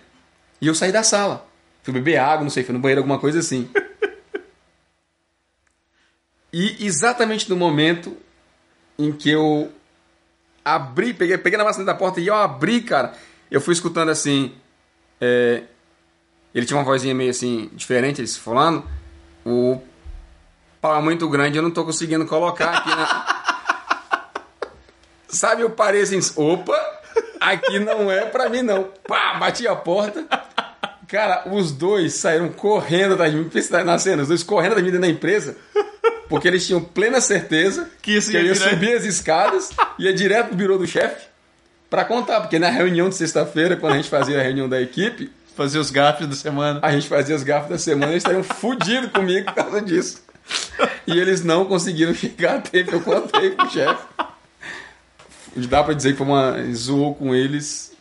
e 0.61 0.67
eu 0.67 0.75
saí 0.75 0.91
da 0.91 1.01
sala. 1.01 1.44
Fui 1.85 1.93
beber 1.93 2.17
água, 2.17 2.41
não 2.41 2.49
sei, 2.49 2.63
fui 2.63 2.73
no 2.73 2.79
banheiro, 2.79 3.01
alguma 3.01 3.19
coisa 3.19 3.37
assim. 3.37 3.69
e 6.51 6.83
exatamente 6.83 7.47
no 7.47 7.55
momento 7.55 8.17
em 8.97 9.11
que 9.11 9.29
eu 9.29 9.71
abri, 10.63 11.13
peguei, 11.13 11.37
peguei 11.37 11.59
na 11.59 11.63
maçaneta 11.63 11.93
da 11.93 11.97
porta 11.97 12.19
e 12.19 12.25
eu 12.25 12.33
abri, 12.33 12.81
cara, 12.81 13.13
eu 13.51 13.61
fui 13.61 13.71
escutando 13.71 14.09
assim. 14.09 14.55
é, 15.21 15.61
ele 16.55 16.65
tinha 16.65 16.75
uma 16.75 16.83
vozinha 16.83 17.13
meio 17.13 17.29
assim, 17.29 17.69
diferente, 17.73 18.19
ele 18.19 18.27
falando. 18.29 18.83
O 19.45 19.79
pau 20.81 20.97
é 20.97 21.01
muito 21.03 21.29
grande, 21.29 21.55
eu 21.59 21.61
não 21.61 21.69
tô 21.69 21.85
conseguindo 21.85 22.25
colocar 22.25 22.77
aqui 22.77 22.89
na. 22.89 24.31
Sabe, 25.29 25.61
eu 25.61 25.69
parei 25.69 26.01
assim, 26.01 26.19
opa, 26.35 26.75
aqui 27.39 27.77
não 27.77 28.11
é 28.11 28.25
pra 28.25 28.49
mim 28.49 28.63
não. 28.63 28.85
Pá, 29.07 29.35
bati 29.35 29.67
a 29.67 29.75
porta. 29.75 30.25
Cara, 31.07 31.43
os 31.51 31.71
dois 31.71 32.13
saíram 32.15 32.49
correndo 32.49 33.15
de 33.17 33.35
mim, 33.35 33.49
pensa 33.49 33.83
na 33.83 33.97
cena, 33.99 34.21
os 34.23 34.27
dois 34.29 34.43
correndo 34.43 34.75
de 34.75 34.81
mim 34.81 34.87
dentro 34.91 35.01
da 35.01 35.07
empresa, 35.07 35.55
porque 36.27 36.47
eles 36.47 36.65
tinham 36.65 36.81
plena 36.81 37.21
certeza 37.21 37.89
Que 38.01 38.17
isso 38.17 38.31
eu 38.31 38.41
ia 38.41 38.47
ia 38.47 38.53
virar- 38.53 38.69
subir 38.71 38.93
as 38.95 39.03
escadas, 39.05 39.69
ia 39.99 40.13
direto 40.13 40.47
pro 40.47 40.55
birô 40.57 40.77
do 40.77 40.87
chefe 40.87 41.27
pra 41.89 42.03
contar, 42.03 42.41
porque 42.41 42.57
na 42.59 42.69
reunião 42.69 43.07
de 43.09 43.15
sexta-feira, 43.15 43.77
quando 43.77 43.93
a 43.93 43.97
gente 43.97 44.09
fazia 44.09 44.39
a 44.39 44.43
reunião 44.43 44.67
da 44.67 44.81
equipe, 44.81 45.31
Fazer 45.55 45.79
os 45.79 45.89
gafes 45.89 46.27
da 46.27 46.35
semana. 46.35 46.79
a 46.83 46.91
gente 46.91 47.07
fazia 47.07 47.33
os 47.35 47.41
gafos 47.43 47.69
da 47.69 47.77
semana, 47.77 48.11
eles 48.11 48.17
estariam 48.23 48.43
fudidos 48.43 49.09
comigo 49.11 49.45
por 49.45 49.53
causa 49.53 49.81
disso. 49.81 50.21
E 51.07 51.17
eles 51.17 51.43
não 51.45 51.63
conseguiram 51.65 52.11
chegar 52.15 52.57
a 52.57 52.61
tempo, 52.61 52.91
eu 52.95 52.99
contei 53.01 53.51
pro 53.51 53.69
chefe. 53.69 54.03
Dá 55.55 55.81
pra 55.81 55.93
dizer 55.93 56.11
que 56.11 56.17
foi 56.17 56.27
uma. 56.27 56.57
zoou 56.73 57.15
com 57.15 57.33
eles, 57.33 57.93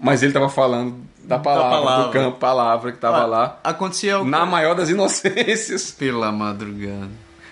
mas 0.00 0.22
ele 0.22 0.32
tava 0.32 0.48
falando 0.48 0.96
da 1.24 1.38
palavra, 1.38 1.78
palavra. 1.78 2.04
do 2.06 2.10
campo, 2.12 2.38
palavra 2.38 2.92
que 2.92 2.98
tava 2.98 3.22
Ah, 3.22 3.26
lá. 3.26 3.60
Acontecia 3.64 4.22
Na 4.22 4.46
maior 4.46 4.74
das 4.74 4.88
inocências. 4.88 5.90
Pela 5.98 6.30
madrugada. 6.30 7.10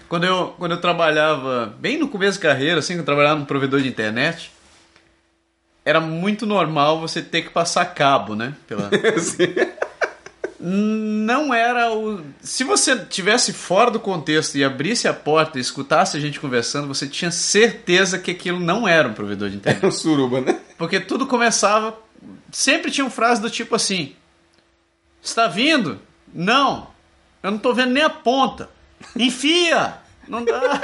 Quando 0.09 0.25
eu, 0.25 0.55
quando 0.59 0.73
eu 0.73 0.81
trabalhava, 0.81 1.75
bem 1.79 1.99
no 1.99 2.09
começo 2.09 2.39
da 2.39 2.49
carreira, 2.49 2.79
assim, 2.79 2.95
que 2.95 3.01
eu 3.01 3.05
trabalhava 3.05 3.39
num 3.41 3.45
provedor 3.47 3.81
de 3.81 3.89
internet, 3.89 4.53
era 5.85 6.01
muito 6.01 6.47
normal 6.47 7.01
você 7.01 7.21
ter 7.21 7.43
que 7.43 7.51
passar 7.51 7.85
cabo, 7.87 8.35
né? 8.37 8.55
Pela... 8.67 8.91
Não 10.61 11.53
era 11.53 11.93
o. 11.93 12.21
Se 12.41 12.65
você 12.65 12.97
tivesse 12.97 13.53
fora 13.53 13.91
do 13.91 14.01
contexto 14.01 14.55
e 14.57 14.65
abrisse 14.65 15.07
a 15.07 15.13
porta 15.13 15.59
e 15.59 15.61
escutasse 15.61 16.17
a 16.17 16.21
gente 16.21 16.41
conversando, 16.41 16.87
você 16.89 17.07
tinha 17.07 17.31
certeza 17.31 18.19
que 18.19 18.31
aquilo 18.31 18.59
não 18.61 18.87
era 18.89 19.09
um 19.09 19.13
provedor 19.13 19.51
de 19.51 19.57
internet. 19.57 19.81
Era 19.81 19.89
um 19.89 19.93
suruba, 19.93 20.41
né? 20.41 20.59
Porque 20.79 21.01
tudo 21.01 21.27
começava. 21.27 21.95
Sempre 22.55 22.93
tinham 22.93 23.11
frases 23.11 23.41
do 23.41 23.51
tipo 23.51 23.75
assim: 23.75 24.15
Está 25.21 25.49
vindo? 25.49 26.01
Não. 26.33 26.87
Eu 27.43 27.51
não 27.51 27.59
tô 27.59 27.75
vendo 27.75 27.91
nem 27.91 28.05
a 28.05 28.09
ponta. 28.09 28.71
Enfia! 29.17 29.95
Não 30.29 30.45
dá. 30.45 30.81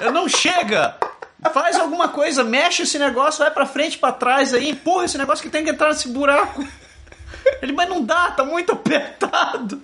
Eu 0.00 0.10
não 0.10 0.26
chega! 0.26 0.96
Faz 1.52 1.78
alguma 1.78 2.08
coisa, 2.08 2.42
mexe 2.42 2.84
esse 2.84 2.98
negócio, 2.98 3.40
vai 3.40 3.50
pra 3.50 3.66
frente, 3.66 3.98
pra 3.98 4.10
trás 4.10 4.54
aí, 4.54 4.70
empurra 4.70 5.04
esse 5.04 5.18
negócio 5.18 5.42
que 5.44 5.50
tem 5.50 5.62
que 5.62 5.70
entrar 5.70 5.88
nesse 5.88 6.08
buraco. 6.08 6.66
Ele, 7.60 7.72
mas 7.72 7.88
não 7.90 8.02
dá, 8.02 8.30
tá 8.30 8.42
muito 8.42 8.72
apertado. 8.72 9.82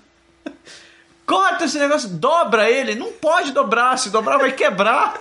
Corta 1.27 1.67
esse 1.67 1.79
negócio, 1.79 2.09
dobra 2.09 2.71
ele. 2.71 2.95
Não 2.95 3.13
pode 3.13 3.53
dobrar, 3.53 3.99
se 3.99 4.09
dobrar 4.09 4.39
vai 4.39 4.53
quebrar. 4.53 5.21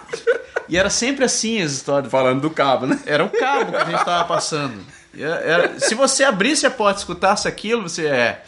E 0.69 0.77
era 0.77 0.89
sempre 0.89 1.25
assim 1.25 1.61
as 1.61 1.71
histórias. 1.73 2.09
Falando 2.09 2.41
do 2.41 2.49
cabo, 2.49 2.85
né? 2.85 2.97
Era 3.05 3.25
o 3.25 3.29
cabo 3.29 3.71
que 3.71 3.77
a 3.77 3.85
gente 3.85 4.05
tava 4.05 4.23
passando. 4.23 4.96
Era- 5.17 5.35
era- 5.41 5.79
se 5.79 5.95
você 5.95 6.23
abrisse 6.23 6.65
a 6.65 6.71
porta 6.71 6.99
e 6.99 7.01
escutasse 7.01 7.47
aquilo, 7.47 7.83
você 7.89 8.07
é. 8.07 8.43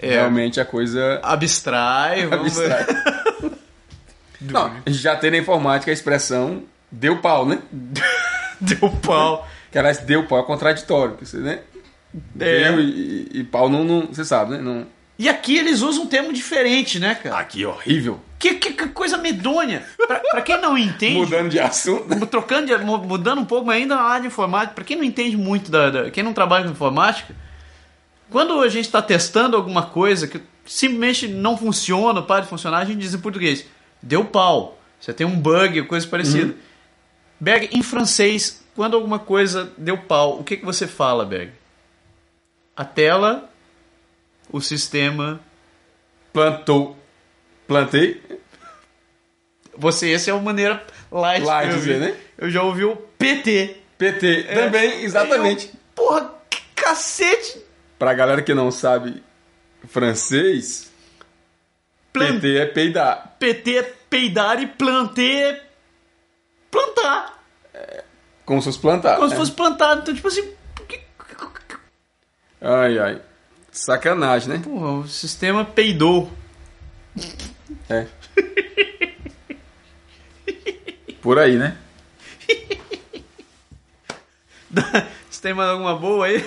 é 0.00 0.10
Realmente 0.10 0.60
a 0.60 0.64
coisa. 0.64 1.20
abstrai. 1.22 2.26
Vamos 2.26 2.56
ver. 2.56 2.72
abstrai. 2.72 3.52
Não, 4.40 4.66
a 4.84 4.90
gente 4.90 5.02
já 5.02 5.16
tem 5.16 5.30
na 5.30 5.38
informática 5.38 5.90
a 5.90 5.94
expressão 5.94 6.62
deu 6.90 7.18
pau, 7.20 7.46
né? 7.46 7.58
Deu 8.60 8.90
pau. 9.02 9.46
Que 9.70 9.78
aliás, 9.78 9.98
deu 9.98 10.26
pau 10.26 10.38
é 10.40 10.42
contraditório. 10.42 11.16
né? 11.34 11.60
É. 12.40 12.70
Deu 12.70 12.80
e, 12.80 13.28
e- 13.34 13.40
e 13.40 13.44
pau 13.44 13.68
não, 13.68 13.84
não. 13.84 14.06
Você 14.06 14.24
sabe, 14.24 14.52
né? 14.52 14.58
Não... 14.62 14.86
E 15.18 15.28
aqui 15.28 15.56
eles 15.56 15.80
usam 15.80 16.04
um 16.04 16.06
termo 16.06 16.32
diferente, 16.32 16.98
né, 16.98 17.14
cara? 17.14 17.38
Aqui, 17.38 17.64
horrível. 17.64 18.20
Que, 18.38 18.54
que- 18.56 18.72
que 18.74 18.88
coisa 18.88 19.16
medonha. 19.16 19.82
Pra, 20.06 20.20
pra 20.20 20.42
quem 20.42 20.60
não 20.60 20.76
entende. 20.76 21.14
Mudando 21.16 21.48
de 21.48 21.58
assunto. 21.58 22.04
Trocando, 22.26 22.66
de- 22.66 22.84
mu- 22.84 22.98
mudando 22.98 23.40
um 23.40 23.44
pouco, 23.46 23.66
mas 23.66 23.76
ainda 23.80 23.96
na 23.96 24.02
área 24.02 24.22
de 24.22 24.26
informática, 24.26 24.74
pra 24.74 24.84
quem 24.84 24.96
não 24.96 25.04
entende 25.04 25.36
muito, 25.36 25.70
da, 25.70 25.88
da- 25.90 26.10
quem 26.10 26.22
não 26.22 26.34
trabalha 26.34 26.64
com 26.64 26.70
informática, 26.70 27.34
quando 28.30 28.60
a 28.60 28.68
gente 28.68 28.84
está 28.84 29.00
testando 29.00 29.56
alguma 29.56 29.84
coisa 29.86 30.26
que 30.28 30.40
simplesmente 30.66 31.28
não 31.28 31.56
funciona, 31.56 32.20
para 32.20 32.42
de 32.42 32.48
funcionar, 32.48 32.78
a 32.78 32.84
gente 32.84 32.98
diz 32.98 33.14
em 33.14 33.18
português, 33.20 33.64
deu 34.02 34.24
pau, 34.24 34.78
você 35.00 35.14
tem 35.14 35.26
um 35.26 35.38
bug, 35.38 35.82
coisa 35.84 36.06
parecida. 36.06 36.54
Berg, 37.40 37.68
em 37.72 37.82
francês, 37.82 38.62
quando 38.74 38.94
alguma 38.96 39.18
coisa 39.18 39.72
deu 39.78 39.96
pau, 39.96 40.38
o 40.40 40.44
que, 40.44 40.56
que 40.58 40.64
você 40.64 40.86
fala, 40.86 41.24
Berg? 41.24 41.52
A 42.76 42.84
tela, 42.84 43.48
o 44.50 44.60
sistema... 44.60 45.40
Plantou. 46.32 46.96
Plantei. 47.66 48.22
Você, 49.78 50.12
essa 50.12 50.30
é 50.30 50.34
a 50.34 50.38
maneira 50.38 50.84
light, 51.10 51.42
Light 51.44 51.70
eu 51.70 51.76
dizer, 51.78 51.98
né? 52.00 52.16
Eu 52.36 52.50
já 52.50 52.62
ouvi 52.62 52.84
o 52.84 52.94
PT. 52.94 53.76
PT. 53.96 54.42
Também, 54.54 55.02
exatamente. 55.02 55.68
Eu, 55.68 55.80
porra, 55.94 56.34
que 56.50 56.60
cacete! 56.74 57.62
Pra 57.98 58.12
galera 58.12 58.42
que 58.42 58.52
não 58.52 58.70
sabe 58.70 59.22
francês, 59.88 60.92
Plan- 62.12 62.34
PT 62.38 62.58
é 62.58 62.66
peidar. 62.66 63.36
PT 63.38 63.76
é 63.78 63.82
peidar 64.10 64.60
e 64.62 64.66
planter 64.66 65.54
é 65.54 65.64
plantar. 66.70 67.42
Como 68.44 68.60
se 68.60 68.66
fosse 68.66 68.78
plantar. 68.78 69.16
Como 69.16 69.28
se 69.28 69.34
É. 69.34 69.38
fosse 69.38 69.52
plantado. 69.52 70.02
Então, 70.02 70.14
tipo 70.14 70.28
assim. 70.28 70.52
Ai, 72.60 72.98
ai. 72.98 73.22
Sacanagem, 73.78 74.48
né? 74.48 74.58
Porra, 74.64 74.90
o 75.00 75.06
sistema 75.08 75.62
peidou. 75.64 76.32
É. 77.90 78.06
Por 81.20 81.38
aí, 81.38 81.56
né? 81.56 81.76
Você 85.30 85.42
tem 85.42 85.52
mais 85.54 85.68
alguma 85.70 85.94
boa 85.96 86.26
aí? 86.26 86.42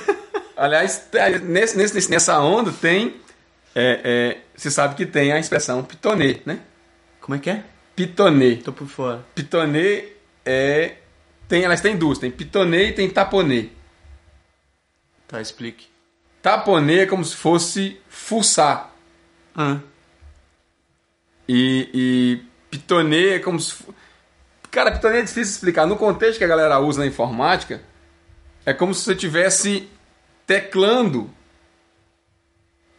Aliás, 0.58 1.08
te- 1.12 1.40
nesse, 1.40 1.78
nesse, 1.78 2.10
nessa 2.10 2.40
onda 2.40 2.72
tem. 2.72 3.16
é, 3.76 4.02
é, 4.04 4.38
você 4.56 4.72
sabe 4.72 4.96
que 4.96 5.06
tem 5.06 5.32
a 5.32 5.40
expressão 5.40 5.84
pitonê, 5.84 6.42
né? 6.46 6.60
Como 7.22 7.36
é 7.36 7.40
que 7.40 7.50
é? 7.50 7.64
Pitonê. 7.96 8.56
Tô 8.58 8.74
por 8.74 8.88
fora. 8.88 9.24
Pitonê 9.36 10.14
é. 10.46 10.96
Tem, 11.48 11.64
elas 11.64 11.82
têm 11.82 11.96
duas, 11.96 12.18
tem 12.18 12.30
pitonê 12.32 12.88
e 12.90 12.92
tem 12.94 13.10
taponê. 13.10 13.70
Tá, 15.28 15.40
explique. 15.40 15.88
Taponê 16.42 17.00
é 17.00 17.06
como 17.06 17.24
se 17.24 17.36
fosse 17.36 18.00
fuçar. 18.08 18.94
Ah, 19.56 19.80
E, 21.48 21.90
e 21.94 22.42
pitonê 22.70 23.36
é 23.36 23.40
como 23.40 23.60
se. 23.60 23.76
Cara, 24.72 24.92
pitonê 24.92 25.20
é 25.20 25.22
difícil 25.24 25.54
explicar. 25.54 25.86
No 25.86 25.98
contexto 25.98 26.38
que 26.38 26.44
a 26.44 26.48
galera 26.48 26.80
usa 26.80 27.00
na 27.02 27.08
informática, 27.08 27.82
é 28.66 28.74
como 28.74 28.94
se 28.94 29.04
você 29.04 29.14
estivesse 29.14 29.90
teclando, 30.46 31.30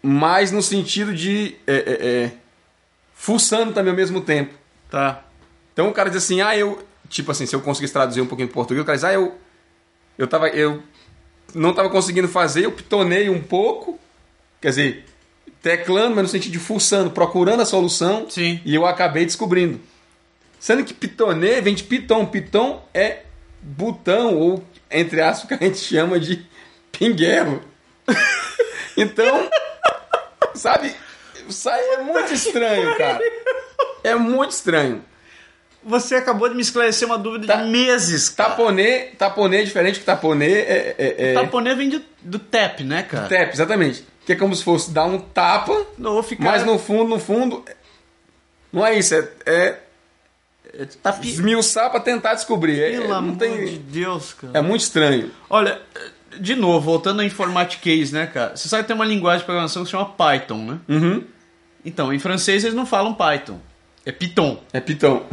mas 0.02 0.50
no 0.52 0.62
sentido 0.62 1.14
de. 1.14 1.56
É, 1.66 1.74
é, 1.76 2.08
é, 2.24 2.32
fuçando 3.14 3.72
também 3.72 3.90
ao 3.90 3.96
mesmo 3.96 4.20
tempo. 4.20 4.54
tá. 4.90 5.24
Então 5.72 5.88
o 5.88 5.92
cara 5.94 6.10
diz 6.10 6.22
assim, 6.22 6.40
ah, 6.42 6.56
eu. 6.56 6.84
Tipo 7.08 7.30
assim, 7.30 7.46
se 7.46 7.56
eu 7.56 7.60
conseguisse 7.60 7.92
traduzir 7.92 8.20
um 8.20 8.26
pouquinho 8.26 8.48
em 8.48 8.52
português, 8.52 8.82
o 8.82 8.86
cara 8.86 8.96
diz, 8.96 9.04
ah, 9.04 9.12
eu. 9.12 9.38
Eu 10.18 10.26
tava. 10.26 10.48
Eu 10.48 10.82
não 11.54 11.72
tava 11.72 11.90
conseguindo 11.90 12.28
fazer, 12.28 12.64
eu 12.64 12.72
pitonei 12.72 13.28
um 13.28 13.42
pouco. 13.42 13.98
Quer 14.60 14.70
dizer, 14.70 15.04
teclando, 15.62 16.16
mas 16.16 16.24
no 16.24 16.28
sentido 16.28 16.52
de 16.52 16.58
fuçando, 16.58 17.10
procurando 17.10 17.60
a 17.60 17.66
solução. 17.66 18.28
Sim. 18.28 18.60
E 18.64 18.74
eu 18.74 18.86
acabei 18.86 19.24
descobrindo. 19.24 19.80
Sendo 20.58 20.84
que 20.84 20.92
pitonê 20.92 21.60
vem 21.60 21.74
de 21.74 21.84
piton. 21.84 22.26
Piton 22.26 22.82
é 22.92 23.22
botão, 23.62 24.36
ou 24.36 24.64
entre 24.90 25.20
aspas, 25.20 25.48
que 25.58 25.64
a 25.64 25.66
gente 25.66 25.78
chama 25.78 26.18
de 26.18 26.44
pinguelo. 26.92 27.62
então, 28.96 29.48
sabe? 30.54 30.94
Sai 31.48 31.80
é 31.80 31.98
muito 31.98 32.32
estranho, 32.32 32.96
cara. 32.96 33.20
É 34.04 34.14
muito 34.14 34.52
estranho. 34.52 35.04
Você 35.82 36.16
acabou 36.16 36.48
de 36.48 36.54
me 36.54 36.60
esclarecer 36.60 37.06
uma 37.08 37.16
dúvida 37.16 37.46
Tá- 37.46 37.62
de 37.62 37.70
meses. 37.70 38.28
cara. 38.28 38.50
Taponê, 38.50 38.98
taponê 39.18 39.60
é 39.60 39.62
diferente 39.64 39.98
que 39.98 40.04
taponê 40.04 40.52
é, 40.60 40.94
é, 40.98 41.30
é 41.30 41.34
Taponê 41.34 41.74
vem 41.74 41.88
de- 41.88 42.04
do 42.22 42.38
TEP, 42.38 42.84
né, 42.84 43.02
cara? 43.02 43.28
tap, 43.28 43.50
exatamente. 43.52 44.04
Que 44.26 44.32
é 44.32 44.36
como 44.36 44.54
se 44.54 44.62
fosse 44.62 44.90
dar 44.90 45.06
um 45.06 45.18
tapa, 45.18 45.74
Não, 45.96 46.12
vou 46.12 46.22
ficar... 46.22 46.44
mas 46.44 46.64
no 46.66 46.78
fundo, 46.78 47.08
no 47.08 47.18
fundo, 47.18 47.64
não 48.72 48.86
é 48.86 48.98
isso, 48.98 49.14
é, 49.14 49.28
é, 49.46 49.78
É, 50.74 50.84
tá 51.02 51.12
pi... 51.14 51.28
esmiuçar 51.30 51.90
pra 51.90 51.98
tentar 51.98 52.34
descobrir. 52.34 52.78
É, 52.80 52.90
Pelo 52.92 53.08
não 53.08 53.16
amor 53.16 53.36
tem, 53.38 53.64
de 53.64 53.78
Deus, 53.78 54.34
cara. 54.34 54.52
é 54.58 54.60
muito 54.60 54.82
estranho. 54.82 55.30
Olha, 55.48 55.80
de 56.38 56.54
novo, 56.54 56.84
voltando 56.84 57.20
ao 57.20 57.26
informatiquês, 57.26 58.12
né, 58.12 58.26
cara? 58.26 58.54
Você 58.54 58.68
sabe 58.68 58.82
que 58.82 58.88
tem 58.88 58.94
uma 58.94 59.06
linguagem 59.06 59.40
de 59.40 59.44
programação 59.46 59.82
que 59.82 59.86
se 59.88 59.92
chama 59.92 60.04
Python, 60.10 60.58
né? 60.58 60.78
Uhum. 60.88 61.24
Então, 61.84 62.12
em 62.12 62.18
francês 62.18 62.62
eles 62.64 62.76
não 62.76 62.84
falam 62.84 63.14
Python. 63.14 63.58
É 64.04 64.12
Python. 64.12 64.62
É 64.72 64.78
pitão. 64.80 65.24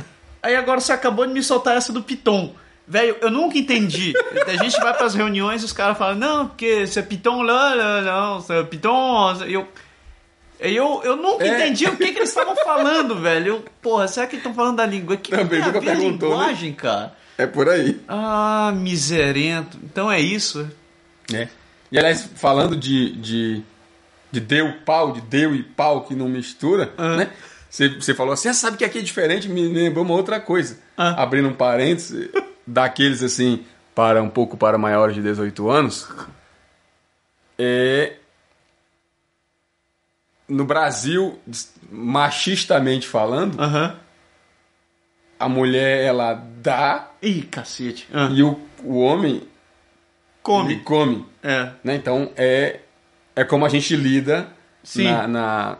Aí 0.41 0.55
agora 0.55 0.79
você 0.79 0.91
acabou 0.93 1.25
de 1.25 1.33
me 1.33 1.41
soltar 1.43 1.75
essa 1.77 1.91
do 1.91 2.01
Python. 2.03 2.53
Velho, 2.87 3.17
eu 3.19 3.29
nunca 3.29 3.57
entendi. 3.57 4.13
A 4.47 4.63
gente 4.63 4.79
vai 4.79 4.93
pras 4.93 5.13
reuniões 5.13 5.61
e 5.61 5.65
os 5.65 5.73
caras 5.73 5.97
falam, 5.97 6.15
não, 6.15 6.47
porque 6.47 6.83
isso 6.83 6.97
é 6.97 7.01
Python 7.01 7.41
lá, 7.41 7.73
lá, 7.73 8.01
não, 8.01 8.39
isso 8.39 8.53
é 8.53 8.63
Python. 8.63 9.43
E 9.45 9.53
eu, 9.53 9.67
eu, 10.59 11.01
eu 11.03 11.15
nunca 11.17 11.43
É. 11.45 11.49
entendi 11.55 11.85
o 11.85 11.97
que, 11.97 12.11
que 12.13 12.19
eles 12.19 12.29
estavam 12.29 12.55
falando, 12.55 13.19
velho. 13.19 13.47
Eu, 13.55 13.65
porra, 13.81 14.07
será 14.07 14.25
que 14.25 14.35
eles 14.35 14.39
estão 14.45 14.53
falando 14.53 14.77
da 14.77 14.85
língua? 14.85 15.17
Que 15.17 15.31
Também 15.31 15.59
nunca 15.61 15.81
perguntou, 15.81 16.29
né? 16.29 16.35
linguagem, 16.37 16.73
cara? 16.73 17.13
É 17.37 17.45
por 17.45 17.67
aí. 17.69 17.99
Ah, 18.07 18.71
miserento. 18.75 19.77
Então 19.83 20.09
é 20.11 20.19
isso. 20.19 20.67
É. 21.33 21.47
E 21.91 21.97
aliás, 21.99 22.27
falando 22.35 22.75
de, 22.75 23.11
de, 23.17 23.61
de 24.31 24.39
deu 24.39 24.73
pau, 24.85 25.11
de 25.11 25.21
deu 25.21 25.53
e 25.53 25.61
pau 25.61 26.01
que 26.05 26.15
não 26.15 26.27
mistura, 26.29 26.93
Ah. 26.97 27.15
né? 27.17 27.29
Você, 27.69 27.89
você 27.89 28.13
falou 28.13 28.33
assim, 28.33 28.47
ah, 28.49 28.53
sabe 28.53 28.77
que 28.77 28.85
aqui 28.85 28.99
é 28.99 29.01
diferente, 29.01 29.49
me 29.49 29.67
lembrou 29.67 30.03
uma 30.05 30.13
outra 30.13 30.39
coisa. 30.39 30.77
Ah. 30.95 31.21
Abrindo 31.21 31.49
um 31.49 31.53
parênteses, 31.53 32.29
daqueles 32.65 33.21
assim, 33.21 33.65
para 33.93 34.21
um 34.23 34.29
pouco 34.29 34.55
para 34.57 34.77
maiores 34.77 35.15
de 35.15 35.21
18 35.21 35.69
anos, 35.69 36.07
é. 37.57 38.13
No 40.47 40.63
Brasil, 40.63 41.37
machistamente 41.91 43.05
falando, 43.05 43.59
Aham. 43.61 43.97
a 45.37 45.49
mulher 45.49 46.05
ela 46.05 46.33
dá 46.61 47.11
Ih, 47.21 47.41
cacete. 47.41 48.07
Ah, 48.13 48.29
e 48.31 48.41
o, 48.43 48.57
o 48.81 48.99
homem 48.99 49.35
ele 49.35 49.49
come. 50.41 50.79
come. 50.79 51.25
É. 51.43 51.71
né? 51.83 51.95
Então 51.95 52.31
é 52.37 52.79
é 53.35 53.43
como 53.43 53.65
a 53.65 53.69
gente 53.69 53.93
lida 53.95 54.47
Sim. 54.83 55.03
na, 55.03 55.27
na- 55.27 55.77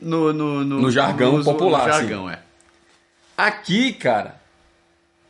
No, 0.00 0.32
no, 0.32 0.64
no, 0.64 0.80
No 0.82 0.90
jargão 0.90 1.34
uso- 1.36 1.44
popular, 1.50 1.86
No 1.86 1.92
jargão, 1.92 2.30
é. 2.30 2.38
aqui, 3.36 3.92
cara. 3.92 4.40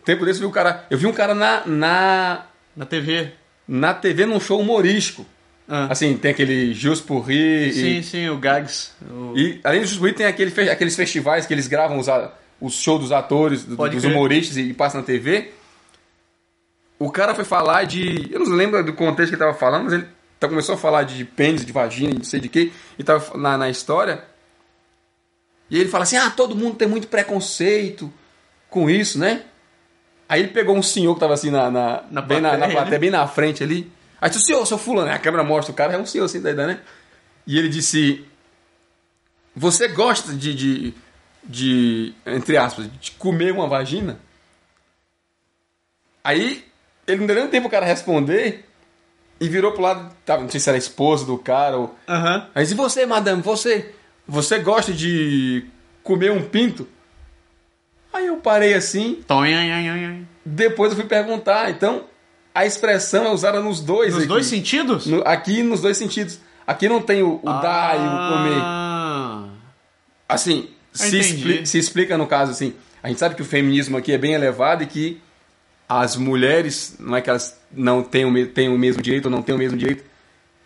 Tempo 0.04 0.24
desse 0.24 0.38
eu 0.40 0.42
vi 0.42 0.50
um 0.50 0.52
cara, 0.52 0.84
eu 0.90 0.98
vi 0.98 1.06
um 1.06 1.12
cara 1.12 1.34
na 1.34 1.62
na 1.66 2.42
Na 2.76 2.84
TV. 2.86 3.32
na 3.66 3.94
TV 3.94 4.26
num 4.26 4.38
show 4.40 4.60
humorístico. 4.60 5.24
Ah. 5.66 5.86
Assim, 5.90 6.14
tem 6.18 6.30
aquele 6.30 6.74
Jus 6.74 7.00
por 7.00 7.20
Rir 7.22 7.72
sim, 7.72 7.98
e, 7.98 8.02
sim, 8.02 8.28
o 8.28 8.36
Gags. 8.36 8.92
O... 9.10 9.32
e 9.34 9.60
além 9.64 9.80
do 9.80 9.86
Jus 9.86 9.96
por 9.96 10.06
Rir 10.08 10.12
tem 10.14 10.26
aquele, 10.26 10.70
aqueles 10.70 10.94
festivais 10.94 11.46
que 11.46 11.54
eles 11.54 11.66
gravam 11.66 11.98
os, 11.98 12.06
os 12.60 12.74
shows 12.74 13.00
dos 13.00 13.12
atores, 13.12 13.64
do- 13.64 13.74
dos 13.76 13.88
crer. 14.02 14.12
humoristas 14.12 14.58
e, 14.58 14.74
passam 14.74 15.00
na 15.00 15.06
TV. 15.06 15.52
O 16.98 17.10
cara 17.10 17.34
foi 17.34 17.44
falar 17.44 17.84
de, 17.84 18.28
eu 18.30 18.40
não 18.40 18.54
lembro 18.54 18.84
do 18.84 18.92
contexto 18.92 19.30
que 19.30 19.34
ele 19.36 19.42
tava 19.42 19.54
falando, 19.54 19.84
mas 19.84 19.92
ele 19.94 20.06
tá- 20.38 20.48
começou 20.48 20.74
a 20.74 20.78
falar 20.78 21.02
de 21.04 21.24
pênis, 21.24 21.64
de 21.64 21.72
vagina, 21.72 22.12
não 22.14 22.24
sei 22.24 22.40
de 22.40 22.48
quê, 22.50 22.70
e 22.98 23.02
tava 23.02 23.36
na, 23.38 23.56
na 23.56 23.70
história. 23.70 24.22
E 25.70 25.78
ele 25.78 25.88
fala 25.88 26.04
assim: 26.04 26.16
ah, 26.16 26.30
todo 26.30 26.56
mundo 26.56 26.76
tem 26.76 26.88
muito 26.88 27.08
preconceito 27.08 28.12
com 28.68 28.88
isso, 28.88 29.18
né? 29.18 29.42
Aí 30.28 30.40
ele 30.40 30.48
pegou 30.48 30.76
um 30.76 30.82
senhor 30.82 31.14
que 31.14 31.20
tava 31.20 31.34
assim 31.34 31.50
na, 31.50 31.70
na, 31.70 32.04
Na 32.10 32.22
bem 32.22 32.40
na, 32.40 32.52
na 32.52 32.56
plateia, 32.56 32.72
plateia, 32.72 32.90
né? 32.90 32.98
bem 32.98 33.10
na 33.10 33.26
frente 33.26 33.62
ali. 33.62 33.92
Aí 34.20 34.30
disse, 34.30 34.46
senhor, 34.46 34.64
seu 34.66 34.78
fulano, 34.78 35.10
a 35.10 35.18
câmera 35.18 35.44
mostra 35.44 35.70
o 35.70 35.74
cara, 35.74 35.92
é 35.92 35.98
um 35.98 36.06
senhor 36.06 36.24
assim 36.24 36.40
da 36.40 36.50
idade, 36.50 36.68
né? 36.68 36.80
E 37.46 37.58
ele 37.58 37.68
disse: 37.68 38.24
Você 39.54 39.88
gosta 39.88 40.32
de, 40.32 40.54
de, 40.54 40.94
de, 41.44 42.14
entre 42.26 42.56
aspas, 42.56 42.88
de 43.00 43.10
comer 43.12 43.52
uma 43.52 43.68
vagina? 43.68 44.18
Aí 46.22 46.64
ele 47.06 47.20
não 47.20 47.26
deu 47.26 47.36
nem 47.36 47.48
tempo 47.48 47.68
o 47.68 47.70
cara 47.70 47.84
responder 47.84 48.66
e 49.38 49.48
virou 49.48 49.72
pro 49.72 49.82
lado, 49.82 50.16
não 50.26 50.48
sei 50.48 50.58
se 50.58 50.68
era 50.68 50.76
a 50.76 50.78
esposa 50.78 51.26
do 51.26 51.36
cara 51.36 51.76
ou. 51.76 51.94
Aham. 52.08 52.48
Aí 52.54 52.62
disse, 52.62 52.74
você, 52.74 53.04
madame, 53.04 53.42
você, 53.42 53.94
você 54.26 54.58
gosta 54.58 54.92
de 54.92 55.64
comer 56.02 56.30
um 56.32 56.42
pinto? 56.42 56.86
Aí 58.12 58.26
eu 58.26 58.36
parei 58.36 58.74
assim, 58.74 59.20
depois 60.44 60.92
eu 60.92 60.96
fui 60.96 61.06
perguntar. 61.06 61.70
Então, 61.70 62.04
a 62.54 62.64
expressão 62.64 63.24
é 63.26 63.30
usada 63.30 63.60
nos 63.60 63.80
dois 63.80 64.10
Nos 64.14 64.18
aqui. 64.22 64.28
dois 64.28 64.46
sentidos? 64.46 65.06
No- 65.06 65.22
aqui 65.26 65.62
nos 65.62 65.80
dois 65.80 65.96
sentidos. 65.96 66.38
Aqui 66.66 66.88
não 66.88 67.02
tem 67.02 67.22
o, 67.22 67.40
o 67.42 67.60
dar 67.60 67.96
e 67.96 67.98
o 67.98 68.36
comer. 68.36 68.60
Ah. 68.62 69.48
Assim, 70.28 70.68
Ah, 70.94 70.98
se, 70.98 71.18
expli- 71.18 71.66
se 71.66 71.78
explica 71.78 72.16
no 72.16 72.26
caso 72.26 72.52
assim. 72.52 72.72
A 73.02 73.08
gente 73.08 73.18
sabe 73.18 73.34
que 73.34 73.42
o 73.42 73.44
feminismo 73.44 73.96
aqui 73.98 74.12
é 74.12 74.18
bem 74.18 74.32
elevado 74.32 74.82
e 74.82 74.86
que 74.86 75.20
as 75.88 76.16
mulheres, 76.16 76.96
não 76.98 77.14
é 77.16 77.20
que 77.20 77.28
elas 77.28 77.58
não 77.70 78.02
têm 78.02 78.24
o, 78.24 78.30
me- 78.30 78.46
têm 78.46 78.68
o 78.68 78.78
mesmo 78.78 79.02
direito 79.02 79.26
ou 79.26 79.30
não 79.30 79.42
têm 79.42 79.54
o 79.54 79.58
mesmo 79.58 79.76
direito 79.76 80.04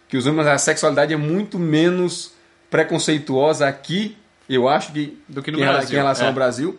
que 0.09 0.17
os 0.17 0.27
homens, 0.27 0.47
a 0.47 0.57
sexualidade 0.57 1.13
é 1.13 1.17
muito 1.17 1.59
menos 1.59 2.33
preconceituosa 2.71 3.67
aqui, 3.67 4.17
eu 4.49 4.69
acho, 4.69 4.93
que, 4.93 5.19
Do 5.29 5.43
que 5.43 5.51
no 5.51 5.59
Brasil, 5.59 5.95
em 5.95 6.01
relação 6.01 6.27
é. 6.27 6.29
ao 6.29 6.35
Brasil. 6.35 6.79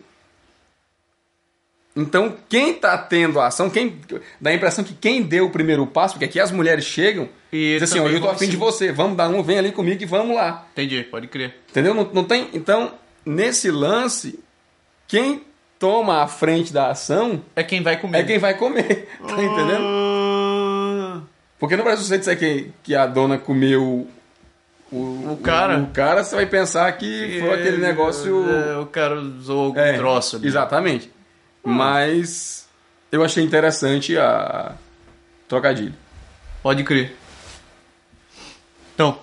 Então, 1.94 2.36
quem 2.48 2.70
está 2.70 2.96
tendo 2.96 3.40
a 3.40 3.48
ação, 3.48 3.68
quem 3.68 4.00
dá 4.40 4.50
a 4.50 4.54
impressão 4.54 4.84
que 4.84 4.94
quem 4.94 5.22
deu 5.22 5.46
o 5.46 5.50
primeiro 5.50 5.84
passo, 5.86 6.14
porque 6.14 6.24
aqui 6.24 6.38
as 6.38 6.52
mulheres 6.52 6.84
chegam 6.84 7.28
E 7.52 7.78
diz 7.78 7.90
assim, 7.90 7.98
ó, 7.98 8.08
eu 8.08 8.20
tô 8.20 8.28
afim 8.28 8.48
de 8.48 8.56
você, 8.56 8.92
vamos 8.92 9.16
dar 9.16 9.28
um, 9.28 9.42
vem 9.42 9.58
ali 9.58 9.72
comigo 9.72 10.00
e 10.00 10.06
vamos 10.06 10.36
lá. 10.36 10.66
Entendi, 10.72 11.02
pode 11.02 11.26
crer. 11.26 11.56
Entendeu? 11.68 11.92
Não, 11.92 12.08
não 12.12 12.24
tem. 12.24 12.48
Então, 12.52 12.94
nesse 13.26 13.70
lance, 13.70 14.38
quem 15.08 15.42
toma 15.80 16.22
a 16.22 16.28
frente 16.28 16.72
da 16.72 16.90
ação 16.90 17.42
É 17.56 17.64
quem 17.64 17.82
vai 17.82 17.98
comer. 17.98 18.18
é 18.18 18.22
quem 18.22 18.38
vai 18.38 18.54
comer. 18.54 19.08
Tá 19.26 19.42
entendendo? 19.42 19.84
Ah. 19.84 21.22
Porque 21.58 21.76
no 21.76 21.82
Brasil, 21.82 22.04
se 22.04 22.08
você 22.08 22.18
disser 22.18 22.38
que, 22.38 22.70
que 22.82 22.94
a 22.94 23.06
dona 23.06 23.36
comeu 23.36 24.08
o, 24.92 25.32
O 25.32 25.40
cara. 25.42 25.78
o, 25.78 25.86
cara, 25.88 26.24
você 26.24 26.34
vai 26.36 26.46
pensar 26.46 26.90
que 26.92 27.38
foi 27.40 27.52
aquele 27.54 27.78
negócio. 27.78 28.44
É, 28.50 28.76
o 28.78 28.86
cara 28.86 29.20
usou 29.20 29.66
algum 29.66 29.78
É, 29.80 29.96
troço 29.96 30.36
ali. 30.36 30.46
Exatamente. 30.46 31.10
Mas 31.64 32.68
eu 33.12 33.22
achei 33.24 33.44
interessante 33.44 34.16
a 34.16 34.72
trocadilho. 35.48 35.94
Pode 36.62 36.82
crer. 36.84 37.16
Então, 38.94 39.18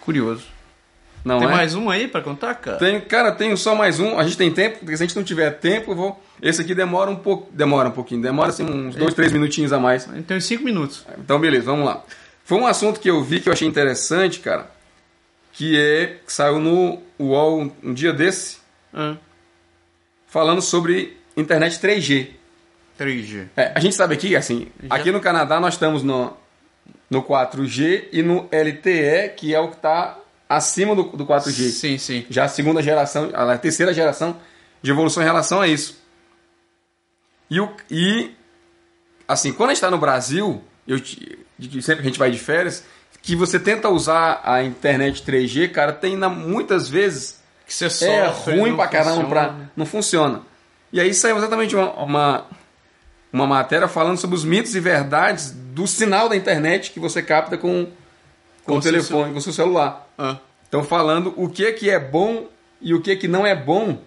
curioso. 0.00 0.44
Não 1.24 1.38
Tem 1.38 1.48
é? 1.48 1.50
mais 1.52 1.74
um 1.76 1.88
aí 1.88 2.08
pra 2.08 2.20
contar, 2.20 2.52
cara? 2.56 2.78
Tem, 2.78 3.00
cara, 3.00 3.30
tenho 3.30 3.56
só 3.56 3.76
mais 3.76 4.00
um. 4.00 4.18
A 4.18 4.24
gente 4.24 4.36
tem 4.36 4.50
tempo, 4.52 4.80
porque 4.80 4.96
se 4.96 5.02
a 5.04 5.06
gente 5.06 5.14
não 5.14 5.22
tiver 5.22 5.50
tempo, 5.52 5.92
eu 5.92 5.94
vou. 5.96 6.22
Esse 6.40 6.60
aqui 6.62 6.74
demora 6.74 7.08
um 7.08 7.14
pouco. 7.16 7.48
Demora 7.52 7.88
um 7.88 7.92
pouquinho, 7.92 8.20
demora 8.20 8.48
assim 8.48 8.64
uns 8.64 8.96
dois, 8.96 9.14
três 9.14 9.30
minutinhos 9.32 9.72
a 9.72 9.78
mais. 9.78 10.08
Uns 10.08 10.44
cinco 10.44 10.64
minutos. 10.64 11.06
Então, 11.18 11.38
beleza, 11.38 11.66
vamos 11.66 11.86
lá. 11.86 12.02
Foi 12.44 12.58
um 12.58 12.66
assunto 12.66 13.00
que 13.00 13.08
eu 13.08 13.22
vi 13.22 13.40
que 13.40 13.48
eu 13.48 13.52
achei 13.52 13.66
interessante, 13.68 14.40
cara. 14.40 14.70
Que 15.52 15.78
é. 15.78 16.18
que 16.26 16.32
saiu 16.32 16.58
no 16.58 17.00
UOL 17.18 17.70
um, 17.82 17.92
dia 17.94 18.12
desse, 18.12 18.58
Ah, 18.92 19.16
falando 20.26 20.62
sobre 20.62 21.16
internet 21.36 21.78
3G. 21.78 22.30
3G. 22.98 23.48
É, 23.56 23.72
a 23.74 23.80
gente 23.80 23.94
sabe 23.94 24.14
aqui, 24.14 24.34
assim, 24.36 24.68
Já- 24.82 24.94
aqui 24.94 25.10
no 25.12 25.20
Canadá 25.20 25.60
nós 25.60 25.74
estamos 25.74 26.02
no, 26.02 26.36
no 27.10 27.22
4G 27.22 28.08
e 28.12 28.22
no 28.22 28.48
LTE, 28.50 29.34
que 29.36 29.54
é 29.54 29.60
o 29.60 29.68
que 29.68 29.76
está 29.76 30.18
acima 30.48 30.94
do, 30.94 31.04
do 31.04 31.24
4G. 31.26 31.70
Sim, 31.70 31.98
sim. 31.98 32.26
já 32.30 32.44
a 32.44 32.48
segunda 32.48 32.82
geração, 32.82 33.30
a 33.34 33.56
terceira 33.58 33.92
geração 33.92 34.36
de 34.82 34.90
evolução 34.90 35.22
em 35.22 35.26
relação 35.26 35.60
a 35.60 35.68
isso. 35.68 36.00
E, 37.50 37.60
o, 37.60 37.70
e 37.90 38.30
assim, 39.28 39.52
quando 39.52 39.70
a 39.70 39.72
gente 39.74 39.78
está 39.78 39.90
no 39.90 39.98
Brasil, 39.98 40.62
eu, 40.86 40.98
de- 41.68 41.82
sempre 41.82 42.02
que 42.02 42.08
a 42.08 42.10
gente 42.10 42.18
vai 42.18 42.30
de 42.30 42.38
férias, 42.38 42.84
que 43.22 43.36
você 43.36 43.58
tenta 43.58 43.88
usar 43.88 44.40
a 44.44 44.62
internet 44.64 45.22
3G, 45.22 45.68
cara, 45.70 45.92
tem 45.92 46.16
na, 46.16 46.28
muitas 46.28 46.88
vezes 46.88 47.40
Que 47.66 47.72
você 47.74 47.88
sofre. 47.90 48.14
é 48.14 48.26
ruim 48.58 48.74
pra 48.76 48.88
caramba, 48.88 49.28
pra, 49.28 49.54
não 49.76 49.86
funciona. 49.86 50.42
E 50.92 51.00
aí 51.00 51.14
saiu 51.14 51.36
exatamente 51.38 51.74
uma, 51.76 51.92
uma, 51.94 52.46
uma 53.32 53.46
matéria 53.46 53.88
falando 53.88 54.18
sobre 54.18 54.36
os 54.36 54.44
mitos 54.44 54.74
e 54.74 54.80
verdades 54.80 55.50
do 55.52 55.86
sinal 55.86 56.28
da 56.28 56.36
internet 56.36 56.90
que 56.90 57.00
você 57.00 57.22
capta 57.22 57.56
com, 57.56 57.86
com, 58.64 58.72
Com 58.74 58.78
o 58.78 58.82
seu 58.82 58.92
telefone, 58.92 59.32
com 59.32 59.38
o 59.38 59.42
seu 59.42 59.52
celular. 59.52 60.06
Ah, 60.18 60.36
Estão 60.64 60.82
falando 60.84 61.32
o 61.36 61.48
que 61.48 61.70
que 61.72 61.88
é 61.90 61.98
bom 61.98 62.46
e 62.80 62.92
o 62.94 63.00
que 63.00 63.14
que 63.16 63.28
não 63.28 63.46
é 63.46 63.54
bom 63.54 63.98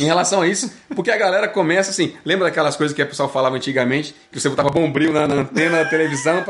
em 0.00 0.04
relação 0.04 0.40
a 0.42 0.48
isso, 0.48 0.72
porque 0.94 1.10
a 1.10 1.16
galera 1.16 1.46
começa 1.48 1.90
assim, 1.90 2.14
lembra 2.24 2.46
daquelas 2.48 2.76
coisas 2.76 2.94
que 2.94 3.02
o 3.02 3.06
pessoal 3.06 3.28
falava 3.28 3.56
antigamente, 3.56 4.14
que 4.30 4.40
você 4.40 4.48
botava 4.48 4.70
bombril 4.70 5.12
na, 5.12 5.26
na 5.28 5.34
antena 5.36 5.84
da 5.84 5.90
televisão 5.90 6.42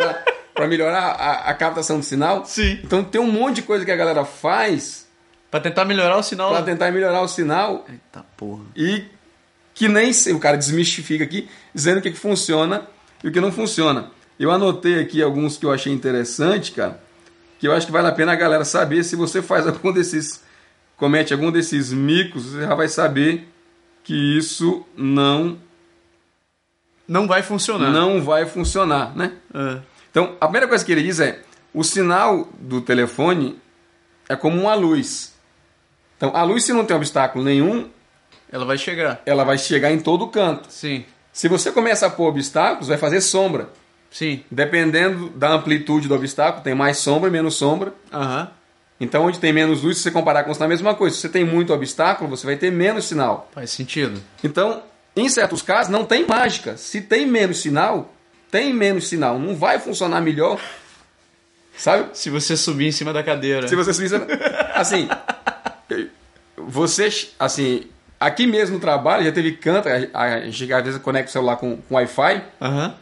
para 0.55 0.67
melhorar 0.69 1.01
a, 1.13 1.51
a 1.51 1.55
captação 1.55 1.99
do 1.99 2.05
sinal? 2.05 2.45
Sim. 2.45 2.79
Então 2.85 3.03
tem 3.03 3.21
um 3.21 3.31
monte 3.31 3.57
de 3.57 3.63
coisa 3.63 3.85
que 3.85 3.91
a 3.91 3.97
galera 3.97 4.25
faz 4.25 5.07
pra 5.51 5.61
tentar 5.61 5.85
melhorar 5.85 6.17
o 6.17 6.23
sinal. 6.23 6.51
para 6.51 6.63
tentar 6.63 6.91
melhorar 6.93 7.21
o 7.21 7.29
sinal 7.29 7.85
Eita 7.89 8.25
porra. 8.37 8.63
e 8.77 9.05
que 9.75 9.89
nem 9.89 10.13
se- 10.13 10.33
o 10.33 10.39
cara 10.39 10.57
desmistifica 10.57 11.25
aqui, 11.25 11.49
dizendo 11.75 11.99
o 11.99 12.03
que, 12.03 12.11
que 12.13 12.19
funciona 12.19 12.87
e 13.25 13.29
o 13.29 13.33
que 13.33 13.41
não 13.41 13.51
funciona. 13.51 14.11
Eu 14.39 14.51
anotei 14.51 15.01
aqui 15.01 15.23
alguns 15.23 15.57
que 15.57 15.65
eu 15.67 15.73
achei 15.73 15.93
interessante, 15.93 16.73
cara, 16.73 17.01
que 17.59 17.67
eu 17.69 17.73
acho 17.73 17.87
que 17.87 17.93
vale 17.93 18.09
a 18.09 18.13
pena 18.13 18.33
a 18.33 18.37
galera 18.37 18.65
saber 18.65 19.03
se 19.05 19.15
você 19.17 19.41
faz 19.43 19.67
algum 19.69 19.93
desses, 19.93 20.43
comete 20.97 21.33
algum 21.33 21.51
desses 21.51 21.93
micos, 21.93 22.45
você 22.47 22.61
já 22.63 22.75
vai 22.75 22.89
saber 22.89 23.49
que 24.05 24.15
isso 24.39 24.85
não 24.97 25.59
Não 27.07 27.27
vai 27.27 27.43
funcionar. 27.43 27.91
não 27.91 28.23
vai 28.23 28.47
funcionar, 28.47 29.17
né? 29.17 29.33
É. 29.55 29.81
Então, 30.11 30.37
a 30.41 30.47
primeira 30.47 30.69
coisa 30.69 30.85
que 30.85 30.93
ele 30.93 31.03
diz 31.03 31.21
é: 31.21 31.43
o 31.75 31.83
sinal 31.83 32.49
do 32.59 32.81
telefone 32.81 33.59
é 34.29 34.37
como 34.37 34.61
uma 34.61 34.75
luz. 34.75 35.35
Então, 36.17 36.31
a 36.35 36.43
luz, 36.43 36.65
se 36.65 36.73
não 36.73 36.85
tem 36.85 36.97
obstáculo 36.97 37.45
nenhum, 37.45 37.89
Ela 38.51 38.65
vai 38.65 38.79
chegar. 38.79 39.21
ela 39.27 39.45
vai 39.45 39.59
chegar 39.59 39.91
em 39.91 39.99
todo 39.99 40.29
canto. 40.29 40.71
Sim. 40.71 41.05
Se 41.33 41.49
você 41.49 41.73
começa 41.73 42.07
a 42.07 42.11
pôr 42.11 42.29
obstáculos, 42.29 42.89
vai 42.89 42.99
fazer 42.99 43.21
sombra. 43.21 43.71
Sim. 44.11 44.45
Dependendo 44.51 45.31
da 45.31 45.49
amplitude 45.53 46.07
do 46.07 46.15
obstáculo, 46.15 46.63
tem 46.63 46.75
mais 46.75 46.99
sombra 46.99 47.29
e 47.29 47.33
menos 47.33 47.55
sombra. 47.55 47.95
Aham. 48.13 48.51
Então, 49.01 49.25
onde 49.25 49.39
tem 49.39 49.53
menos 49.53 49.83
luz, 49.83 49.97
se 49.97 50.05
você 50.05 50.11
comparar 50.11 50.45
com 50.45 50.51
o 50.51 50.55
sinal, 50.55 50.67
é 50.67 50.69
a 50.69 50.77
mesma 50.77 50.95
coisa. 50.95 51.17
Se 51.17 51.23
você 51.23 51.29
tem 51.29 51.45
muito 51.45 51.73
obstáculo, 51.73 52.31
você 52.31 52.47
vai 52.47 52.57
ter 52.57 52.71
menos 52.71 53.05
sinal. 53.07 53.51
Faz 53.53 53.71
sentido. 53.71 54.23
Então, 54.45 54.83
em 55.17 55.29
certos 55.29 55.61
casos, 55.61 55.91
não 55.91 56.05
tem 56.05 56.27
mágica. 56.27 56.77
Se 56.77 57.01
tem 57.01 57.27
menos 57.27 57.61
sinal, 57.61 58.15
tem 58.51 58.73
menos 58.73 59.09
sinal. 59.09 59.39
Não 59.39 59.57
vai 59.57 59.79
funcionar 59.79 60.21
melhor. 60.21 60.61
Sabe? 61.77 62.17
Se 62.17 62.31
você 62.31 62.57
subir 62.57 62.87
em 62.87 62.93
cima 62.93 63.13
da 63.13 63.23
cadeira. 63.23 63.67
Se 63.67 63.75
você 63.75 63.93
subir. 63.93 64.11
Assim. 64.75 65.09
Você. 66.57 67.09
Assim. 67.39 67.87
Aqui 68.21 68.47
mesmo 68.47 68.77
no 68.77 68.81
trabalho, 68.81 69.25
já 69.25 69.33
teve 69.33 69.53
canto. 69.53 69.89
A, 69.89 70.23
a 70.23 70.41
gente 70.43 70.73
às 70.73 70.85
vezes 70.85 71.03
conecta 71.03 71.29
o 71.29 71.33
celular 71.33 71.57
com, 71.57 71.77
com 71.77 71.95
Wi-Fi. 71.97 72.43
Aham. 72.61 72.95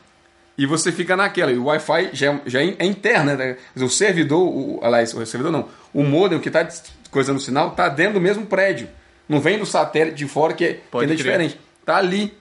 E 0.61 0.67
você 0.67 0.93
fica 0.93 1.17
naquela. 1.17 1.51
E 1.51 1.57
o 1.57 1.65
Wi-Fi 1.65 2.11
já, 2.13 2.33
é- 2.35 2.41
já 2.45 2.61
é 2.61 2.85
interno, 2.85 3.35
né? 3.35 3.57
O 3.77 3.89
servidor, 3.89 4.41
o, 4.47 4.79
aliás, 4.83 5.15
o 5.15 5.25
servidor 5.25 5.51
não. 5.51 5.69
O 5.95 6.03
modem 6.03 6.39
que 6.39 6.49
está 6.49 6.69
coisando 7.11 7.39
o 7.39 7.41
sinal 7.41 7.69
está 7.69 7.89
dentro 7.89 8.15
do 8.15 8.21
mesmo 8.21 8.45
prédio. 8.45 8.87
Não 9.27 9.41
vem 9.41 9.59
do 9.59 9.65
satélite 9.65 10.17
de 10.19 10.29
fora, 10.29 10.53
que, 10.53 10.65
é- 10.65 10.75
que 10.75 10.99
ainda 10.99 11.15
é 11.15 11.17
diferente. 11.17 11.59
Está 11.81 11.97
ali. 11.97 12.37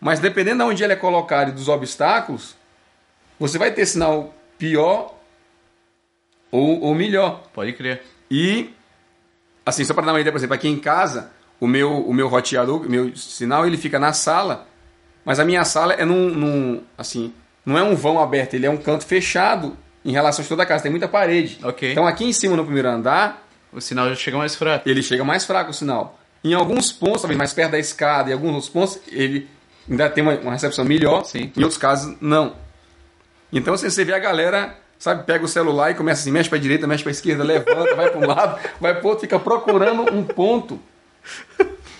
Mas 0.00 0.20
dependendo 0.20 0.64
de 0.64 0.70
onde 0.70 0.82
ele 0.84 0.94
é 0.94 0.96
colocado 0.96 1.50
e 1.50 1.52
dos 1.52 1.68
obstáculos, 1.68 2.56
você 3.38 3.58
vai 3.58 3.70
ter 3.72 3.84
sinal 3.84 4.34
pior 4.56 5.14
ou, 6.50 6.80
ou 6.80 6.94
melhor. 6.94 7.42
Pode 7.52 7.74
crer. 7.74 8.02
E, 8.30 8.70
assim, 9.66 9.84
só 9.84 9.92
para 9.92 10.06
dar 10.06 10.12
uma 10.12 10.20
ideia, 10.20 10.32
por 10.32 10.38
exemplo, 10.38 10.54
aqui 10.54 10.68
em 10.68 10.78
casa, 10.78 11.30
o 11.60 11.66
meu, 11.66 11.92
o 12.06 12.14
meu 12.14 12.26
roteador, 12.28 12.82
o 12.86 12.88
meu 12.88 13.14
sinal, 13.16 13.66
ele 13.66 13.76
fica 13.76 13.98
na 13.98 14.14
sala, 14.14 14.66
mas 15.24 15.40
a 15.40 15.44
minha 15.44 15.64
sala 15.64 15.94
é 15.94 16.04
num, 16.04 16.28
num, 16.30 16.82
assim, 16.98 17.32
não 17.64 17.78
é 17.78 17.82
um 17.82 17.94
vão 17.94 18.20
aberto, 18.20 18.54
ele 18.54 18.66
é 18.66 18.70
um 18.70 18.76
canto 18.76 19.04
fechado 19.06 19.76
em 20.04 20.12
relação 20.12 20.44
a 20.44 20.48
toda 20.48 20.62
a 20.62 20.66
casa, 20.66 20.82
tem 20.82 20.90
muita 20.90 21.08
parede. 21.08 21.58
Ok. 21.62 21.92
Então 21.92 22.06
aqui 22.06 22.24
em 22.24 22.32
cima, 22.32 22.56
no 22.56 22.64
primeiro 22.64 22.88
andar, 22.88 23.42
O 23.72 23.80
sinal 23.80 24.08
já 24.08 24.14
chega 24.14 24.36
mais 24.36 24.54
fraco. 24.54 24.88
ele 24.88 25.02
chega 25.02 25.24
mais 25.24 25.44
fraco 25.44 25.70
o 25.70 25.74
sinal. 25.74 26.18
Em 26.42 26.52
alguns 26.52 26.92
pontos, 26.92 27.22
talvez 27.22 27.38
mais 27.38 27.54
perto 27.54 27.70
da 27.72 27.78
escada, 27.78 28.28
em 28.30 28.34
alguns 28.34 28.52
outros 28.52 28.68
pontos, 28.68 28.98
ele 29.10 29.48
ainda 29.88 30.10
tem 30.10 30.22
uma, 30.22 30.34
uma 30.34 30.52
recepção 30.52 30.84
melhor, 30.84 31.24
Sim. 31.24 31.50
em 31.56 31.62
outros 31.62 31.78
casos, 31.78 32.14
não. 32.20 32.54
Então, 33.50 33.72
assim, 33.74 33.88
você 33.88 34.04
vê 34.04 34.12
a 34.12 34.18
galera, 34.18 34.76
sabe, 34.98 35.24
pega 35.24 35.42
o 35.44 35.48
celular 35.48 35.90
e 35.90 35.94
começa 35.94 36.20
assim, 36.20 36.30
mexe 36.30 36.50
pra 36.50 36.58
direita, 36.58 36.86
mexe 36.86 37.02
pra 37.02 37.12
esquerda, 37.12 37.42
levanta, 37.42 37.94
vai 37.94 38.10
para 38.10 38.18
um 38.20 38.26
lado, 38.26 38.60
vai 38.80 38.94
pro 38.94 39.08
outro, 39.08 39.22
fica 39.22 39.38
procurando 39.38 40.12
um 40.14 40.22
ponto. 40.22 40.78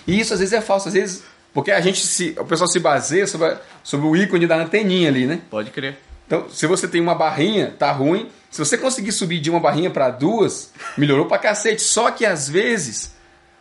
E 0.07 0.19
isso 0.19 0.33
às 0.33 0.39
vezes 0.39 0.53
é 0.53 0.61
falso, 0.61 0.87
às 0.89 0.93
vezes, 0.93 1.23
porque 1.55 1.71
a 1.71 1.79
gente 1.79 2.05
se, 2.05 2.35
o 2.37 2.43
pessoal 2.43 2.67
se 2.67 2.81
baseia 2.81 3.25
sobre, 3.25 3.55
sobre 3.81 4.05
o 4.05 4.13
ícone 4.13 4.45
da 4.45 4.57
anteninha 4.57 5.07
ali, 5.07 5.25
né? 5.25 5.39
Pode 5.49 5.71
crer. 5.71 5.97
Então, 6.27 6.49
se 6.49 6.67
você 6.67 6.85
tem 6.85 6.99
uma 6.99 7.15
barrinha, 7.15 7.73
tá 7.79 7.93
ruim. 7.93 8.29
Se 8.51 8.59
você 8.59 8.77
conseguir 8.77 9.13
subir 9.13 9.39
de 9.39 9.49
uma 9.49 9.61
barrinha 9.61 9.89
para 9.89 10.09
duas, 10.09 10.73
melhorou 10.97 11.27
pra 11.27 11.37
cacete. 11.37 11.81
Só 11.81 12.11
que 12.11 12.25
às 12.25 12.49
vezes 12.49 13.15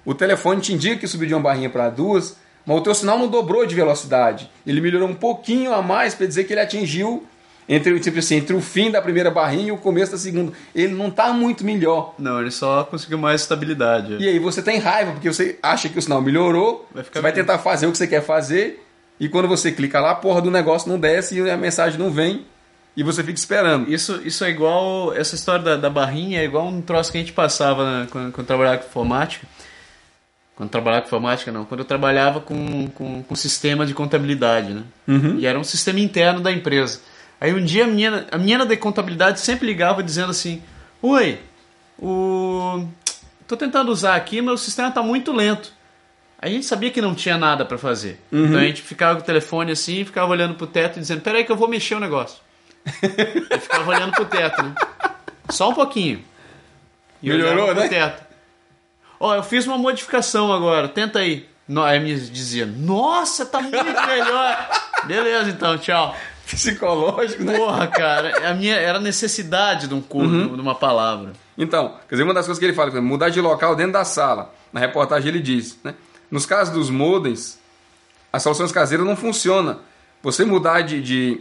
o 0.05 0.13
telefone 0.13 0.61
te 0.61 0.75
indica 0.75 0.97
que 0.97 1.07
subiu 1.07 1.29
de 1.29 1.35
uma 1.35 1.41
barrinha 1.41 1.71
para 1.71 1.89
duas, 1.89 2.37
mas 2.67 2.77
o 2.77 2.81
teu 2.81 2.97
sinal 2.97 3.17
não 3.17 3.29
dobrou 3.29 3.65
de 3.65 3.77
velocidade. 3.77 4.51
Ele 4.67 4.81
melhorou 4.81 5.09
um 5.09 5.15
pouquinho 5.15 5.73
a 5.73 5.81
mais 5.81 6.17
para 6.17 6.27
dizer 6.27 6.45
que 6.45 6.53
ele 6.53 6.61
atingiu 6.61 7.25
entre, 7.69 7.99
tipo 8.01 8.19
assim, 8.19 8.37
entre 8.37 8.55
o 8.55 8.61
fim 8.61 8.91
da 8.91 9.01
primeira 9.01 9.31
barrinha 9.31 9.69
e 9.69 9.73
o 9.73 9.79
começo 9.79 10.13
da 10.13 10.19
segunda. 10.19 10.53
Ele 10.75 10.93
não 10.95 11.11
tá 11.11 11.33
muito 11.33 11.65
melhor. 11.65 12.15
Não, 12.19 12.41
ele 12.41 12.51
só 12.51 12.85
conseguiu 12.85 13.19
mais 13.19 13.41
estabilidade. 13.43 14.17
E 14.21 14.29
aí 14.29 14.39
você 14.39 14.63
tem 14.63 14.79
raiva, 14.79 15.13
porque 15.13 15.33
você 15.33 15.59
acha 15.63 15.89
que 15.89 15.99
o 15.99 16.03
sinal 16.03 16.21
melhorou, 16.21 16.89
Vai 16.93 17.05
você 17.05 17.21
vai 17.21 17.33
bem. 17.33 17.41
tentar 17.43 17.59
fazer 17.59 17.87
o 17.87 17.93
que 17.93 17.99
você 17.99 18.07
quer 18.07 18.23
fazer, 18.23 18.85
e 19.19 19.29
quando 19.29 19.49
você 19.49 19.71
clica 19.73 20.01
lá, 20.01 20.11
a 20.11 20.15
porra 20.15 20.41
do 20.43 20.51
negócio 20.51 20.89
não 20.91 20.99
desce 20.99 21.39
e 21.39 21.51
a 21.51 21.57
mensagem 21.57 21.99
não 21.99 22.11
vem, 22.11 22.45
e 22.97 23.03
você 23.03 23.23
fica 23.25 23.39
esperando. 23.39 23.93
Isso, 23.93 24.21
isso 24.25 24.45
é 24.45 24.51
igual. 24.51 25.13
Essa 25.15 25.35
história 25.35 25.65
da, 25.65 25.77
da 25.77 25.91
barrinha 25.91 26.41
é 26.41 26.45
igual 26.45 26.67
um 26.69 26.81
troço 26.81 27.11
que 27.11 27.19
a 27.19 27.21
gente 27.21 27.33
passava 27.33 27.85
né, 28.01 28.07
quando, 28.11 28.33
quando 28.33 28.47
trabalhava 28.47 28.79
com 28.79 28.87
informática. 28.87 29.47
Quando 30.55 30.71
trabalhava 30.71 31.03
com 31.03 31.09
informática, 31.09 31.51
não. 31.51 31.65
Quando 31.65 31.81
eu 31.81 31.85
trabalhava 31.85 32.41
com, 32.41 32.87
com, 32.91 33.23
com 33.25 33.35
sistema 33.35 33.85
de 33.85 33.93
contabilidade, 33.95 34.73
né? 34.73 34.85
E 35.41 35.47
era 35.47 35.59
um 35.59 35.65
sistema 35.65 35.99
interno 35.99 36.41
da 36.41 36.53
empresa. 36.53 37.01
Aí 37.45 37.53
um 37.53 37.63
dia 37.63 37.85
a 37.85 37.87
menina, 37.87 38.27
a 38.33 38.39
menina 38.39 38.65
da 38.65 38.75
contabilidade 38.75 39.39
sempre 39.39 39.67
ligava 39.67 40.03
dizendo 40.03 40.31
assim: 40.31 40.63
Oi, 41.03 41.39
o. 41.99 42.87
tô 43.47 43.55
tentando 43.55 43.93
usar 43.93 44.15
aqui, 44.15 44.41
mas 44.41 44.55
o 44.55 44.65
sistema 44.65 44.91
tá 44.91 45.03
muito 45.03 45.31
lento. 45.31 45.71
A 46.39 46.49
gente 46.49 46.65
sabia 46.65 46.91
que 46.91 47.03
não 47.03 47.15
tinha 47.15 47.37
nada 47.37 47.63
para 47.63 47.77
fazer. 47.77 48.19
Então 48.33 48.59
a 48.59 48.65
gente 48.65 48.81
ficava 48.81 49.17
com 49.17 49.23
o 49.23 49.27
telefone 49.27 49.73
assim, 49.73 50.01
e 50.01 50.05
ficava 50.07 50.33
olhando 50.33 50.55
pro 50.55 50.67
teto 50.67 50.97
e 50.97 51.01
dizendo: 51.01 51.21
Peraí, 51.21 51.45
que 51.45 51.53
eu 51.53 51.57
vou 51.57 51.69
mexer 51.69 51.95
o 51.95 52.01
negócio. 52.01 52.39
Eu 53.51 53.61
ficava 53.61 53.91
olhando 53.91 54.13
pro 54.13 54.25
teto, 54.25 54.63
né? 54.63 54.75
Só 55.51 55.69
um 55.69 55.75
pouquinho. 55.75 56.25
E 57.23 57.29
Melhorou, 57.29 57.75
né? 57.75 57.89
teto. 57.89 58.25
Ó, 59.21 59.35
eu 59.35 59.43
fiz 59.43 59.67
uma 59.67 59.77
modificação 59.77 60.51
agora, 60.51 60.89
tenta 60.89 61.19
aí. 61.19 61.47
Aí 61.85 62.01
me 62.01 62.15
dizia, 62.19 62.65
nossa, 62.65 63.45
tá 63.45 63.61
muito 63.61 64.07
melhor. 64.07 64.69
Beleza, 65.05 65.51
então, 65.51 65.77
tchau. 65.77 66.17
Psicológico, 66.47 67.43
né? 67.43 67.57
Porra, 67.57 67.87
cara, 67.87 68.51
a 68.51 68.55
minha 68.55 68.77
era 68.77 69.01
necessidade 69.01 69.89
de 69.89 69.95
um 69.95 70.01
curso, 70.01 70.49
de 70.49 70.61
uma 70.61 70.75
palavra. 70.75 71.33
Então, 71.57 71.95
quer 72.09 72.17
dizer, 72.17 72.25
uma 72.25 72.35
das 72.35 72.47
coisas 72.47 72.59
que 72.59 72.65
ele 72.65 72.75
fala, 72.75 73.01
mudar 73.01 73.29
de 73.29 73.41
local 73.41 73.75
dentro 73.75 73.93
da 73.93 74.05
sala. 74.05 74.53
Na 74.73 74.81
reportagem 74.81 75.29
ele 75.29 75.41
diz, 75.41 75.79
né? 75.85 75.95
Nos 76.31 76.47
casos 76.47 76.75
dos 76.75 76.91
modems, 76.91 77.59
as 78.33 78.43
soluções 78.43 78.73
caseiras 78.73 79.07
não 79.07 79.17
funcionam. 79.17 79.79
Você 80.23 80.45
mudar 80.45 80.81
de, 80.81 81.01
de, 81.01 81.41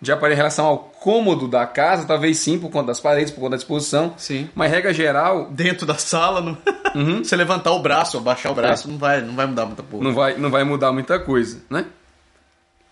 de 0.00 0.12
aparelho 0.12 0.34
em 0.34 0.36
relação 0.36 0.66
ao 0.66 0.78
cômodo 0.78 1.48
da 1.48 1.66
casa, 1.66 2.04
talvez 2.04 2.38
sim, 2.38 2.58
por 2.58 2.70
conta 2.70 2.88
das 2.88 3.00
paredes, 3.00 3.32
por 3.32 3.40
conta 3.40 3.50
da 3.50 3.56
disposição. 3.56 4.14
Sim. 4.16 4.48
Mas 4.54 4.70
regra 4.70 4.94
geral, 4.94 5.48
Dentro 5.50 5.84
da 5.84 5.96
sala, 5.96 6.40
não... 6.40 6.56
você 7.18 7.34
levantar 7.34 7.72
o 7.72 7.80
braço 7.80 8.16
ou 8.16 8.22
baixar 8.22 8.50
o 8.52 8.54
braço, 8.54 8.88
não, 8.88 8.98
vai, 8.98 9.20
não 9.20 9.34
vai 9.34 9.46
mudar 9.46 9.66
muita 9.66 9.82
porra. 9.82 10.04
não 10.04 10.14
vai, 10.14 10.36
não 10.36 10.50
vai 10.50 10.64
mudar 10.64 10.92
muita 10.92 11.18
coisa, 11.18 11.60
né? 11.68 11.86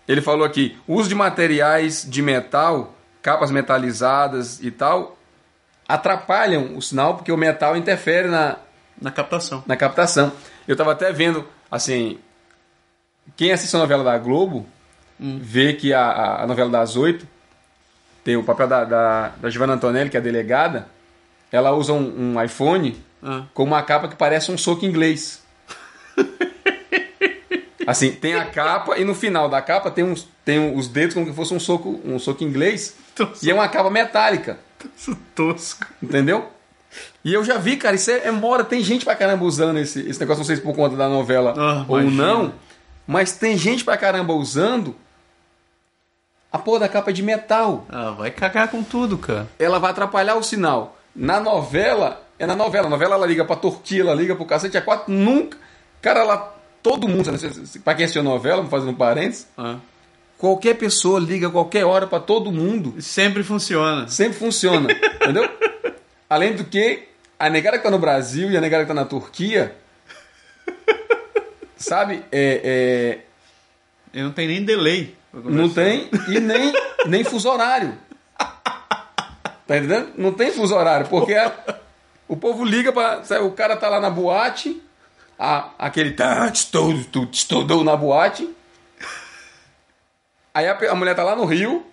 Ele 0.07 0.21
falou 0.21 0.45
aqui, 0.45 0.77
uso 0.87 1.09
de 1.09 1.15
materiais 1.15 2.05
de 2.07 2.21
metal, 2.21 2.95
capas 3.21 3.51
metalizadas 3.51 4.61
e 4.63 4.71
tal, 4.71 5.17
atrapalham 5.87 6.77
o 6.77 6.81
sinal 6.81 7.15
porque 7.15 7.31
o 7.31 7.37
metal 7.37 7.75
interfere 7.75 8.27
na, 8.27 8.57
Na 9.01 9.11
captação. 9.11 9.63
na 9.67 9.75
captação. 9.75 10.31
Eu 10.67 10.73
estava 10.73 10.91
até 10.93 11.11
vendo, 11.11 11.45
assim, 11.69 12.17
quem 13.35 13.51
assiste 13.51 13.75
a 13.75 13.79
novela 13.79 14.03
da 14.03 14.17
Globo 14.17 14.65
vê 15.19 15.73
que 15.73 15.93
a, 15.93 16.01
a- 16.01 16.43
a 16.43 16.47
novela 16.47 16.69
das 16.69 16.95
oito 16.95 17.27
tem 18.23 18.35
o 18.37 18.43
papel 18.43 18.67
da, 18.67 18.83
da, 18.83 19.27
da 19.41 19.49
Giovanna 19.49 19.73
Antonelli, 19.73 20.09
que 20.09 20.17
é 20.17 20.19
a 20.19 20.23
delegada, 20.23 20.87
ela 21.51 21.71
usa 21.73 21.93
um, 21.93 22.33
um 22.35 22.43
iPhone 22.43 23.01
Ah. 23.23 23.43
com 23.53 23.63
uma 23.63 23.81
capa 23.81 24.07
que 24.07 24.15
parece 24.15 24.51
um 24.51 24.57
soco 24.57 24.85
inglês. 24.85 25.41
Assim, 27.87 28.11
tem 28.11 28.35
a 28.35 28.45
capa 28.45 28.97
e 28.97 29.05
no 29.05 29.15
final 29.15 29.47
da 29.47 29.61
capa 29.61 29.89
tem, 29.89 30.03
uns, 30.03 30.27
tem 30.43 30.75
os 30.77 30.87
dedos 30.89 31.13
como 31.13 31.25
se 31.25 31.33
fosse 31.33 31.53
um 31.53 31.59
soco, 31.59 31.99
um 32.03 32.19
soco 32.19 32.43
inglês. 32.43 32.95
E 33.41 33.49
é 33.49 33.53
uma 33.53 33.67
capa 33.69 33.89
metálica. 33.89 34.59
Tosco. 35.33 35.85
Entendeu? 36.03 36.49
E 37.23 37.33
eu 37.33 37.43
já 37.43 37.57
vi, 37.57 37.77
cara, 37.77 37.95
isso 37.95 38.11
é, 38.11 38.27
é 38.27 38.31
moda. 38.31 38.63
Tem 38.63 38.83
gente 38.83 39.05
pra 39.05 39.15
caramba 39.15 39.43
usando 39.45 39.77
esse, 39.79 40.01
esse 40.07 40.19
negócio, 40.19 40.39
não 40.39 40.45
sei 40.45 40.57
se 40.57 40.61
por 40.61 40.75
conta 40.75 40.95
da 40.95 41.07
novela 41.07 41.53
Ah, 41.57 41.85
ou 41.87 41.99
imagina. 42.01 42.25
não, 42.27 42.53
mas 43.07 43.31
tem 43.33 43.57
gente 43.57 43.83
pra 43.85 43.97
caramba 43.97 44.33
usando 44.33 44.95
a 46.51 46.57
porra 46.57 46.79
da 46.81 46.89
capa 46.89 47.11
de 47.13 47.21
metal. 47.23 47.85
Ah, 47.89 48.11
vai 48.11 48.31
cagar 48.31 48.67
com 48.69 48.83
tudo, 48.83 49.17
cara. 49.17 49.47
Ela 49.59 49.79
vai 49.79 49.91
atrapalhar 49.91 50.35
o 50.35 50.43
sinal. 50.43 50.97
Na 51.15 51.39
novela, 51.39 52.21
é 52.39 52.45
na 52.45 52.55
novela. 52.55 52.87
A 52.87 52.89
novela 52.89 53.15
ela 53.15 53.25
liga 53.27 53.43
pra 53.45 53.55
Turquia, 53.55 54.01
ela 54.01 54.13
liga 54.13 54.35
pro 54.35 54.45
cacete, 54.45 54.77
a 54.77 54.81
quatro, 54.81 55.13
nunca. 55.13 55.57
Cara, 56.01 56.19
ela. 56.21 56.56
Todo 56.87 57.07
mundo, 57.07 57.29
pra 57.83 57.95
quem 57.95 58.05
assistiu 58.05 58.21
a 58.21 58.25
novela, 58.25 58.65
fazendo 58.67 58.91
um 58.91 58.95
parênteses, 58.95 59.47
Ah. 59.57 59.77
qualquer 60.37 60.75
pessoa 60.75 61.19
liga 61.19 61.49
qualquer 61.49 61.83
hora 61.85 62.07
pra 62.07 62.19
todo 62.19 62.51
mundo. 62.51 63.01
Sempre 63.01 63.43
funciona. 63.43 64.07
Sempre 64.07 64.37
funciona, 64.37 64.87
entendeu? 65.21 65.49
Além 66.29 66.53
do 66.55 66.63
que, 66.63 67.07
a 67.39 67.49
negada 67.49 67.77
que 67.77 67.83
tá 67.83 67.91
no 67.91 67.99
Brasil 67.99 68.49
e 68.51 68.57
a 68.57 68.61
negada 68.61 68.83
que 68.83 68.87
tá 68.87 68.93
na 68.93 69.05
Turquia, 69.05 69.75
sabe, 71.75 72.23
é, 72.31 73.19
E 74.13 74.21
não 74.21 74.31
tem 74.31 74.47
nem 74.47 74.63
delay. 74.63 75.15
é, 75.33 75.37
não 75.49 75.69
tem 75.69 76.09
e 76.29 76.39
nem, 76.39 76.73
nem 77.05 77.23
fuso 77.23 77.49
horário. 77.49 77.93
Tá 79.67 79.77
entendendo? 79.77 80.09
Não 80.17 80.31
tem 80.31 80.51
fuso 80.51 80.73
horário, 80.73 81.07
porque 81.07 81.33
a- 81.33 81.53
o 82.27 82.37
povo 82.37 82.63
liga 82.63 82.91
para 82.93 83.21
o 83.43 83.51
cara 83.51 83.75
tá 83.75 83.89
lá 83.89 83.99
na 83.99 84.09
boate, 84.09 84.81
a, 85.37 85.69
aquele 85.77 86.11
tá, 86.11 86.49
estourou, 86.53 86.99
estourou 87.31 87.83
na 87.83 87.95
boate. 87.95 88.49
Aí 90.53 90.67
a, 90.67 90.77
a 90.91 90.95
mulher 90.95 91.15
tá 91.15 91.23
lá 91.23 91.35
no 91.35 91.45
Rio, 91.45 91.85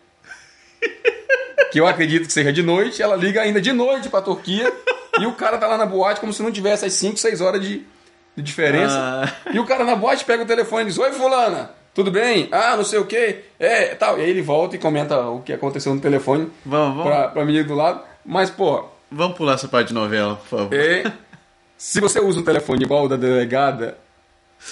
que 1.71 1.79
eu 1.81 1.87
acredito 1.87 2.27
que 2.27 2.33
seja 2.33 2.53
de 2.53 2.63
noite, 2.63 3.03
ela 3.03 3.17
liga 3.17 3.43
ainda 3.43 3.61
de 3.61 3.73
noite 3.73 4.09
pra 4.09 4.23
Turquia, 4.23 4.73
e 5.19 5.27
o 5.27 5.33
cara 5.33 5.59
tá 5.59 5.67
lá 5.67 5.77
na 5.77 5.87
boate 5.87 6.21
como 6.21 6.33
se 6.33 6.43
não 6.43 6.51
tivesse 6.51 6.85
as 6.87 6.93
5, 6.95 7.17
6 7.19 7.41
horas 7.41 7.61
de, 7.61 7.85
de 8.37 8.43
diferença. 8.43 8.97
Ah. 8.99 9.51
E 9.53 9.59
o 9.59 9.67
cara 9.67 9.85
na 9.85 9.95
boate 9.97 10.25
pega 10.25 10.43
o 10.43 10.47
telefone 10.47 10.85
e 10.85 10.87
diz: 10.87 10.99
Oi, 10.99 11.13
Fulana, 11.13 11.73
tudo 11.95 12.11
bem? 12.11 12.49
Ah, 12.51 12.77
não 12.77 12.85
sei 12.85 12.99
o 12.99 13.05
que, 13.07 13.41
é, 13.59 13.95
tal. 13.95 14.19
E 14.19 14.23
aí 14.23 14.31
ele 14.31 14.43
volta 14.43 14.77
e 14.77 14.79
comenta 14.79 15.21
o 15.21 15.41
que 15.43 15.53
aconteceu 15.53 15.95
no 15.95 16.01
telefone 16.01 16.51
Vamos, 16.65 16.97
vamos. 16.97 17.05
pra, 17.13 17.29
pra 17.29 17.45
menina 17.45 17.65
do 17.65 17.75
lado. 17.75 18.01
Mas, 18.25 18.49
pô, 18.51 18.87
Vamos 19.11 19.37
pular 19.37 19.55
essa 19.55 19.69
parte 19.69 19.89
de 19.89 19.95
novela, 19.95 20.35
por 20.37 20.59
favor. 20.59 20.75
é, 20.75 21.05
se 21.85 22.01
você 22.01 22.19
usa 22.19 22.41
um 22.41 22.43
telefone 22.43 22.83
igual 22.83 23.05
o 23.05 23.09
da 23.11 23.17
delegada, 23.17 23.99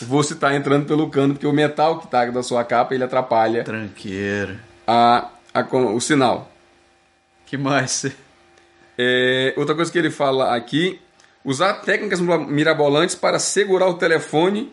você 0.00 0.34
tá 0.34 0.56
entrando 0.56 0.86
pelo 0.86 1.10
cano, 1.10 1.34
porque 1.34 1.46
o 1.46 1.52
metal 1.52 1.98
que 2.00 2.06
tá 2.06 2.24
da 2.24 2.42
sua 2.42 2.64
capa 2.64 2.94
ele 2.94 3.04
atrapalha 3.04 3.62
Tranqueiro. 3.64 4.58
a, 4.86 5.28
a, 5.52 5.60
o 5.76 6.00
sinal. 6.00 6.50
que 7.44 7.58
mais? 7.58 8.06
É, 8.96 9.52
outra 9.58 9.74
coisa 9.74 9.92
que 9.92 9.98
ele 9.98 10.10
fala 10.10 10.56
aqui: 10.56 11.02
usar 11.44 11.74
técnicas 11.82 12.18
mirabolantes 12.18 13.14
para 13.14 13.38
segurar 13.38 13.88
o 13.88 13.94
telefone 13.94 14.72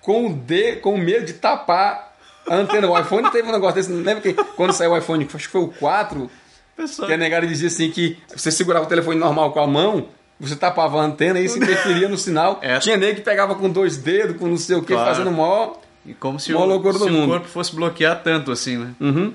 com 0.00 0.28
o 0.28 0.32
D, 0.32 0.76
com 0.76 0.96
medo 0.96 1.26
de 1.26 1.32
tapar 1.32 2.16
a 2.48 2.54
antena. 2.54 2.88
O 2.88 2.96
iPhone 2.96 3.28
teve 3.32 3.48
um 3.48 3.52
negócio 3.52 3.74
desse. 3.74 3.90
Lembra 3.90 4.20
que 4.20 4.32
quando 4.54 4.72
saiu 4.72 4.92
o 4.92 4.96
iPhone, 4.96 5.24
acho 5.24 5.46
que 5.46 5.52
foi 5.52 5.62
o 5.62 5.68
4, 5.68 6.30
Pessoal, 6.76 7.08
que 7.08 7.14
a 7.14 7.16
negada 7.16 7.48
dizia 7.48 7.66
assim 7.66 7.90
que 7.90 8.16
você 8.32 8.52
segurava 8.52 8.86
o 8.86 8.88
telefone 8.88 9.18
normal 9.18 9.52
com 9.52 9.58
a 9.58 9.66
mão, 9.66 10.08
você 10.40 10.56
tapava 10.56 11.00
a 11.00 11.04
antena 11.04 11.38
e 11.38 11.44
isso 11.44 11.58
interferia 11.58 12.08
no 12.08 12.16
sinal. 12.16 12.58
Essa- 12.62 12.80
Tinha 12.80 12.96
nego 12.96 13.16
que 13.16 13.20
pegava 13.20 13.54
com 13.54 13.68
dois 13.68 13.96
dedos, 13.98 14.36
com 14.38 14.46
não 14.46 14.56
sei 14.56 14.76
o 14.76 14.80
que, 14.82 14.92
Claro. 14.94 15.08
fazendo 15.14 15.30
mó. 15.30 15.74
e 16.06 16.14
como 16.14 16.40
se, 16.40 16.52
o, 16.54 16.58
se 16.58 17.04
o 17.10 17.26
corpo 17.26 17.46
fosse 17.46 17.74
bloquear 17.76 18.22
tanto 18.22 18.50
assim, 18.50 18.78
né? 18.78 18.90
Uhum. 18.98 19.34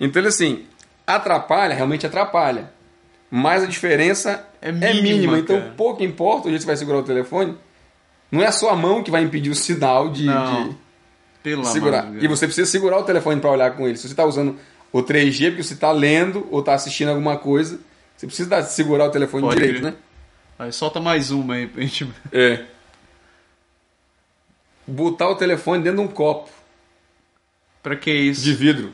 Então 0.00 0.20
ele 0.20 0.28
assim, 0.28 0.64
atrapalha, 1.06 1.74
realmente 1.74 2.06
atrapalha. 2.06 2.70
Mas 3.30 3.62
a 3.62 3.66
diferença 3.66 4.46
É 4.62 4.68
é 4.70 4.72
mínima, 4.72 5.02
mínima. 5.02 5.38
Então 5.38 5.62
pouco 5.76 6.02
importa 6.02 6.46
o 6.46 6.50
jeito 6.50 6.60
que 6.60 6.64
você 6.64 6.66
vai 6.68 6.76
segurar 6.76 6.98
o 6.98 7.02
telefone. 7.02 7.54
Não 8.32 8.40
é 8.42 8.46
a 8.46 8.52
sua 8.52 8.74
mão 8.74 9.02
que 9.02 9.10
vai 9.10 9.22
impedir 9.22 9.50
o 9.50 9.54
sinal 9.54 10.08
de, 10.08 10.24
Não. 10.24 10.68
de 10.70 10.76
Pelo 11.42 11.64
segurar. 11.64 12.10
de 12.10 12.24
E 12.24 12.28
você 12.28 12.46
precisa 12.46 12.68
segurar 12.70 12.98
o 12.98 13.02
telefone 13.04 13.40
para 13.40 13.50
olhar 13.50 13.70
com 13.76 13.86
ele. 13.86 13.96
Se 13.96 14.02
você 14.08 14.14
está 14.14 14.24
usando 14.24 14.56
o 14.92 15.02
3G 15.02 15.50
porque 15.50 15.62
você 15.62 15.74
está 15.74 15.92
lendo 15.92 16.46
ou 16.50 16.60
está 16.60 16.74
assistindo 16.74 17.08
alguma 17.10 17.36
coisa, 17.36 17.78
você 18.16 18.26
precisa 18.26 18.62
segurar 18.62 19.04
o 19.06 19.10
telefone 19.10 19.42
Pode 19.44 19.56
direito, 19.56 19.80
crer. 19.80 19.92
né? 19.92 19.98
Aí 20.58 20.72
solta 20.72 21.00
mais 21.00 21.30
uma 21.30 21.54
aí 21.54 21.66
pra 21.66 21.82
gente. 21.82 22.10
É. 22.32 22.64
Botar 24.86 25.28
o 25.28 25.36
telefone 25.36 25.82
dentro 25.82 25.98
de 26.02 26.04
um 26.08 26.12
copo 26.12 26.48
Pra 27.82 27.96
que 27.96 28.10
isso? 28.10 28.42
de 28.42 28.54
vidro. 28.54 28.92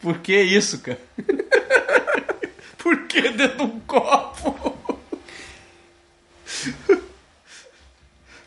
Por 0.00 0.18
que 0.18 0.38
isso, 0.40 0.80
cara? 0.80 1.00
Por 2.78 3.06
que 3.06 3.22
dentro 3.30 3.56
de 3.56 3.62
um 3.62 3.80
copo? 3.80 4.76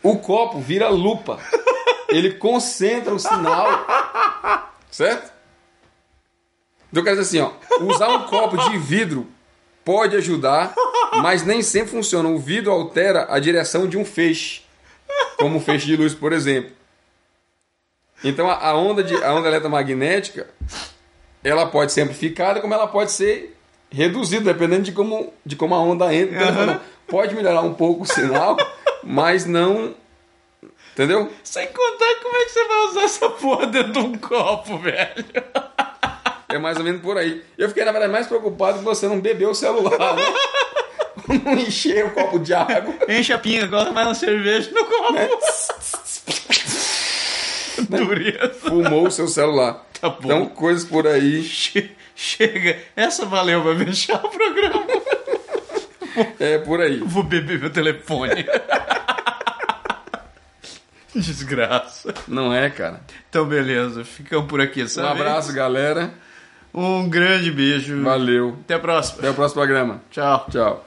O 0.02 0.18
copo 0.18 0.60
vira 0.60 0.88
lupa. 0.88 1.38
Ele 2.08 2.34
concentra 2.34 3.14
o 3.14 3.18
sinal. 3.18 3.86
Certo? 4.90 5.32
Então 6.90 7.00
eu 7.00 7.04
quero 7.04 7.16
dizer 7.20 7.40
assim, 7.40 7.52
ó, 7.80 7.84
usar 7.84 8.08
um 8.08 8.26
copo 8.26 8.56
de 8.68 8.78
vidro 8.78 9.26
pode 9.84 10.14
ajudar, 10.16 10.74
mas 11.20 11.44
nem 11.44 11.62
sempre 11.62 11.90
funciona. 11.90 12.28
O 12.28 12.38
vidro 12.38 12.70
altera 12.70 13.26
a 13.28 13.38
direção 13.38 13.86
de 13.86 13.98
um 13.98 14.04
feixe, 14.04 14.62
como 15.38 15.58
um 15.58 15.60
feixe 15.60 15.86
de 15.86 15.96
luz, 15.96 16.14
por 16.14 16.32
exemplo. 16.32 16.72
Então 18.24 18.48
a 18.48 18.74
onda 18.74 19.02
de 19.02 19.14
a 19.22 19.34
onda 19.34 19.48
eletromagnética, 19.48 20.48
ela 21.42 21.66
pode 21.66 21.92
ser 21.92 22.02
amplificada, 22.02 22.60
como 22.60 22.72
ela 22.72 22.86
pode 22.86 23.10
ser 23.10 23.56
reduzida, 23.90 24.52
dependendo 24.52 24.82
de 24.82 24.92
como 24.92 25.32
de 25.44 25.56
como 25.56 25.74
a 25.74 25.80
onda 25.80 26.14
entra. 26.14 26.50
Não, 26.52 26.80
Pode 27.06 27.34
melhorar 27.34 27.60
um 27.60 27.74
pouco 27.74 28.04
o 28.04 28.06
sinal, 28.06 28.56
mas 29.02 29.44
não 29.44 29.94
Entendeu? 30.92 31.30
Sem 31.42 31.66
contar 31.68 32.14
como 32.22 32.36
é 32.36 32.44
que 32.44 32.50
você 32.50 32.68
vai 32.68 32.78
usar 32.86 33.02
essa 33.02 33.30
porra 33.30 33.66
dentro 33.66 33.92
de 33.92 33.98
um 33.98 34.14
copo, 34.18 34.78
velho. 34.78 35.24
É 36.50 36.58
mais 36.58 36.76
ou 36.76 36.84
menos 36.84 37.00
por 37.00 37.16
aí. 37.16 37.42
Eu 37.56 37.68
fiquei, 37.68 37.82
na 37.82 37.92
verdade, 37.92 38.12
mais 38.12 38.26
preocupado 38.26 38.78
que 38.78 38.84
você 38.84 39.08
não 39.08 39.18
bebeu 39.18 39.50
o 39.50 39.54
celular, 39.54 40.14
né? 40.14 40.22
Não 41.44 41.52
encher 41.54 42.06
o 42.06 42.10
copo 42.10 42.38
de 42.38 42.52
água. 42.54 42.94
Enche 43.08 43.32
a 43.32 43.38
pinga, 43.38 43.68
coloca 43.68 43.92
mais 43.92 44.08
uma 44.08 44.14
cerveja 44.14 44.70
no 44.72 44.84
copo. 44.84 45.14
Dureza. 47.88 48.54
Fumou 48.60 49.06
o 49.06 49.10
seu 49.10 49.26
celular. 49.28 49.84
Tá 50.00 50.08
bom. 50.10 50.18
Então, 50.24 50.46
coisas 50.46 50.84
por 50.84 51.06
aí. 51.06 51.42
Che- 51.42 51.90
Chega. 52.14 52.78
Essa 52.94 53.24
valeu 53.26 53.62
pra 53.62 53.74
fechar 53.76 54.22
o 54.24 54.28
programa. 54.28 54.86
É 56.38 56.58
por 56.58 56.80
aí. 56.80 56.98
Vou 56.98 57.22
beber 57.22 57.58
meu 57.58 57.70
telefone. 57.70 58.44
Desgraça. 61.14 62.14
Não 62.28 62.52
é, 62.52 62.70
cara? 62.70 63.00
Então, 63.28 63.44
beleza. 63.46 64.04
Ficamos 64.04 64.46
por 64.48 64.60
aqui. 64.60 64.82
Um 64.84 64.88
Sabe? 64.88 65.20
abraço, 65.20 65.52
galera. 65.52 66.12
Um 66.72 67.08
grande 67.08 67.50
beijo. 67.50 68.02
Valeu. 68.02 68.58
Até 68.64 68.74
a 68.74 68.78
próxima. 68.78 69.18
Até 69.18 69.30
o 69.30 69.34
próximo 69.34 69.60
programa. 69.60 70.00
Tchau. 70.10 70.46
Tchau. 70.50 70.86